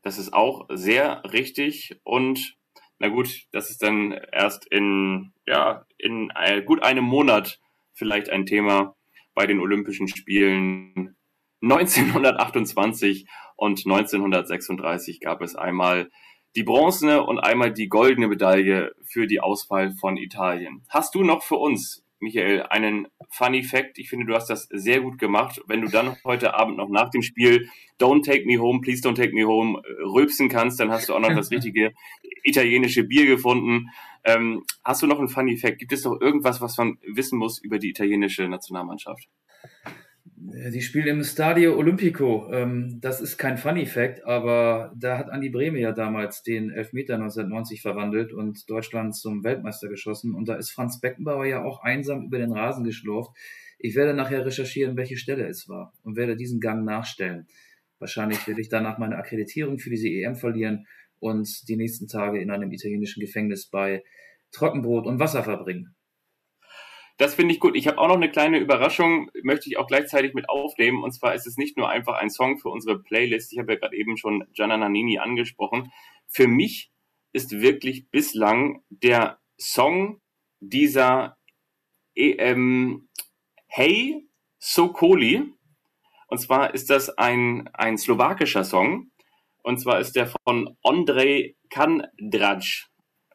Das 0.03 0.18
ist 0.18 0.32
auch 0.32 0.66
sehr 0.70 1.22
richtig 1.32 2.01
und 2.03 2.57
na 2.99 3.09
gut, 3.09 3.47
das 3.53 3.70
ist 3.70 3.82
dann 3.82 4.12
erst 4.32 4.66
in, 4.66 5.32
ja, 5.47 5.86
in 5.99 6.32
gut 6.64 6.82
einem 6.82 7.05
Monat 7.05 7.61
vielleicht 7.92 8.30
ein 8.30 8.47
Thema 8.47 8.97
bei 9.34 9.47
den 9.47 9.61
Olympischen 9.61 10.09
Spielen 10.09 11.16
1928 11.62 13.26
und 13.57 13.86
1936 13.86 15.20
gab 15.20 15.42
es 15.42 15.57
einmal 15.57 16.11
die 16.57 16.62
bronzene 16.62 17.22
und 17.22 17.38
einmal 17.38 17.72
die 17.72 17.88
goldene 17.88 18.28
Medaille 18.28 18.92
für 19.04 19.26
die 19.26 19.40
Auswahl 19.40 19.92
von 19.92 20.16
Italien. 20.16 20.82
Hast 20.88 21.14
du 21.14 21.22
noch 21.22 21.42
für 21.42 21.57
uns, 21.57 22.02
Michael, 22.18 22.62
einen 22.70 23.09
Funny 23.30 23.62
Fact? 23.62 23.98
Ich 23.98 24.09
finde, 24.09 24.24
du 24.24 24.34
hast 24.34 24.48
das 24.48 24.66
sehr 24.70 25.02
gut 25.02 25.18
gemacht. 25.18 25.61
Wenn 25.66 25.82
du 25.82 25.88
dann 25.88 26.16
heute 26.24 26.54
Abend 26.54 26.78
noch 26.78 26.88
nach 26.88 27.11
dem 27.11 27.20
Spiel 27.20 27.68
Don't 28.00 28.24
Take 28.24 28.46
Me 28.46 28.59
Home, 28.59 28.80
Please 28.80 29.07
Don't 29.07 29.16
Take 29.16 29.34
Me 29.34 29.46
Home 29.46 29.82
äh, 29.84 30.02
rülpsen 30.02 30.48
kannst, 30.48 30.80
dann 30.80 30.90
hast 30.90 31.11
du 31.11 31.14
auch 31.14 31.20
noch 31.20 31.34
das 31.34 31.50
richtige 31.52 31.92
italienische 32.42 33.04
Bier 33.04 33.26
gefunden. 33.26 33.90
Ähm, 34.24 34.64
hast 34.82 35.02
du 35.02 35.07
noch 35.07 35.18
einen 35.18 35.28
Funny 35.28 35.59
Fact? 35.59 35.78
Gibt 35.78 35.92
es 35.92 36.02
doch 36.02 36.18
irgendwas, 36.20 36.62
was 36.62 36.78
man 36.78 36.96
wissen 37.07 37.38
muss 37.38 37.59
über 37.62 37.78
die 37.78 37.90
italienische 37.90 38.48
Nationalmannschaft? 38.48 39.28
Die 40.39 40.82
spielen 40.82 41.07
im 41.07 41.24
Stadio 41.24 41.78
Olimpico. 41.78 42.53
Ähm, 42.53 42.99
das 43.01 43.22
ist 43.22 43.39
kein 43.39 43.57
Funny 43.57 43.87
Fact, 43.87 44.22
aber 44.26 44.93
da 44.95 45.16
hat 45.16 45.30
Andi 45.30 45.49
Brehme 45.49 45.80
ja 45.80 45.93
damals 45.93 46.43
den 46.43 46.70
Elfmeter 46.70 47.14
1990 47.14 47.80
verwandelt 47.80 48.34
und 48.34 48.68
Deutschland 48.68 49.16
zum 49.16 49.45
Weltmeister 49.45 49.89
geschossen. 49.89 50.34
Und 50.34 50.47
da 50.49 50.57
ist 50.57 50.72
Franz 50.72 51.01
Beckenbauer 51.01 51.47
ja 51.47 51.64
auch 51.64 51.82
einsam 51.82 52.26
über 52.26 52.37
den 52.37 52.53
Rasen 52.53 52.84
geschlurft. 52.84 53.30
Ich 53.78 53.95
werde 53.95 54.12
nachher 54.12 54.45
recherchieren, 54.45 54.99
welche 54.99 55.16
Stelle 55.16 55.47
es 55.47 55.70
war 55.70 55.95
und 56.03 56.16
werde 56.16 56.37
diesen 56.37 56.61
Gang 56.61 56.84
nachstellen. 56.84 57.47
Wahrscheinlich 57.99 58.47
werde 58.47 58.61
ich 58.61 58.68
danach 58.68 58.99
meine 58.99 59.16
Akkreditierung 59.16 59.78
für 59.78 59.89
diese 59.89 60.09
EM 60.09 60.37
verlieren 60.37 60.87
und 61.18 61.66
die 61.66 61.76
nächsten 61.76 62.09
Tage 62.09 62.43
in 62.43 62.51
einem 62.51 62.72
italienischen 62.72 63.20
Gefängnis 63.20 63.66
bei 63.66 64.05
Trockenbrot 64.53 65.07
und 65.07 65.18
Wasser 65.18 65.43
verbringen. 65.43 65.95
Das 67.19 67.35
finde 67.35 67.55
ich 67.55 67.61
gut. 67.61 67.77
Ich 67.77 67.87
habe 67.89 67.99
auch 67.99 68.09
noch 68.09 68.17
eine 68.17 68.31
kleine 68.31 68.59
Überraschung, 68.59 69.31
möchte 69.43 69.71
ich 69.71 69.79
auch 69.79 69.87
gleichzeitig 69.87 70.35
mit 70.35 70.51
aufnehmen. 70.51 71.03
Und 71.03 71.12
zwar 71.12 71.35
ist 71.35 71.47
es 71.47 71.57
nicht 71.57 71.79
nur 71.79 71.89
einfach 71.89 72.14
ein 72.14 72.29
Song 72.29 72.59
für 72.59 72.69
unsere 72.69 72.99
Playlist. 72.99 73.53
Ich 73.53 73.59
habe 73.59 73.73
ja 73.73 73.79
gerade 73.79 73.97
eben 73.97 74.19
schon 74.19 74.45
Gianna 74.53 74.77
Nannini 74.77 75.19
angesprochen. 75.19 75.91
Für 76.29 76.47
mich 76.47 76.91
ist 77.33 77.53
wirklich 77.53 78.11
bislang 78.11 78.83
der 78.91 79.39
Song 79.59 80.21
dieser 80.61 81.39
EM 82.14 83.09
Hey 83.67 84.29
Sokoli. 84.59 85.55
Und 86.29 86.39
zwar 86.39 86.75
ist 86.75 86.91
das 86.91 87.09
ein, 87.17 87.69
ein 87.73 87.97
slowakischer 87.97 88.64
Song. 88.64 89.11
Und 89.62 89.79
zwar 89.79 90.01
ist 90.01 90.17
der 90.17 90.33
von 90.45 90.77
Ondrej 90.83 91.57
Kandrac. 91.71 92.62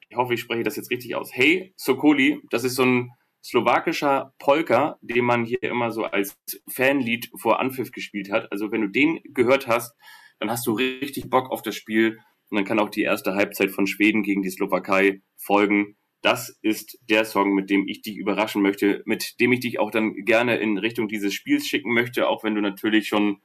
Ich 0.09 0.17
hoffe, 0.17 0.35
ich 0.35 0.41
spreche 0.41 0.63
das 0.63 0.75
jetzt 0.75 0.91
richtig 0.91 1.15
aus. 1.15 1.31
Hey 1.33 1.73
Sokoli, 1.77 2.41
das 2.51 2.63
ist 2.63 2.75
so 2.75 2.83
ein 2.83 3.11
slowakischer 3.43 4.33
Polka, 4.39 4.97
den 5.01 5.25
man 5.25 5.45
hier 5.45 5.63
immer 5.63 5.91
so 5.91 6.05
als 6.05 6.37
Fanlied 6.69 7.29
vor 7.37 7.59
Anpfiff 7.59 7.91
gespielt 7.91 8.31
hat. 8.31 8.51
Also 8.51 8.71
wenn 8.71 8.81
du 8.81 8.87
den 8.87 9.19
gehört 9.33 9.67
hast, 9.67 9.95
dann 10.39 10.51
hast 10.51 10.65
du 10.67 10.73
richtig 10.73 11.29
Bock 11.29 11.51
auf 11.51 11.61
das 11.61 11.75
Spiel 11.75 12.19
und 12.49 12.57
dann 12.57 12.65
kann 12.65 12.79
auch 12.79 12.89
die 12.89 13.03
erste 13.03 13.35
Halbzeit 13.35 13.71
von 13.71 13.87
Schweden 13.87 14.23
gegen 14.23 14.41
die 14.41 14.49
Slowakei 14.49 15.21
folgen. 15.37 15.95
Das 16.21 16.59
ist 16.61 16.99
der 17.09 17.25
Song, 17.25 17.55
mit 17.55 17.69
dem 17.69 17.87
ich 17.87 18.01
dich 18.01 18.17
überraschen 18.17 18.61
möchte, 18.61 19.01
mit 19.05 19.39
dem 19.39 19.51
ich 19.53 19.61
dich 19.61 19.79
auch 19.79 19.89
dann 19.89 20.13
gerne 20.13 20.57
in 20.57 20.77
Richtung 20.77 21.07
dieses 21.07 21.33
Spiels 21.33 21.65
schicken 21.65 21.93
möchte, 21.93 22.27
auch 22.27 22.43
wenn 22.43 22.53
du 22.53 22.61
natürlich 22.61 23.07
schon 23.07 23.41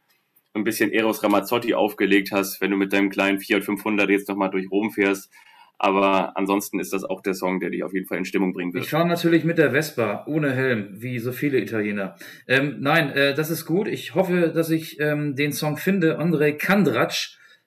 ein 0.53 0.65
bisschen 0.65 0.93
Eros 0.93 1.23
Ramazzotti 1.23 1.75
aufgelegt 1.75 2.33
hast, 2.33 2.61
wenn 2.61 2.71
du 2.71 2.77
mit 2.77 2.93
deinem 2.93 3.11
kleinen 3.11 3.39
Fiat 3.39 3.65
500 3.65 4.11
jetzt 4.11 4.29
nochmal 4.29 4.51
durch 4.51 4.71
Rom 4.71 4.91
fährst. 4.91 5.31
Aber 5.79 6.37
ansonsten 6.37 6.81
ist 6.81 6.93
das 6.93 7.05
auch 7.05 7.21
der 7.21 7.35
Song, 7.35 7.61
der 7.61 7.71
dich 7.71 7.85
auf 7.85 7.93
jeden 7.93 8.07
Fall 8.07 8.19
in 8.19 8.25
Stimmung 8.25 8.53
bringen 8.53 8.73
wird. 8.73 8.85
Ich 8.85 8.91
fahre 8.91 9.07
natürlich 9.07 9.45
mit 9.45 9.59
der 9.59 9.73
Vespa, 9.73 10.25
ohne 10.27 10.53
Helm, 10.53 10.89
wie 10.93 11.19
so 11.19 11.33
viele 11.33 11.61
Italiener. 11.61 12.17
Ähm, 12.47 12.77
nein, 12.81 13.11
äh, 13.11 13.35
das 13.35 13.51
ist 13.51 13.67
gut. 13.67 13.87
Ich 13.87 14.15
hoffe, 14.15 14.53
dass 14.55 14.71
ich 14.71 14.99
ähm, 15.01 15.37
den 15.37 15.53
Song 15.53 15.77
finde. 15.77 16.19
Andrei 16.19 16.53
Kandrac 16.53 17.13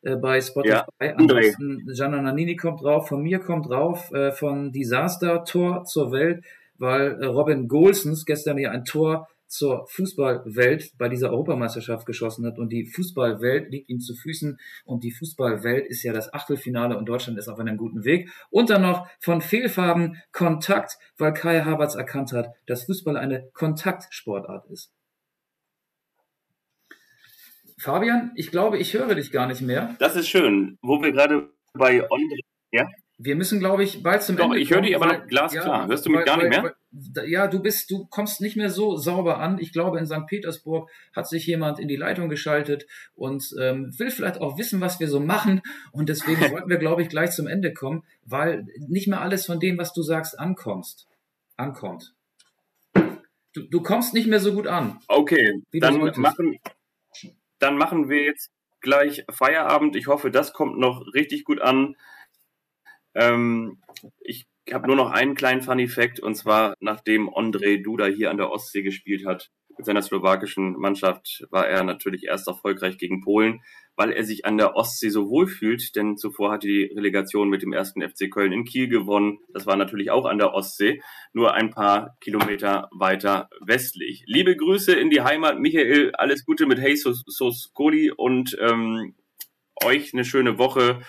äh, 0.01 0.15
bei 0.15 0.41
Spotify. 0.41 0.85
Ja, 1.01 1.13
Ansonsten 1.17 1.85
Gianna 1.93 2.21
Nannini 2.21 2.55
kommt 2.55 2.81
drauf, 2.81 3.07
von 3.07 3.21
mir 3.21 3.39
kommt 3.39 3.69
drauf, 3.69 4.11
äh, 4.11 4.31
von 4.31 4.71
Disaster, 4.71 5.43
Tor 5.43 5.83
zur 5.83 6.11
Welt, 6.11 6.43
weil 6.77 7.21
äh, 7.21 7.25
Robin 7.25 7.67
Golsons 7.67 8.25
gestern 8.25 8.57
ja 8.57 8.71
ein 8.71 8.85
Tor 8.85 9.27
zur 9.49 9.87
Fußballwelt 9.87 10.97
bei 10.97 11.09
dieser 11.09 11.31
Europameisterschaft 11.31 12.05
geschossen 12.05 12.45
hat 12.45 12.57
und 12.59 12.69
die 12.69 12.85
Fußballwelt 12.85 13.71
liegt 13.71 13.89
ihm 13.89 13.99
zu 13.99 14.15
Füßen 14.15 14.59
und 14.85 15.03
die 15.03 15.11
Fußballwelt 15.11 15.87
ist 15.87 16.03
ja 16.03 16.13
das 16.13 16.33
Achtelfinale 16.33 16.97
und 16.97 17.07
Deutschland 17.07 17.37
ist 17.39 17.47
auf 17.47 17.59
einem 17.59 17.75
guten 17.75 18.05
Weg. 18.05 18.29
Und 18.51 18.69
dann 18.69 18.83
noch 18.83 19.07
von 19.19 19.41
Fehlfarben 19.41 20.21
Kontakt, 20.31 20.97
weil 21.17 21.33
Kai 21.33 21.61
Havertz 21.61 21.95
erkannt 21.95 22.31
hat, 22.31 22.49
dass 22.67 22.83
Fußball 22.83 23.17
eine 23.17 23.49
Kontaktsportart 23.53 24.69
ist. 24.69 24.93
Fabian, 27.79 28.31
ich 28.35 28.51
glaube, 28.51 28.77
ich 28.77 28.93
höre 28.93 29.15
dich 29.15 29.31
gar 29.31 29.47
nicht 29.47 29.61
mehr. 29.61 29.95
Das 29.99 30.15
ist 30.15 30.27
schön, 30.27 30.77
wo 30.81 31.01
wir 31.01 31.11
gerade 31.11 31.49
bei 31.73 32.01
Andre, 32.01 32.39
ja? 32.71 32.87
Wir 33.21 33.35
müssen, 33.35 33.59
glaube 33.59 33.83
ich, 33.83 34.01
bald 34.01 34.23
zum 34.23 34.37
Doch, 34.37 34.45
Ende 34.45 34.59
ich 34.59 34.71
höre 34.71 34.81
dich 34.81 34.95
aber 34.95 35.07
noch 35.07 35.27
glasklar. 35.27 35.81
Ja, 35.81 35.87
Hörst 35.87 36.05
du 36.05 36.09
mich 36.09 36.19
weil, 36.19 36.25
gar 36.25 36.37
nicht 36.37 36.49
mehr? 36.49 36.73
Weil, 36.91 37.29
ja, 37.29 37.47
du 37.47 37.59
bist, 37.59 37.91
du 37.91 38.05
kommst 38.05 38.39
nicht 38.39 38.55
mehr 38.55 38.69
so 38.69 38.95
sauber 38.95 39.39
an. 39.39 39.59
Ich 39.59 39.73
glaube, 39.73 39.99
in 39.99 40.05
St. 40.05 40.25
Petersburg 40.25 40.89
hat 41.13 41.27
sich 41.27 41.45
jemand 41.45 41.79
in 41.79 41.89
die 41.89 41.97
Leitung 41.97 42.29
geschaltet 42.29 42.87
und 43.15 43.53
ähm, 43.59 43.93
will 43.99 44.09
vielleicht 44.09 44.39
auch 44.39 44.57
wissen, 44.57 44.79
was 44.79 45.01
wir 45.01 45.09
so 45.09 45.19
machen. 45.19 45.61
Und 45.91 46.07
deswegen 46.07 46.39
sollten 46.49 46.69
wir, 46.69 46.77
glaube 46.77 47.01
ich, 47.01 47.09
gleich 47.09 47.31
zum 47.31 47.47
Ende 47.47 47.73
kommen, 47.73 48.05
weil 48.23 48.65
nicht 48.87 49.09
mehr 49.09 49.19
alles 49.19 49.45
von 49.45 49.59
dem, 49.59 49.77
was 49.77 49.91
du 49.91 50.01
sagst, 50.01 50.39
ankommst. 50.39 51.05
Ankommt. 51.57 52.13
Du, 52.93 53.63
du 53.69 53.81
kommst 53.81 54.13
nicht 54.13 54.27
mehr 54.27 54.39
so 54.39 54.53
gut 54.53 54.67
an. 54.67 54.97
Okay, 55.09 55.61
dann 55.73 55.99
machen, 56.15 56.57
dann 57.59 57.77
machen 57.77 58.07
wir 58.07 58.23
jetzt 58.23 58.49
gleich 58.79 59.25
Feierabend. 59.29 59.97
Ich 59.97 60.07
hoffe, 60.07 60.31
das 60.31 60.53
kommt 60.53 60.79
noch 60.79 61.05
richtig 61.13 61.43
gut 61.43 61.59
an. 61.59 61.97
Ähm, 63.15 63.81
ich 64.19 64.47
habe 64.71 64.87
nur 64.87 64.95
noch 64.95 65.11
einen 65.11 65.35
kleinen 65.35 65.61
Funny 65.61 65.87
Fact 65.87 66.19
und 66.19 66.35
zwar 66.35 66.73
nachdem 66.79 67.29
André 67.29 67.81
Duda 67.81 68.05
hier 68.05 68.29
an 68.29 68.37
der 68.37 68.51
Ostsee 68.51 68.83
gespielt 68.83 69.25
hat 69.25 69.49
mit 69.79 69.85
seiner 69.85 70.01
slowakischen 70.01 70.73
Mannschaft, 70.73 71.47
war 71.51 71.65
er 71.65 71.83
natürlich 71.83 72.25
erst 72.25 72.49
erfolgreich 72.49 72.97
gegen 72.97 73.21
Polen, 73.21 73.61
weil 73.95 74.11
er 74.11 74.25
sich 74.25 74.45
an 74.45 74.57
der 74.57 74.75
Ostsee 74.75 75.07
so 75.07 75.29
wohl 75.29 75.47
fühlt, 75.47 75.95
denn 75.95 76.17
zuvor 76.17 76.51
hatte 76.51 76.67
die 76.67 76.91
Relegation 76.93 77.49
mit 77.49 77.61
dem 77.61 77.71
ersten 77.71 78.01
FC 78.01 78.29
Köln 78.29 78.51
in 78.51 78.65
Kiel 78.65 78.89
gewonnen. 78.89 79.39
Das 79.53 79.65
war 79.65 79.77
natürlich 79.77 80.11
auch 80.11 80.25
an 80.25 80.37
der 80.37 80.53
Ostsee, 80.53 81.01
nur 81.31 81.53
ein 81.53 81.69
paar 81.69 82.17
Kilometer 82.19 82.89
weiter 82.91 83.49
westlich. 83.61 84.23
Liebe 84.25 84.57
Grüße 84.57 84.93
in 84.93 85.09
die 85.09 85.21
Heimat, 85.21 85.59
Michael, 85.59 86.11
alles 86.13 86.45
Gute 86.45 86.65
mit 86.65 86.79
Hey 86.79 86.97
Sos 86.97 87.71
Koli 87.73 88.11
und 88.11 88.57
ähm, 88.59 89.15
euch 89.83 90.13
eine 90.13 90.25
schöne 90.25 90.57
Woche. 90.57 90.99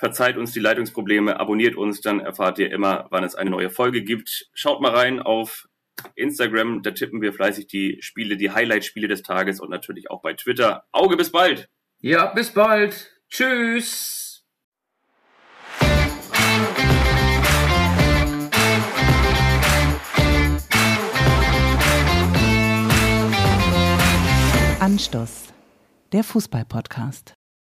Verzeiht 0.00 0.38
uns 0.38 0.52
die 0.52 0.60
Leitungsprobleme, 0.60 1.38
abonniert 1.38 1.76
uns, 1.76 2.00
dann 2.00 2.20
erfahrt 2.20 2.58
ihr 2.58 2.72
immer, 2.72 3.06
wann 3.10 3.22
es 3.22 3.34
eine 3.34 3.50
neue 3.50 3.68
Folge 3.68 4.02
gibt. 4.02 4.48
Schaut 4.54 4.80
mal 4.80 4.92
rein 4.92 5.20
auf 5.20 5.68
Instagram, 6.14 6.82
da 6.82 6.92
tippen 6.92 7.20
wir 7.20 7.34
fleißig 7.34 7.66
die 7.66 7.98
Spiele, 8.00 8.38
die 8.38 8.50
Highlight-Spiele 8.50 9.08
des 9.08 9.22
Tages 9.22 9.60
und 9.60 9.68
natürlich 9.68 10.10
auch 10.10 10.22
bei 10.22 10.32
Twitter. 10.32 10.84
Auge, 10.90 11.18
bis 11.18 11.30
bald! 11.30 11.68
Ja, 11.98 12.32
bis 12.32 12.50
bald! 12.50 13.12
Tschüss! 13.28 14.42
Anstoß, 24.80 25.52
der 26.14 26.24
Fußball-Podcast. 26.24 27.34